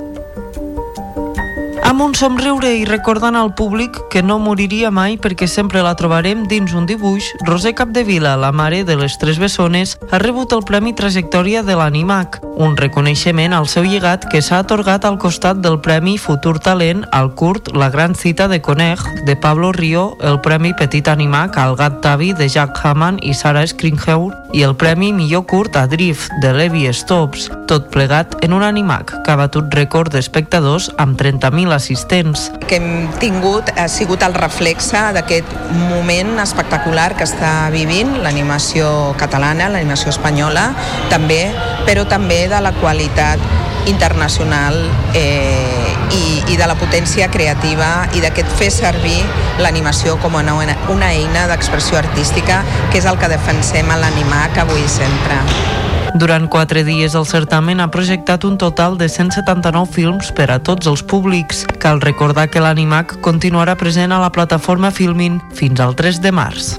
[1.88, 6.42] Amb un somriure i recordant al públic que no moriria mai perquè sempre la trobarem
[6.52, 10.92] dins un dibuix, Roser Capdevila, la mare de les tres bessones, ha rebut el Premi
[10.92, 16.18] Trajectòria de l'Animac, un reconeixement al seu llegat que s'ha atorgat al costat del Premi
[16.20, 21.08] Futur Talent al curt La gran cita de Coneg, de Pablo Río, el Premi Petit
[21.08, 25.80] Animac al Gat Tavi de Jack Hammond i Sarah Skringheur i el Premi Millor Curt
[25.80, 30.92] a Drift de Levi Stops, tot plegat en un Animac que ha batut rècord d'espectadors
[30.98, 32.50] amb 30.000 assistents.
[32.68, 35.54] que hem tingut ha sigut el reflexe d'aquest
[35.88, 40.72] moment espectacular que està vivint l'animació catalana, l'animació espanyola,
[41.14, 41.46] també,
[41.88, 43.40] però també de la qualitat
[43.88, 44.76] internacional
[45.16, 49.20] eh, i, i de la potència creativa i d'aquest fer servir
[49.64, 50.60] l'animació com una,
[50.92, 55.87] una eina d'expressió artística, que és el que defensem a l'animac avui sempre.
[56.16, 60.88] Durant quatre dies el certamen ha projectat un total de 179 films per a tots
[60.88, 61.66] els públics.
[61.84, 66.78] Cal recordar que l'Animac continuarà present a la plataforma Filmin fins al 3 de març.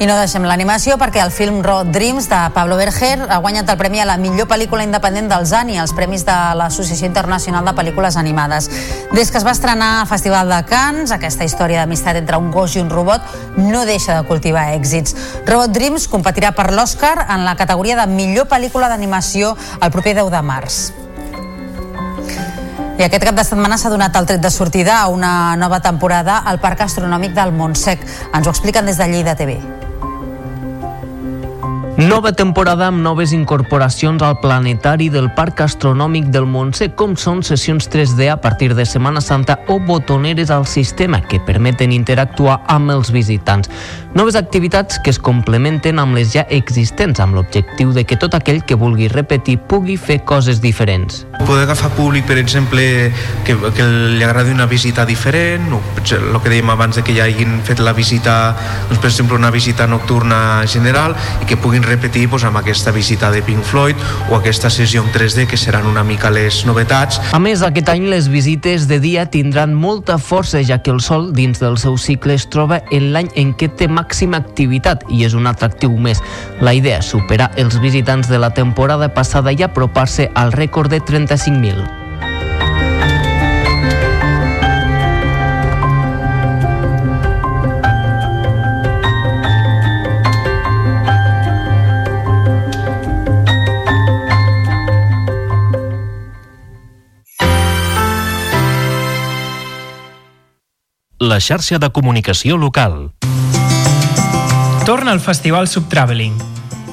[0.00, 3.76] I no deixem l'animació perquè el film Road Dreams de Pablo Berger ha guanyat el
[3.76, 8.16] premi a la millor pel·lícula independent dels ANI, els premis de l'Associació Internacional de Pel·lícules
[8.16, 8.70] Animades.
[9.12, 12.78] Des que es va estrenar al Festival de Cannes, aquesta història d'amistat entre un gos
[12.78, 13.20] i un robot
[13.58, 15.12] no deixa de cultivar èxits.
[15.44, 19.52] Road Dreams competirà per l'Oscar en la categoria de millor pel·lícula d'animació
[19.82, 20.78] el proper 10 de març.
[22.96, 26.40] I aquest cap de setmana s'ha donat el tret de sortida a una nova temporada
[26.40, 28.00] al Parc Astronòmic del Montsec.
[28.32, 29.60] Ens ho expliquen des de Lleida TV.
[32.00, 37.90] Nova temporada amb noves incorporacions al planetari del Parc Astronòmic del Montsec, com són sessions
[37.92, 43.12] 3D a partir de Setmana Santa o botoneres al sistema que permeten interactuar amb els
[43.12, 43.68] visitants.
[44.16, 48.64] Noves activitats que es complementen amb les ja existents, amb l'objectiu de que tot aquell
[48.64, 51.26] que vulgui repetir pugui fer coses diferents.
[51.44, 53.12] Poder agafar públic, per exemple,
[53.44, 53.86] que, que
[54.16, 57.84] li agradi una visita diferent, o el que dèiem abans de que ja hagin fet
[57.84, 58.56] la visita,
[58.88, 61.14] doncs, per exemple, una visita nocturna general
[61.44, 63.98] i que puguin repetir doncs, amb aquesta visita de Pink Floyd
[64.30, 67.20] o aquesta sessió en 3D que seran una mica les novetats.
[67.34, 71.30] A més, aquest any les visites de dia tindran molta força ja que el sol
[71.36, 75.34] dins del seu cicle es troba en l'any en què té màxima activitat i és
[75.34, 76.22] un atractiu més.
[76.60, 81.02] La idea és superar els visitants de la temporada passada i apropar-se al rècord de
[81.02, 81.99] 35.000.
[101.20, 103.12] la xarxa de comunicació local.
[104.86, 106.32] Torna al Festival Subtraveling.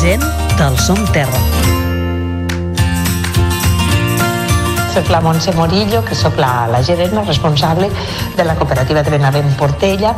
[0.00, 0.24] Gent
[0.56, 1.49] del Som Terra.
[4.90, 7.88] Soc la Montse Morillo, que sóc la, la gerent, la responsable
[8.36, 10.16] de la cooperativa de Benavent Portella,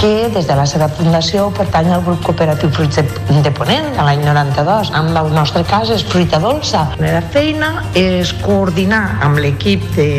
[0.00, 3.04] que des de la seva fundació pertany al grup cooperatiu Fruits de,
[3.44, 4.90] de Ponent, de l'any 92.
[4.98, 6.88] En el nostre cas és fruita dolça.
[6.96, 10.10] La meva feina és coordinar amb l'equip de,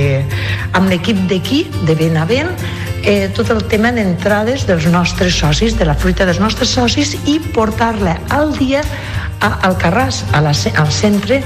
[0.71, 2.53] amb l'equip d'aquí, de Benavent,
[3.03, 7.41] eh, tot el tema d'entrades dels nostres socis, de la fruita dels nostres socis i
[7.51, 8.85] portar-la al dia
[9.41, 11.41] a Alcarràs, a la, al centre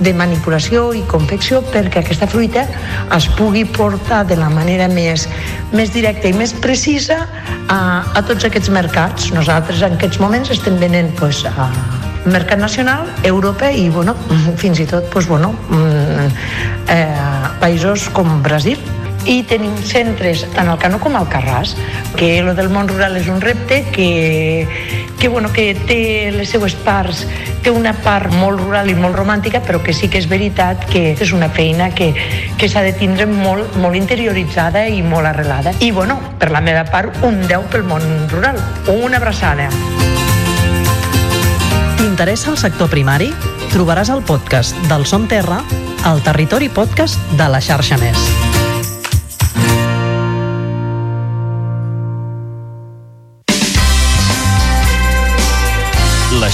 [0.00, 2.64] de manipulació i confecció perquè aquesta fruita
[3.16, 5.26] es pugui portar de la manera més,
[5.72, 7.24] més directa i més precisa
[7.68, 7.80] a,
[8.14, 9.32] a tots aquests mercats.
[9.34, 11.70] Nosaltres en aquests moments estem venent pues, a
[12.28, 14.14] mercat nacional, Europa i bueno,
[14.62, 15.54] fins i tot pues, bueno,
[16.92, 17.08] eh,
[17.62, 18.78] països com Brasil
[19.28, 21.74] i tenim centres tant al Canó com al Carràs,
[22.16, 24.66] que lo del món rural és un repte que,
[25.20, 27.26] que, bueno, que té les seues parts,
[27.62, 31.12] té una part molt rural i molt romàntica, però que sí que és veritat que
[31.12, 32.14] és una feina que,
[32.56, 35.76] que s'ha de tindre molt, molt interioritzada i molt arrelada.
[35.84, 38.56] I, bueno, per la meva part, un 10 pel món rural.
[38.96, 39.68] Una abraçada.
[41.98, 43.28] T'interessa el sector primari?
[43.74, 45.60] Trobaràs el podcast del Som Terra
[46.08, 48.67] al Territori Podcast de la xarxa Més.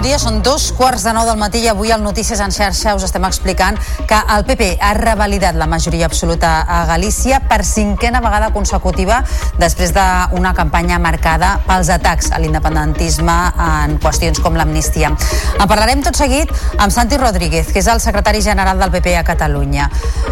[0.00, 2.94] Bon dia, són dos quarts de nou del matí i avui al Notícies en xarxa
[2.96, 3.76] us estem explicant
[4.08, 9.18] que el PP ha revalidat la majoria absoluta a Galícia per cinquena vegada consecutiva
[9.60, 13.34] després d'una campanya marcada pels atacs a l'independentisme
[13.66, 15.10] en qüestions com l'amnistia.
[15.12, 16.48] En parlarem tot seguit
[16.78, 19.90] amb Santi Rodríguez, que és el secretari general del PP a Catalunya.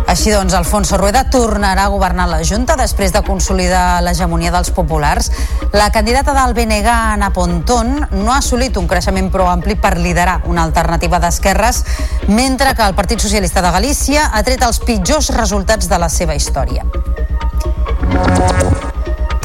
[0.09, 5.29] Així doncs, Alfonso Rueda tornarà a governar la Junta després de consolidar l'hegemonia dels populars.
[5.77, 10.41] La candidata del BNG, Ana Pontón, no ha assolit un creixement prou ampli per liderar
[10.47, 11.83] una alternativa d'esquerres,
[12.29, 16.39] mentre que el Partit Socialista de Galícia ha tret els pitjors resultats de la seva
[16.39, 16.87] història.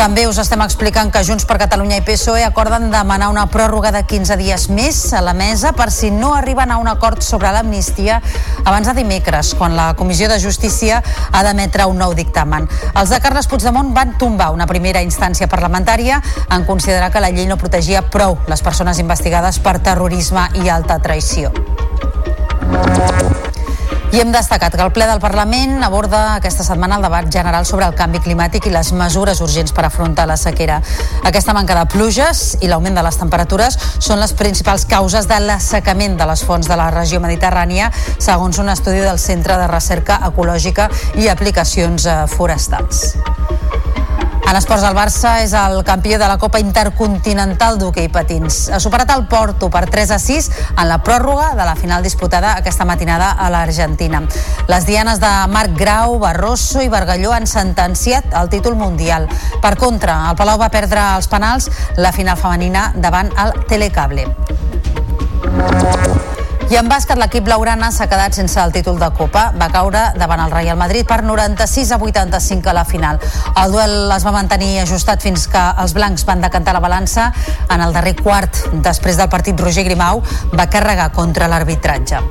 [0.04, 4.02] També us estem explicant que Junts per Catalunya i PSOE acorden demanar una pròrroga de
[4.04, 8.18] 15 dies més a la mesa per si no arriben a un acord sobre l'amnistia
[8.66, 11.00] abans de dimecres, quan la Comissió de Justícia
[11.32, 12.68] ha d'emetre un nou dictamen.
[13.00, 16.20] Els de Carles Puigdemont van tombar una primera instància parlamentària
[16.50, 21.00] en considerar que la llei no protegia prou les persones investigades per terrorisme i alta
[21.00, 21.56] traïció.
[24.14, 27.88] I hem destacat que el ple del Parlament aborda aquesta setmana el debat general sobre
[27.90, 30.76] el canvi climàtic i les mesures urgents per afrontar la sequera.
[31.26, 36.19] Aquesta manca de pluges i l'augment de les temperatures són les principals causes de l'assecament
[36.19, 40.91] de les fonts de la regió mediterrània, segons un estudi del Centre de Recerca Ecològica
[41.18, 43.07] i Aplicacions eh, Forestals.
[44.44, 48.68] En esports, el Barça és el campió de la Copa Intercontinental d'hoquei patins.
[48.70, 52.53] Ha superat el Porto per 3 a 6 en la pròrroga de la final disputada
[52.60, 54.22] aquesta matinada a l'Argentina.
[54.68, 59.30] Les dianes de Marc Grau, Barroso i Bargalló han sentenciat el títol mundial.
[59.64, 64.28] Per contra, el Palau va perdre els penals la final femenina davant el Telecable.
[66.74, 69.44] I en bàsquet, l'equip blaugrana s'ha quedat sense el títol de Copa.
[69.62, 73.20] Va caure davant el Real Madrid per 96 a 85 a la final.
[73.62, 77.30] El duel es va mantenir ajustat fins que els blancs van decantar la balança.
[77.70, 80.26] En el darrer quart, després del partit, Roger Grimau
[80.58, 82.24] va carregar contra l'arbitratge.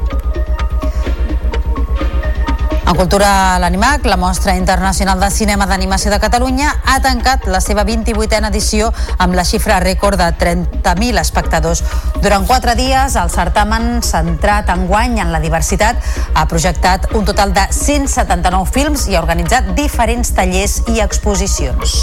[2.82, 7.84] En cultura l'Animac, la mostra internacional de cinema d'animació de Catalunya, ha tancat la seva
[7.86, 8.90] 28a edició
[9.22, 11.84] amb la xifra rècord de 30.000 espectadors.
[12.20, 16.02] Durant quatre dies, el certamen centrat en guany en la diversitat
[16.34, 22.02] ha projectat un total de 179 films i ha organitzat diferents tallers i exposicions.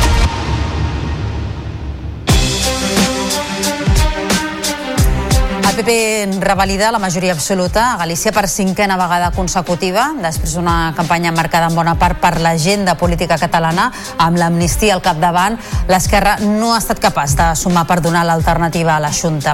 [5.71, 11.31] El PP revalida la majoria absoluta a Galícia per cinquena vegada consecutiva, després d'una campanya
[11.31, 13.85] marcada en bona part per l'agenda política catalana,
[14.19, 15.55] amb l'amnistia al capdavant,
[15.87, 19.53] l'esquerra no ha estat capaç de sumar per donar l'alternativa a la Junta.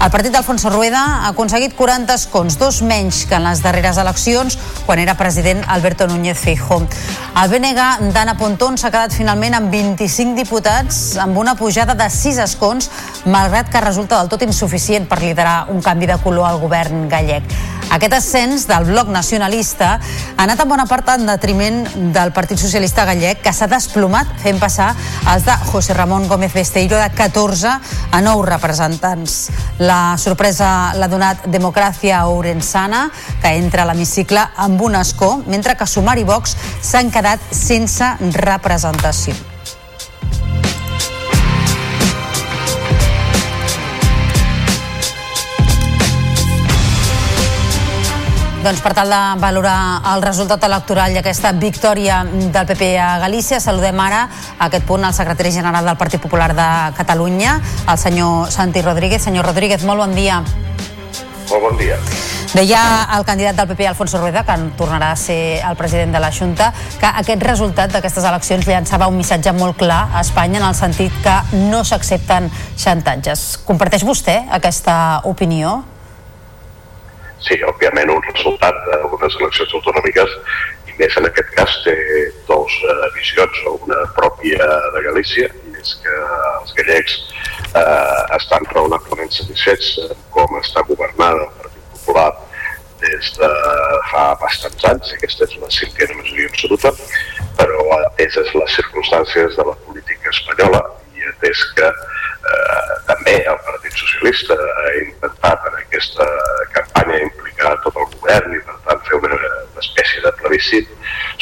[0.00, 4.56] El partit d'Alfonso Rueda ha aconseguit 40 escons, dos menys que en les darreres eleccions,
[4.86, 6.88] quan era president Alberto Núñez Feijóo.
[7.38, 12.40] El BNG d'Anna Pontón s'ha quedat finalment amb 25 diputats, amb una pujada de 6
[12.48, 12.88] escons,
[13.26, 17.58] malgrat que resulta del tot insuficient per liderar un canvi de color al govern gallec.
[17.88, 21.80] Aquest ascens del bloc nacionalista ha anat en bona part en detriment
[22.12, 24.90] del Partit Socialista Gallec, que s'ha desplomat fent passar
[25.32, 27.72] els de José Ramon Gómez Besteiro de 14
[28.12, 29.38] a 9 representants.
[29.80, 33.06] La sorpresa l'ha donat Democràcia Ourensana,
[33.40, 38.16] que entra a l'hemicicle amb un escó, mentre que Sumar i Vox s'han quedat sense
[38.36, 39.57] representació.
[48.68, 53.62] Doncs per tal de valorar el resultat electoral i aquesta victòria del PP a Galícia,
[53.64, 56.68] saludem ara a aquest punt el secretari general del Partit Popular de
[56.98, 57.54] Catalunya,
[57.88, 59.24] el senyor Santi Rodríguez.
[59.24, 60.42] Senyor Rodríguez, molt bon dia.
[61.48, 61.96] Molt bon dia.
[62.52, 66.28] Deia el candidat del PP, Alfonso Rueda, que tornarà a ser el president de la
[66.28, 70.76] Junta, que aquest resultat d'aquestes eleccions llançava un missatge molt clar a Espanya en el
[70.76, 71.40] sentit que
[71.70, 73.62] no s'accepten xantatges.
[73.64, 75.78] Comparteix vostè aquesta opinió?
[77.44, 80.34] Sí, òbviament un resultat d'unes eleccions autonòmiques
[80.90, 81.94] i més en aquest cas té
[82.48, 86.16] dues uh, visions, una pròpia de Galícia, i és que
[86.58, 87.14] els gallecs
[87.78, 89.94] eh, estan raonablement satisfets
[90.34, 92.28] com està governada el Partit Popular
[92.98, 93.50] des de
[94.10, 96.92] fa bastants anys, aquesta és una cinquena majoria absoluta,
[97.60, 100.82] però ateses les circumstàncies de la política espanyola
[101.28, 106.28] i atès que eh, també el Partit Socialista ha intentat en aquesta
[106.76, 109.40] campanya implicar tot el govern i per tant fer una
[109.82, 110.94] espècie de plebiscit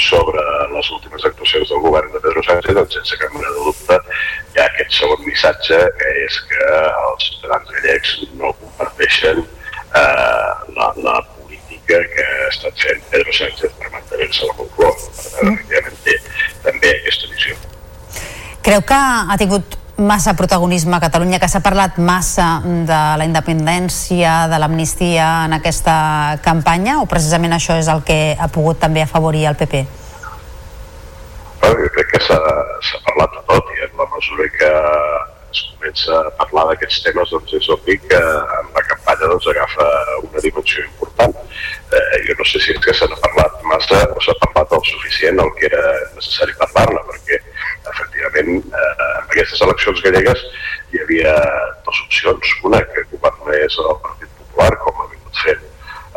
[0.07, 0.43] sobre
[0.75, 4.01] les últimes actuacions del govern de Pedro Sánchez, doncs sense cap mena de dubte
[4.57, 6.67] hi ha aquest segon missatge que és que
[7.07, 13.77] els ciutadans gallecs no comparteixen eh, la, la política que ha estat fent Pedro Sánchez
[13.81, 14.93] per mantenir-se a la Moncloa.
[14.97, 16.19] Per tant, efectivament, té
[16.67, 17.59] també aquesta visió.
[18.67, 24.49] Creu que ha tingut massa protagonisme a Catalunya, que s'ha parlat massa de la independència,
[24.51, 25.95] de l'amnistia en aquesta
[26.43, 29.85] campanya, o precisament això és el que ha pogut també afavorir el PP?
[31.63, 34.75] Bueno, jo crec que s'ha parlat de tot i en la mesura que
[35.55, 39.87] es comença a parlar d'aquests temes doncs és obvi que en la campanya doncs, agafa
[40.27, 41.39] una dimensió important.
[41.95, 44.89] Eh, jo no sé si és que se n'ha parlat massa o s'ha parlat el
[44.91, 45.85] suficient el que era
[46.19, 47.45] necessari parlar-ne, perquè
[47.93, 50.43] efectivament eh, en aquestes eleccions gallegues
[50.93, 51.35] hi havia
[51.87, 52.53] dues opcions.
[52.69, 55.65] Una que governés el Partit Popular, com ha vingut fent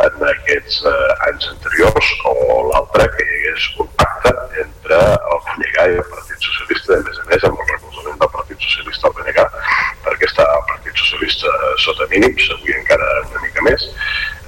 [0.06, 2.36] en aquests eh, anys anteriors, o
[2.72, 4.34] l'altra que hi hagués un pacte
[4.64, 8.34] entre el BNG i el Partit Socialista, a més a més amb el recolzament del
[8.38, 9.46] Partit Socialista al BNG,
[10.08, 11.54] perquè està el Partit Socialista
[11.86, 13.88] sota mínims, avui encara una mica més,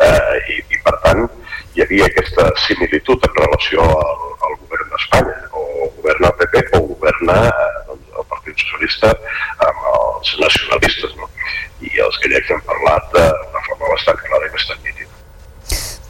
[0.07, 1.27] eh, i, i per tant
[1.75, 4.60] hi havia aquesta similitud en relació al, al
[5.09, 9.13] govern d'Espanya, o governa el PP o governa eh, doncs, el Partit Socialista
[9.65, 11.29] amb els nacionalistes, no?
[11.81, 15.09] i els gallecs han parlat d'una forma bastant clara i bastant nítida.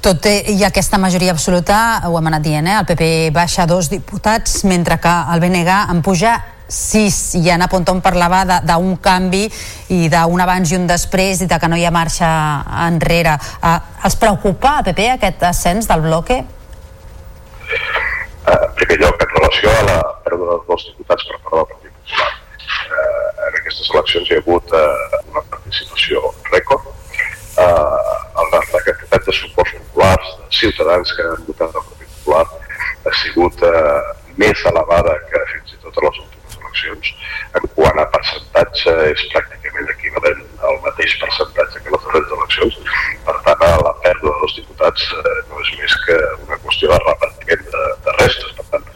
[0.01, 2.79] Tot i aquesta majoria absoluta, ho hem anat dient, eh?
[2.79, 6.39] el PP baixa dos diputats, mentre que el BNG en puja
[6.71, 9.43] sis i Anna Pontón parlava d'un canvi
[9.91, 12.29] i d'un abans i un després i de que no hi ha marxa
[12.87, 13.35] enrere.
[13.59, 13.75] Uh,
[14.07, 16.39] els preocupa a PP aquest ascens del bloque?
[18.41, 21.91] Uh, en primer lloc, en relació a la pèrdua dels diputats per part del Partit
[21.99, 22.31] Popular.
[22.91, 26.89] Uh, en aquestes eleccions hi ha hagut uh, una participació rècord.
[27.61, 28.01] Uh,
[28.51, 32.45] la, la quantitat de suports populars, de ciutadans que han votat el Partit Popular,
[33.05, 34.01] ha sigut uh,
[34.41, 36.21] més elevada que fins i tot a les
[36.71, 37.13] eleccions.
[37.55, 42.79] En quant a percentatge, és pràcticament equivalent al mateix percentatge que les darreres eleccions.
[43.25, 46.17] Per tant, la pèrdua dels diputats eh, no és més que
[46.47, 48.55] una qüestió de repartiment de, de restes.
[48.57, 48.87] Per tant,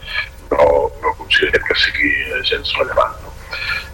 [0.52, 0.66] no,
[1.02, 2.12] no considerem que sigui
[2.50, 3.16] gens rellevant.
[3.22, 3.34] No?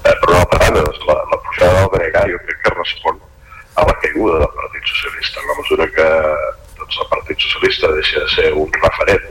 [0.05, 3.23] Eh, per una altra banda, doncs, la, la pujada del BNG jo crec que respon
[3.81, 6.09] a la caiguda del Partit Socialista, en la mesura que
[6.79, 9.31] doncs, el Partit Socialista deixa de ser un referent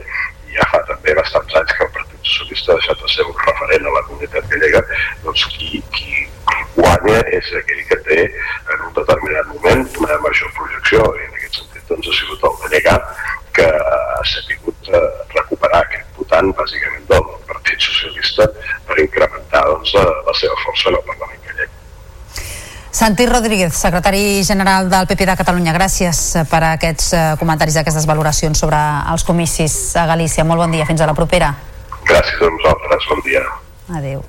[0.52, 3.86] ja fa també bastants anys que el Partit Socialista ha deixat de ser un referent
[3.86, 4.82] a la comunitat gallega,
[5.24, 6.26] doncs qui, qui
[6.76, 11.60] guanya és aquell que té en un determinat moment una major projecció i en aquest
[11.60, 12.96] sentit doncs, ha sigut el BNG
[13.52, 15.02] que ha sabut eh,
[15.34, 18.48] recuperar aquest votant bàsicament del Partit Socialista
[18.88, 21.74] per incrementar doncs, la, la seva força en el Parlament gallec.
[22.92, 28.64] Santi Rodríguez, secretari general del PP de Catalunya, gràcies per aquests eh, comentaris, aquestes valoracions
[28.64, 28.80] sobre
[29.12, 30.44] els comicis a Galícia.
[30.48, 31.52] Molt bon dia, fins a la propera.
[32.08, 33.42] Gràcies a vosaltres, bon dia.
[33.98, 34.24] Adéu.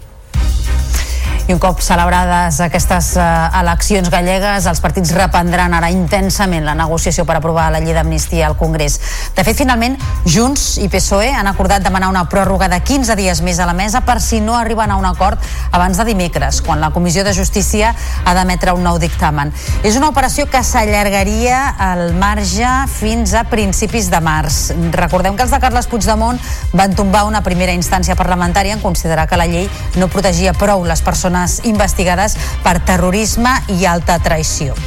[1.44, 3.24] I un cop celebrades aquestes uh,
[3.60, 8.56] eleccions gallegues, els partits reprendran ara intensament la negociació per aprovar la llei d'amnistia al
[8.56, 8.96] Congrés.
[9.36, 13.60] De fet, finalment, Junts i PSOE han acordat demanar una pròrroga de 15 dies més
[13.60, 15.42] a la mesa per si no arriben a un acord
[15.76, 17.92] abans de dimecres, quan la Comissió de Justícia
[18.24, 19.52] ha d'emetre un nou dictamen.
[19.84, 24.62] És una operació que s'allargaria al marge fins a principis de març.
[24.96, 26.40] Recordem que els de Carles Puigdemont
[26.72, 29.68] van tombar una primera instància parlamentària en considerar que la llei
[30.00, 31.33] no protegia prou les persones
[31.68, 34.78] investigades per terrorisme i alta traïció.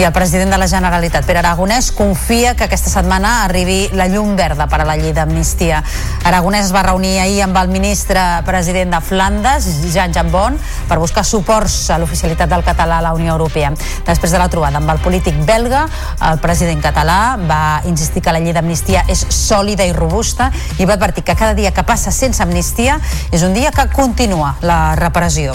[0.00, 4.30] I el president de la Generalitat, Pere Aragonès, confia que aquesta setmana arribi la llum
[4.32, 5.82] verda per a la llei d'amnistia.
[6.24, 10.56] Aragonès es va reunir ahir amb el ministre president de Flandes, Jean Jambon,
[10.88, 13.74] per buscar suports a l'oficialitat del català a la Unió Europea.
[14.06, 15.82] Després de la trobada amb el polític belga,
[16.30, 20.48] el president català va insistir que la llei d'amnistia és sòlida i robusta
[20.78, 22.96] i va advertir que cada dia que passa sense amnistia
[23.28, 25.52] és un dia que continua la repressió.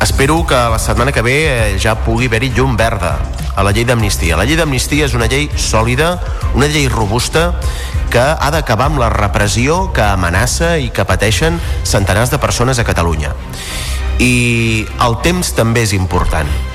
[0.00, 3.18] Espero que la setmana que ve eh, ja pugui haver-hi llum verda
[3.56, 4.36] a la llei d'amnistia.
[4.38, 6.16] La llei d'amnistia és una llei sòlida,
[6.54, 7.50] una llei robusta
[8.12, 12.84] que ha d'acabar amb la repressió que amenaça i que pateixen centenars de persones a
[12.88, 13.32] Catalunya.
[14.20, 16.71] I el temps també és important.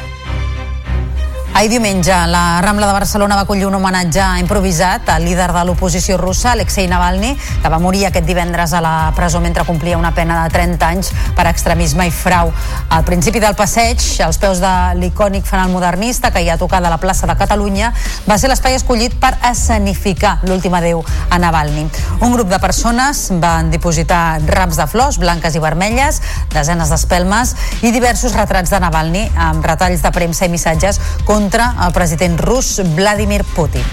[1.57, 6.13] Ahir diumenge, la Rambla de Barcelona va acollir un homenatge improvisat al líder de l'oposició
[6.21, 7.31] russa, Alexei Navalny,
[7.63, 11.09] que va morir aquest divendres a la presó mentre complia una pena de 30 anys
[11.33, 12.51] per extremisme i frau.
[12.93, 16.91] Al principi del passeig, als peus de l'icònic fanal modernista que hi ha tocat a
[16.93, 17.89] la plaça de Catalunya,
[18.29, 21.01] va ser l'espai escollit per escenificar l'últim adeu
[21.31, 21.87] a Navalny.
[22.21, 26.21] Un grup de persones van dipositar rams de flors blanques i vermelles,
[26.53, 31.93] desenes d'espelmes i diversos retrats de Navalny amb retalls de premsa i missatges contra el
[31.93, 33.83] president rus Vladimir Putin.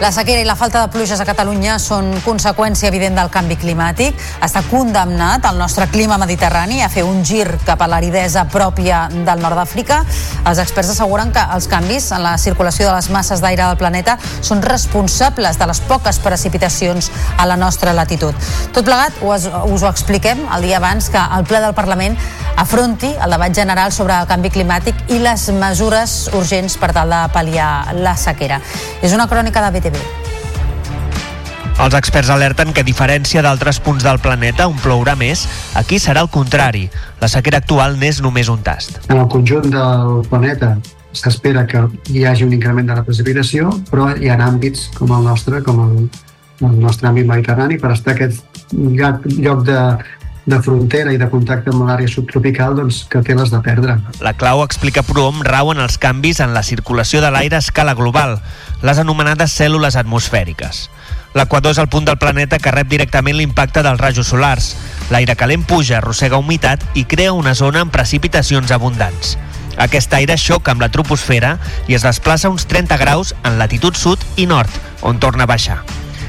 [0.00, 4.18] La sequera i la falta de pluges a Catalunya són conseqüència evident del canvi climàtic.
[4.42, 9.40] Està condemnat el nostre clima mediterrani a fer un gir cap a l'aridesa pròpia del
[9.40, 10.00] nord d'Àfrica.
[10.50, 14.18] Els experts asseguren que els canvis en la circulació de les masses d'aire del planeta
[14.42, 18.34] són responsables de les poques precipitacions a la nostra latitud.
[18.74, 22.18] Tot plegat us, us ho expliquem el dia abans que el ple del Parlament
[22.56, 27.24] afronti el debat general sobre el canvi climàtic i les mesures urgents per tal de
[27.34, 28.60] pal·liar la sequera.
[29.02, 29.93] És una crònica de BTV.
[31.84, 35.42] Els experts alerten que, a diferència d'altres punts del planeta on plourà més,
[35.76, 36.86] aquí serà el contrari.
[37.20, 39.00] La sequera actual n'és només un tast.
[39.10, 40.76] En el conjunt del planeta
[41.14, 45.26] s'espera que hi hagi un increment de la precipitació, però hi ha àmbits com el
[45.26, 45.96] nostre, com el,
[46.64, 49.80] el nostre àmbit mediterrani, per estar aquest lloc, lloc de,
[50.46, 53.96] de frontera i de contacte amb l'àrea subtropical doncs, que té les de perdre.
[54.24, 57.96] La clau, explica Proom, rau en els canvis en la circulació de l'aire a escala
[57.96, 58.36] global,
[58.84, 60.88] les anomenades cèl·lules atmosfèriques.
[61.34, 64.74] L'equador és el punt del planeta que rep directament l'impacte dels rajos solars.
[65.10, 69.34] L'aire calent puja, arrossega humitat i crea una zona amb precipitacions abundants.
[69.80, 71.56] Aquest aire xoca amb la troposfera
[71.90, 74.70] i es desplaça uns 30 graus en latitud sud i nord,
[75.02, 75.82] on torna a baixar.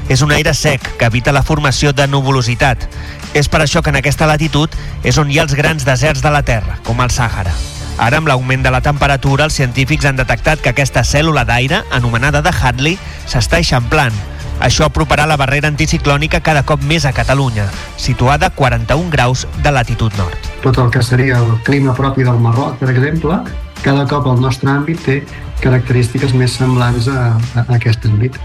[0.08, 2.86] És un aire sec que evita la formació de nuvolositat.
[3.34, 4.70] És per això que en aquesta latitud
[5.02, 7.54] és on hi ha els grans deserts de la Terra, com el Sàhara.
[7.96, 12.42] Ara, amb l'augment de la temperatura, els científics han detectat que aquesta cèl·lula d'aire, anomenada
[12.44, 14.14] de Hadley, s'està eixamplant.
[14.60, 17.66] Això aproparà la barrera anticiclònica cada cop més a Catalunya,
[18.00, 20.36] situada a 41 graus de latitud nord.
[20.62, 23.40] Tot el que seria el clima propi del Marroc, per exemple,
[23.82, 25.18] cada cop el nostre àmbit té
[25.60, 28.36] característiques més semblants a, a aquest àmbit.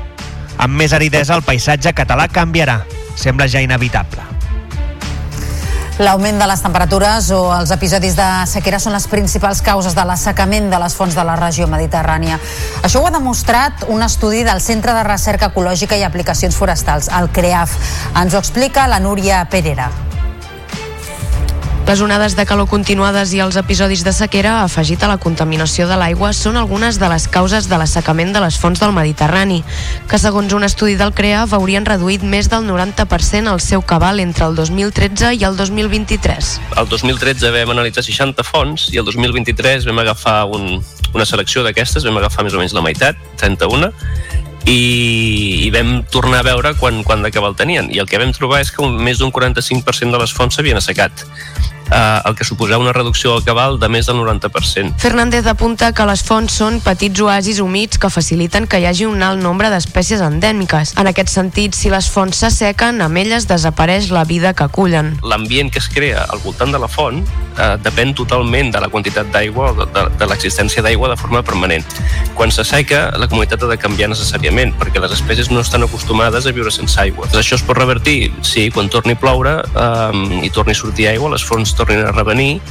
[0.61, 2.83] Amb més aridesa, el paisatge català canviarà.
[3.17, 4.27] Sembla ja inevitable.
[6.01, 10.69] L'augment de les temperatures o els episodis de sequera són les principals causes de l'assecament
[10.71, 12.39] de les fonts de la regió mediterrània.
[12.81, 17.29] Això ho ha demostrat un estudi del Centre de Recerca Ecològica i Aplicacions Forestals, el
[17.29, 17.75] CREAF.
[18.21, 19.91] Ens ho explica la Núria Perera.
[21.87, 25.97] Les onades de calor continuades i els episodis de sequera, afegit a la contaminació de
[25.99, 29.59] l'aigua, són algunes de les causes de l'assecament de les fonts del Mediterrani,
[30.07, 34.47] que segons un estudi del CREA haurien reduït més del 90% el seu cabal entre
[34.47, 36.53] el 2013 i el 2023.
[36.79, 40.79] El 2013 vam analitzar 60 fonts i el 2023 vam agafar un,
[41.11, 43.91] una selecció d'aquestes, vam agafar més o menys la meitat, 31,
[44.65, 47.89] i, i vam tornar a veure quan, quan de cabal tenien.
[47.93, 50.79] I el que vam trobar és que un, més d'un 45% de les fonts s'havien
[50.79, 51.25] assecat
[51.91, 54.95] eh, el que suposava una reducció del cabal de més del 90%.
[55.01, 59.22] Fernández apunta que les fonts són petits oasis humits que faciliten que hi hagi un
[59.23, 60.95] alt nombre d'espècies endèmiques.
[60.97, 65.18] En aquest sentit, si les fonts s'assequen, amb elles desapareix la vida que acullen.
[65.23, 69.31] L'ambient que es crea al voltant de la font eh, depèn totalment de la quantitat
[69.34, 71.85] d'aigua o de, de, de l'existència d'aigua de forma permanent.
[72.38, 76.55] Quan s'asseca, la comunitat ha de canviar necessàriament, perquè les espècies no estan acostumades a
[76.55, 77.27] viure sense aigua.
[77.38, 81.34] Això es pot revertir, sí, quan torni a ploure eh, i torni a sortir aigua,
[81.35, 82.61] les fonts tornin a revenir.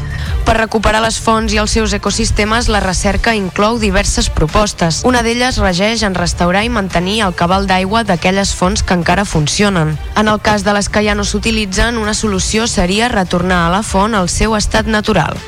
[0.47, 5.03] Per recuperar les fonts i els seus ecosistemes, la recerca inclou diverses propostes.
[5.07, 9.97] Una d'elles regeix en restaurar i mantenir el cabal d'aigua d'aquelles fonts que encara funcionen.
[10.17, 13.83] En el cas de les que ja no s'utilitzen, una solució seria retornar a la
[13.87, 15.39] font al seu estat natural.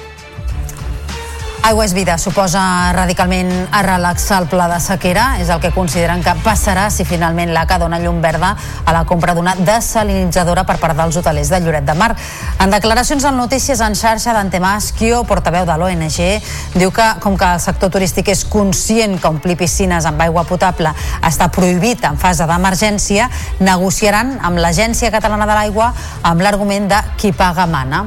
[1.63, 2.59] Aigua és vida suposa
[2.91, 5.37] radicalment a relaxar el pla de sequera.
[5.39, 8.49] És el que consideren que passarà si finalment l'ACA dona llum verda
[8.83, 12.17] a la compra d'una desalinitzadora per part dels hotelers de Lloret de Mar.
[12.59, 16.19] En declaracions en notícies en xarxa d'Antemàs, Kio, portaveu de l'ONG,
[16.75, 20.91] diu que com que el sector turístic és conscient que omplir piscines amb aigua potable
[21.23, 23.31] està prohibit en fase d'emergència,
[23.63, 25.93] negociaran amb l'Agència Catalana de l'Aigua
[26.27, 28.03] amb l'argument de qui paga mana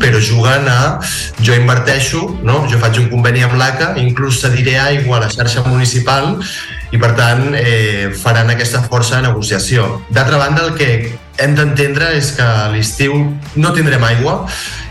[0.00, 1.00] però jugant a
[1.40, 2.64] jo inverteixo, no?
[2.70, 6.34] jo faig un conveni amb l'ACA, inclús cediré aigua a la xarxa municipal
[6.94, 9.86] i per tant eh, faran aquesta força de negociació.
[10.14, 10.90] D'altra banda, el que
[11.42, 13.16] hem d'entendre és que a l'estiu
[13.56, 14.44] no tindrem aigua,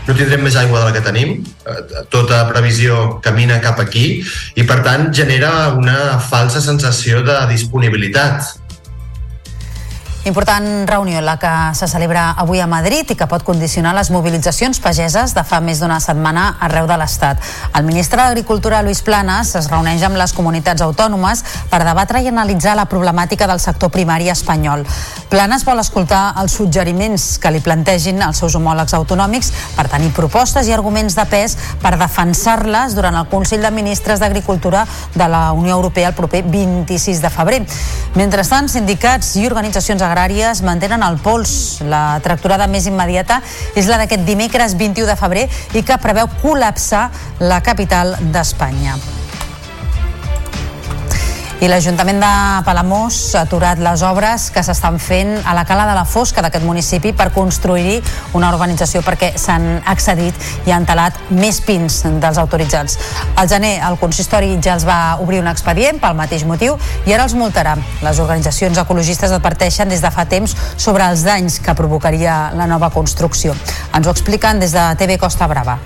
[0.04, 4.20] no tindrem més aigua de la que tenim, eh, tota previsió camina cap aquí
[4.56, 8.63] i per tant genera una falsa sensació de disponibilitat
[10.24, 14.78] Important reunió la que se celebra avui a Madrid i que pot condicionar les mobilitzacions
[14.80, 17.42] pageses de fa més d'una setmana arreu de l'Estat.
[17.76, 22.72] El ministre d'Agricultura, Luis Planas, es reuneix amb les comunitats autònomes per debatre i analitzar
[22.72, 24.86] la problemàtica del sector primari espanyol.
[25.28, 30.72] Planas vol escoltar els suggeriments que li plantegin els seus homòlegs autonòmics per tenir propostes
[30.72, 35.76] i arguments de pes per defensar-les durant el Consell de Ministres d'Agricultura de la Unió
[35.76, 37.62] Europea el proper 26 de febrer.
[38.16, 41.82] Mentrestant, sindicats i organitzacions agràries agràries mantenen el pols.
[41.90, 43.40] La tracturada més immediata
[43.74, 47.08] és la d'aquest dimecres 21 de febrer i que preveu col·lapsar
[47.42, 49.23] la capital d'Espanya.
[51.62, 52.30] I l'Ajuntament de
[52.66, 56.64] Palamós ha aturat les obres que s'estan fent a la cala de la Fosca d'aquest
[56.66, 58.00] municipi per construir
[58.34, 62.98] una urbanització perquè s'han accedit i han talat més pins dels autoritzats.
[63.38, 66.74] Al gener el consistori ja els va obrir un expedient pel mateix motiu
[67.06, 67.76] i ara els multarà.
[68.02, 72.90] Les organitzacions ecologistes adverteixen des de fa temps sobre els danys que provocaria la nova
[72.90, 73.54] construcció.
[73.94, 75.78] Ens ho expliquen des de TV Costa Brava.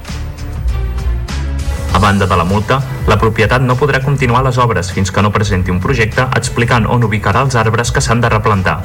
[1.98, 2.76] A banda de la multa,
[3.10, 7.02] la propietat no podrà continuar les obres fins que no presenti un projecte explicant on
[7.02, 8.76] ubicarà els arbres que s'han de replantar.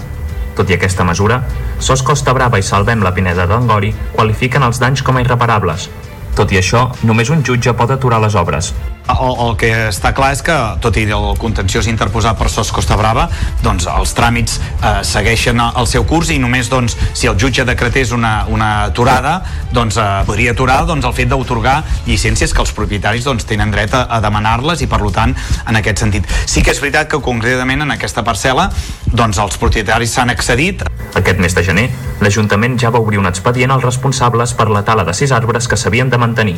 [0.58, 1.38] Tot i aquesta mesura,
[1.78, 5.92] SOS Costa Brava i Salvem la Pineda d'Angori qualifiquen els danys com a irreparables.
[6.34, 8.72] Tot i això, només un jutge pot aturar les obres.
[9.04, 10.54] El, el que està clar és que,
[10.84, 13.26] tot i el contenciós interposat per SOS Costa Brava,
[13.64, 18.14] doncs els tràmits eh, segueixen el seu curs i només doncs, si el jutge decretés
[18.16, 19.42] una, una aturada,
[19.76, 23.92] doncs eh, podria aturar doncs, el fet d'autorgar llicències que els propietaris doncs, tenen dret
[23.92, 25.36] a, a demanar-les i per tant,
[25.68, 26.30] en aquest sentit.
[26.48, 28.70] Sí que és veritat que concretament en aquesta parcel·la
[29.12, 30.88] doncs, els propietaris s'han accedit.
[31.20, 31.90] Aquest mes de gener,
[32.24, 35.78] l'Ajuntament ja va obrir un expedient als responsables per la tala de sis arbres que
[35.78, 36.58] s'havien de mantenir.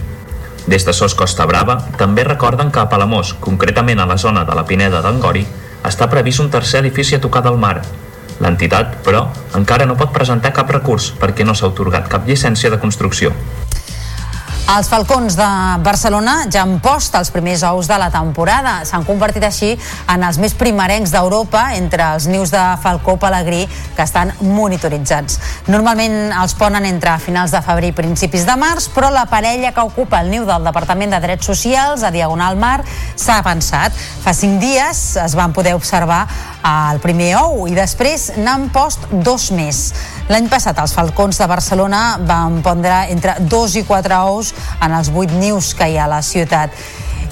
[0.68, 4.56] Des de SOS Costa Brava també recorden que a Palamós, concretament a la zona de
[4.58, 5.46] la Pineda d'Angori,
[5.86, 7.84] està previst un tercer edifici a tocar del mar.
[8.42, 12.82] L'entitat, però, encara no pot presentar cap recurs perquè no s'ha otorgat cap llicència de
[12.82, 13.32] construcció.
[14.66, 15.48] Els Falcons de
[15.86, 18.80] Barcelona ja han post els primers ous de la temporada.
[18.90, 19.70] S'han convertit així
[20.10, 25.38] en els més primerencs d'Europa entre els nius de Falcó Pelegrí que estan monitoritzats.
[25.70, 29.86] Normalment els ponen entre finals de febrer i principis de març, però la parella que
[29.86, 33.94] ocupa el niu del Departament de Drets Socials a Diagonal Mar s'ha avançat.
[34.26, 36.24] Fa cinc dies es van poder observar
[36.66, 39.82] el primer ou i després n'han post dos més.
[40.32, 45.12] L'any passat els Falcons de Barcelona van pondre entre dos i quatre ous en els
[45.14, 46.74] vuit nius que hi ha a la ciutat.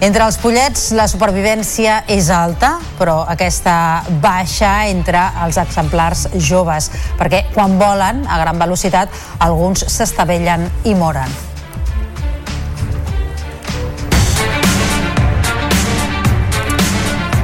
[0.03, 7.45] Entre els pollets la supervivència és alta, però aquesta baixa entre els exemplars joves, perquè
[7.53, 11.52] quan volen a gran velocitat alguns s'estavellen i moren.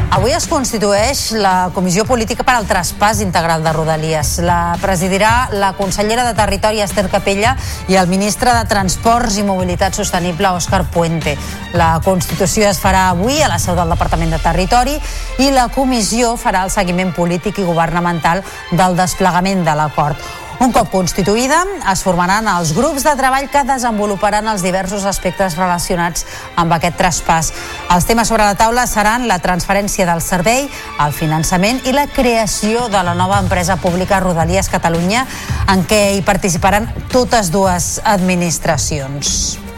[0.10, 4.40] Avui es constitueix la Comissió Política per al Traspàs Integral de Rodalies.
[4.42, 7.54] La presidirà la consellera de Territori, Esther Capella,
[7.88, 11.38] i el ministre de Transports i Mobilitat Sostenible, Òscar Puente.
[11.78, 14.98] La Constitució es farà avui a la seu del Departament de Territori
[15.46, 18.42] i la comissió farà el seguiment polític i governamental
[18.74, 20.30] del desplegament de l'acord.
[20.60, 26.26] Un cop constituïda, es formaran els grups de treball que desenvoluparan els diversos aspectes relacionats
[26.60, 27.54] amb aquest traspàs.
[27.96, 30.68] Els temes sobre la taula seran la transferència del servei,
[31.00, 35.24] el finançament i la creació de la nova empresa pública Rodalies Catalunya,
[35.72, 39.69] en què hi participaran totes dues administracions.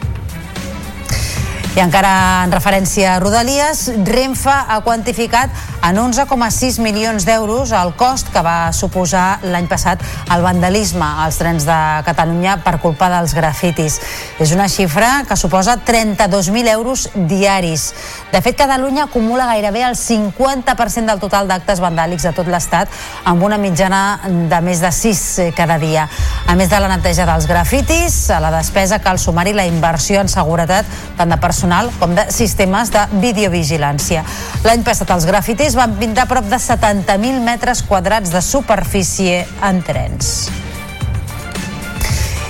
[1.72, 5.54] I encara en referència a Rodalies, Renfe ha quantificat
[5.88, 10.04] en 11,6 milions d'euros el cost que va suposar l'any passat
[10.36, 14.02] el vandalisme als trens de Catalunya per culpa dels grafitis.
[14.44, 17.94] És una xifra que suposa 32.000 euros diaris.
[18.34, 22.92] De fet, Catalunya acumula gairebé el 50% del total d'actes vandàlics de tot l'Estat
[23.24, 26.10] amb una mitjana de més de 6 cada dia.
[26.52, 30.28] A més de la neteja dels grafitis, a la despesa cal sumar-hi la inversió en
[30.28, 34.24] seguretat tant de personal personal com de sistemes de videovigilància.
[34.66, 40.50] L'any passat els grafitis van pintar prop de 70.000 metres quadrats de superfície en trens.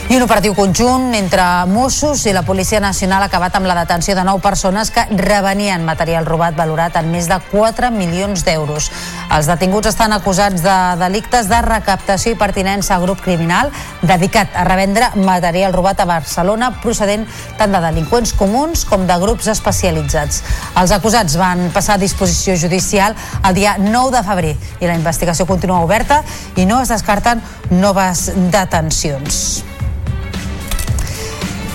[0.09, 4.15] I un operatiu conjunt entre Mossos i la Policia Nacional ha acabat amb la detenció
[4.17, 8.89] de nou persones que revenien material robat valorat en més de 4 milions d'euros.
[9.31, 13.71] Els detinguts estan acusats de delictes de recaptació i pertinença a grup criminal
[14.01, 17.23] dedicat a revendre material robat a Barcelona procedent
[17.61, 20.43] tant de delinqüents comuns com de grups especialitzats.
[20.75, 23.15] Els acusats van passar a disposició judicial
[23.47, 26.19] el dia 9 de febrer i la investigació continua oberta
[26.57, 27.39] i no es descarten
[27.71, 29.70] noves detencions.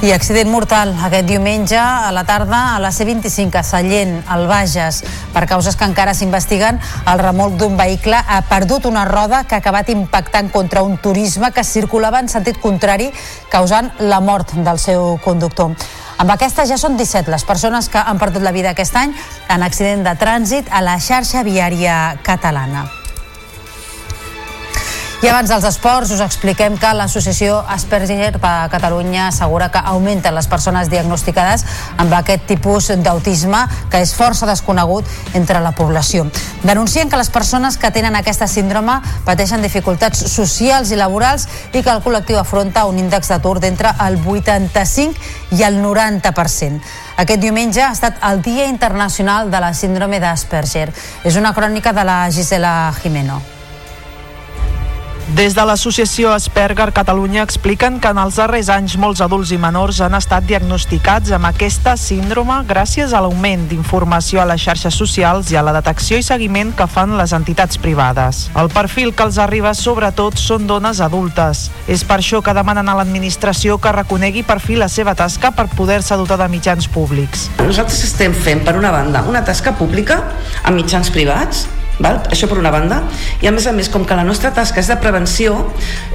[0.06, 5.00] I accident mortal aquest diumenge a la tarda a la C25 a Sallent, al Bages.
[5.34, 6.76] Per causes que encara s'investiguen,
[7.10, 11.50] el remolc d'un vehicle ha perdut una roda que ha acabat impactant contra un turisme
[11.50, 13.08] que circulava en sentit contrari,
[13.50, 15.74] causant la mort del seu conductor.
[16.22, 19.16] Amb aquesta ja són 17 les persones que han perdut la vida aquest any
[19.50, 22.86] en accident de trànsit a la xarxa viària catalana.
[25.22, 30.46] I abans dels esports us expliquem que l'associació Asperger de Catalunya assegura que augmenten les
[30.46, 31.64] persones diagnosticades
[31.96, 36.26] amb aquest tipus d'autisme que és força desconegut entre la població.
[36.68, 41.90] Denuncien que les persones que tenen aquesta síndrome pateixen dificultats socials i laborals i que
[41.90, 46.80] el col·lectiu afronta un índex d'atur d'entre el 85 i el 90%.
[47.16, 50.90] Aquest diumenge ha estat el Dia Internacional de la Síndrome d'Asperger.
[51.24, 53.55] És una crònica de la Gisela Jimeno.
[55.34, 59.98] Des de l'associació Asperger Catalunya expliquen que en els darrers anys molts adults i menors
[60.04, 65.58] han estat diagnosticats amb aquesta síndrome gràcies a l'augment d'informació a les xarxes socials i
[65.58, 68.44] a la detecció i seguiment que fan les entitats privades.
[68.54, 71.72] El perfil que els arriba sobretot són dones adultes.
[71.90, 75.66] És per això que demanen a l'administració que reconegui per fi la seva tasca per
[75.74, 77.48] poder-se dotar de mitjans públics.
[77.58, 80.22] Nosaltres estem fent, per una banda, una tasca pública
[80.62, 81.66] amb mitjans privats
[81.98, 82.20] Val?
[82.30, 83.00] Això per una banda.
[83.42, 85.56] I a més a més, com que la nostra tasca és de prevenció,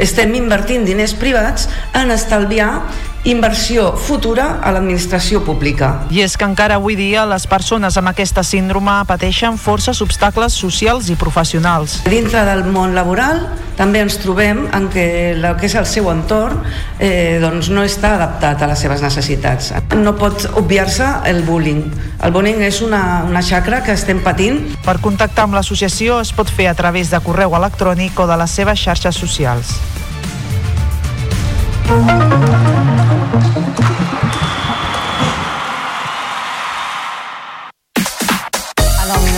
[0.02, 1.68] estem invertint diners privats
[1.98, 2.72] en estalviar
[3.24, 6.08] inversió futura a l'administració pública.
[6.10, 11.12] I és que encara avui dia les persones amb aquesta síndrome pateixen forces obstacles socials
[11.14, 12.00] i professionals.
[12.10, 13.44] Dintre del món laboral
[13.78, 16.64] també ens trobem en què el que és el seu entorn
[16.98, 19.72] eh, doncs no està adaptat a les seves necessitats.
[20.02, 21.86] No pot obviar-se el bullying.
[22.26, 24.64] El bullying és una, una xacra que estem patint.
[24.86, 28.62] Per contactar amb l'associació es pot fer a través de correu electrònic o de les
[28.62, 29.78] seves xarxes socials.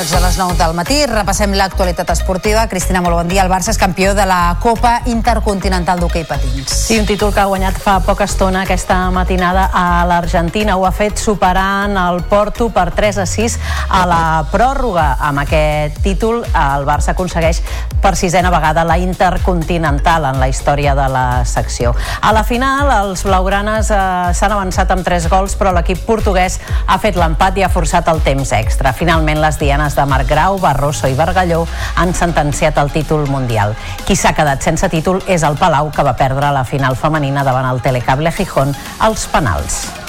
[0.03, 0.95] Minuts de les 9 del matí.
[1.05, 2.65] Repassem l'actualitat esportiva.
[2.67, 3.43] Cristina, molt bon dia.
[3.43, 6.71] El Barça és campió de la Copa Intercontinental d'Hockey Patins.
[6.73, 10.75] Sí, un títol que ha guanyat fa poca estona aquesta matinada a l'Argentina.
[10.75, 13.57] Ho ha fet superant el Porto per 3 a 6
[13.89, 15.13] a la pròrroga.
[15.23, 17.61] Amb aquest títol el Barça aconsegueix
[18.03, 21.95] per sisena vegada la Intercontinental en la història de la secció.
[22.19, 24.01] A la final, els blaugranes eh,
[24.35, 28.19] s'han avançat amb 3 gols, però l'equip portuguès ha fet l'empat i ha forçat el
[28.25, 28.91] temps extra.
[28.91, 31.63] Finalment, les dianes de Marc Grau, Barroso i Bargalló
[31.95, 33.75] han sentenciat el títol mundial.
[34.05, 37.69] Qui s'ha quedat sense títol és el Palau, que va perdre la final femenina davant
[37.71, 40.02] el Telecable Gijón als penals.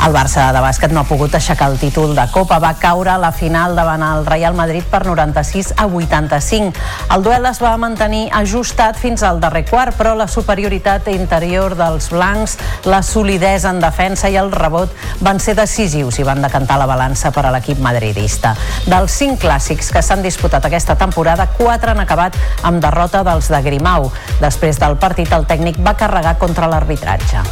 [0.00, 2.56] El Barça de bàsquet no ha pogut aixecar el títol de Copa.
[2.62, 6.72] Va caure a la final davant el Real Madrid per 96 a 85.
[7.12, 12.08] El duel es va mantenir ajustat fins al darrer quart, però la superioritat interior dels
[12.14, 12.56] blancs,
[12.88, 17.28] la solidesa en defensa i el rebot van ser decisius i van decantar la balança
[17.30, 18.54] per a l'equip madridista.
[18.88, 23.60] Dels cinc clàssics que s'han disputat aquesta temporada, quatre han acabat amb derrota dels de
[23.68, 24.08] Grimau.
[24.40, 27.44] Després del partit, el tècnic va carregar contra l'arbitratge.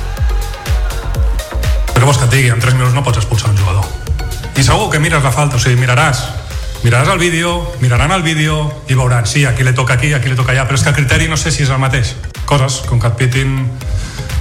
[1.98, 3.82] Però vols que et digui, en 3 minuts no pots expulsar un jugador.
[4.54, 6.20] I segur que mires la falta, o sigui, miraràs,
[6.84, 10.36] miraràs el vídeo, miraran el vídeo i veuran, sí, aquí li toca aquí, aquí li
[10.38, 12.12] toca allà, però és que el criteri no sé si és el mateix.
[12.46, 13.56] Coses, com que et pitin,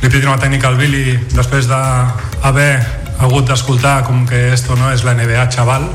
[0.03, 2.69] li pitin una tècnica al Billy després d'haver
[3.25, 5.87] hagut d'escoltar com que esto no és la NBA, xaval,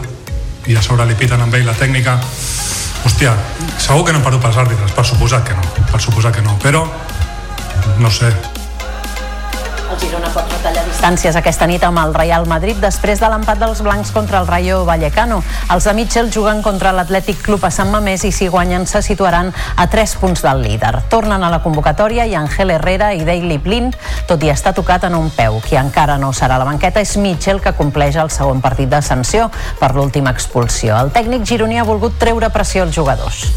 [0.67, 2.17] i a sobre li piten amb ell la tècnica,
[3.07, 3.37] hòstia,
[3.79, 6.59] segur que no hem perdut pels àrbitres, per suposat que no, per suposat que no,
[6.59, 6.83] però
[8.03, 8.35] no sé,
[9.93, 13.83] el Girona pot retallar distàncies aquesta nit amb el Real Madrid després de l'empat dels
[13.85, 15.43] blancs contra el Rayo Vallecano.
[15.75, 19.53] Els de Mitchell juguen contra l'Atlètic Club a Sant Mamés i si guanyen se situaran
[19.53, 20.95] a 3 punts del líder.
[21.13, 23.99] Tornen a la convocatòria i Angel Herrera i Daily Blind,
[24.29, 25.61] tot i estar tocat en un peu.
[25.67, 29.03] Qui encara no serà a la banqueta és Mitchell, que compleix el segon partit de
[29.03, 29.51] sanció
[29.81, 30.97] per l'última expulsió.
[30.97, 33.51] El tècnic gironí ha volgut treure pressió als jugadors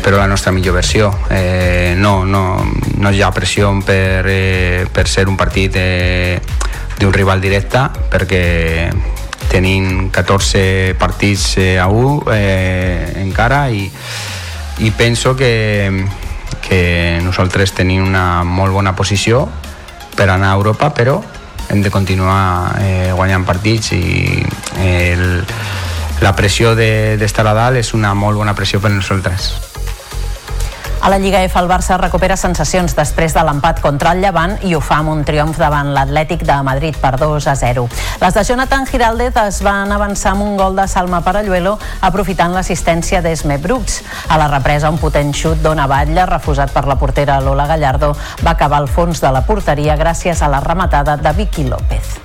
[0.00, 1.14] espero la nostra millor versió.
[1.28, 2.64] Eh, no, no,
[2.96, 6.40] no hi ha pressió per, eh, per ser un partit eh,
[6.96, 8.88] d'un rival directe, perquè
[9.52, 13.90] tenim 14 partits eh, a 1 eh, encara i,
[14.78, 15.92] i penso que,
[16.64, 19.50] que nosaltres tenim una molt bona posició
[20.16, 21.20] per anar a Europa, però
[21.68, 24.40] hem de continuar eh, guanyant partits i
[24.80, 25.44] el,
[26.24, 29.69] la pressió d'estar de, a dalt és una molt bona pressió per nosaltres.
[31.02, 34.74] A la Lliga F el Barça recupera sensacions després de l'empat contra el Llevant i
[34.76, 37.86] ho fa amb un triomf davant l'Atlètic de Madrid per 2 a 0.
[38.20, 43.22] Les de Jonathan Giraldez es van avançar amb un gol de Salma Paralluelo aprofitant l'assistència
[43.24, 44.02] d'Esme Brooks.
[44.28, 48.12] A la represa un potent xut d'Ona Batlle refusat per la portera Lola Gallardo
[48.44, 52.20] va acabar al fons de la porteria gràcies a la rematada de Vicky López.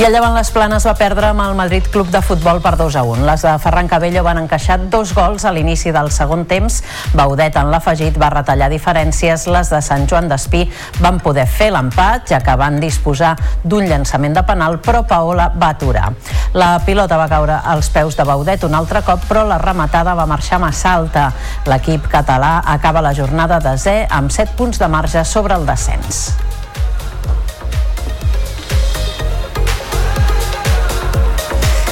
[0.00, 2.94] I el Llevant Les Planes va perdre amb el Madrid Club de Futbol per 2
[2.96, 3.26] a 1.
[3.28, 6.78] Les de Ferran Cabello van encaixar dos gols a l'inici del segon temps.
[7.12, 9.44] Baudet en l'afegit va retallar diferències.
[9.52, 10.62] Les de Sant Joan d'Espí
[11.04, 15.74] van poder fer l'empat, ja que van disposar d'un llançament de penal, però Paola va
[15.74, 16.14] aturar.
[16.56, 20.24] La pilota va caure als peus de Baudet un altre cop, però la rematada va
[20.24, 21.26] marxar massa alta.
[21.68, 26.30] L'equip català acaba la jornada de Z amb 7 punts de marge sobre el descens.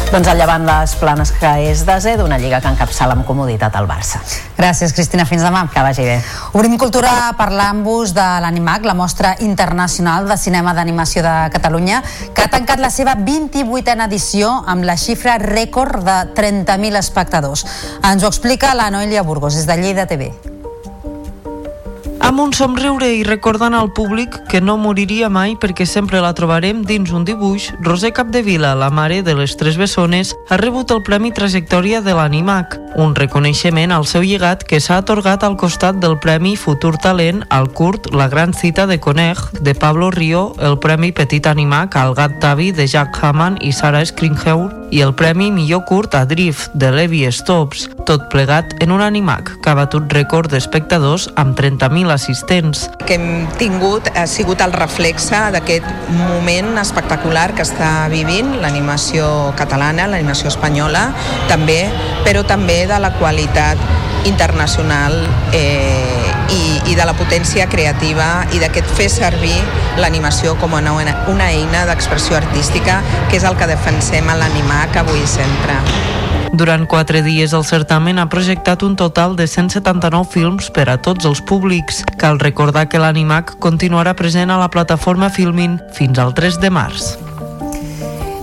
[0.08, 3.84] Doncs el llevant les planes que és Z d'una lliga que encapçala amb comoditat al
[3.84, 4.22] Barça.
[4.56, 5.26] Gràcies, Cristina.
[5.28, 5.66] Fins demà.
[5.68, 6.16] Que vagi bé.
[6.56, 12.02] Obrim cultura parlant-vos de l'Animac, la mostra internacional de cinema d'animació de Catalunya,
[12.32, 17.66] que ha tancat la seva 28a edició amb la xifra rècord de 30.000 espectadors.
[18.00, 20.32] Ens ho explica la Noelia Burgos, des de Lleida TV.
[22.20, 26.82] Amb un somriure i recordant al públic que no moriria mai perquè sempre la trobarem
[26.86, 31.30] dins un dibuix, Roser Capdevila, la mare de les tres bessones, ha rebut el Premi
[31.32, 36.56] Trajectòria de l'Animac, un reconeixement al seu llegat que s'ha atorgat al costat del Premi
[36.56, 41.46] Futur Talent al curt La gran cita de Coneg de Pablo Río, el Premi Petit
[41.46, 46.14] Animac al Gat Tavi de Jack Hammond i Sarah Skringheur i el Premi Millor Curt
[46.14, 51.28] a Drift de Levi Stops, tot plegat en un animac que ha batut rècord d'espectadors
[51.36, 52.88] amb 30.000 assistents.
[53.06, 60.06] que hem tingut ha sigut el reflexe d'aquest moment espectacular que està vivint l'animació catalana,
[60.10, 61.08] l'animació espanyola,
[61.48, 61.80] també,
[62.26, 63.80] però també de la qualitat
[64.28, 65.14] internacional
[65.52, 69.56] eh, i, i de la potència creativa i d'aquest fer servir
[69.98, 70.94] l'animació com una,
[71.32, 76.17] una eina d'expressió artística que és el que defensem a l'animac avui sempre.
[76.52, 81.28] Durant quatre dies el certamen ha projectat un total de 179 films per a tots
[81.28, 82.02] els públics.
[82.18, 87.27] Cal recordar que l'Animac continuarà present a la plataforma Filmin fins al 3 de març.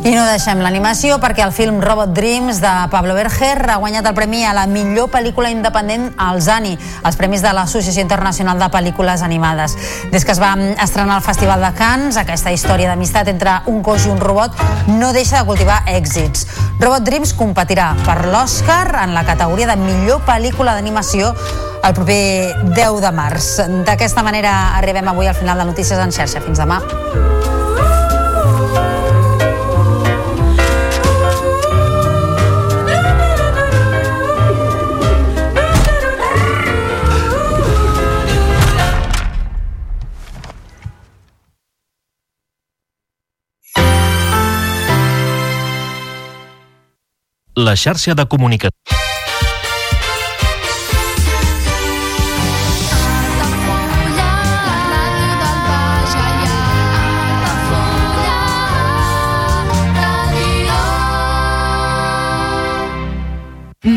[0.06, 4.14] I no deixem l'animació perquè el film Robot Dreams de Pablo Berger ha guanyat el
[4.14, 6.76] premi a la millor pel·lícula independent als ANI,
[7.10, 9.74] els premis de l'Associació Internacional de Pel·lícules Animades.
[10.14, 10.52] Des que es va
[10.84, 14.54] estrenar al Festival de Cannes, aquesta història d'amistat entre un coix i un robot
[14.94, 16.46] no deixa de cultivar èxits.
[16.78, 21.34] Robot Dreams competirà per l'Oscar en la categoria de millor pel·lícula d'animació
[21.82, 23.56] el proper 10 de març.
[23.90, 26.46] D'aquesta manera arribem avui al final de Notícies en xarxa.
[26.46, 26.84] Fins demà.
[47.56, 49.05] La xarxa de comunicació.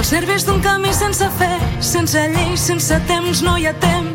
[0.00, 1.48] Els nervis d'un camí sense fe
[1.84, 4.09] Sense llei, sense temps, no hi ha temps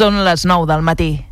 [0.00, 1.29] Són les 9 del matí.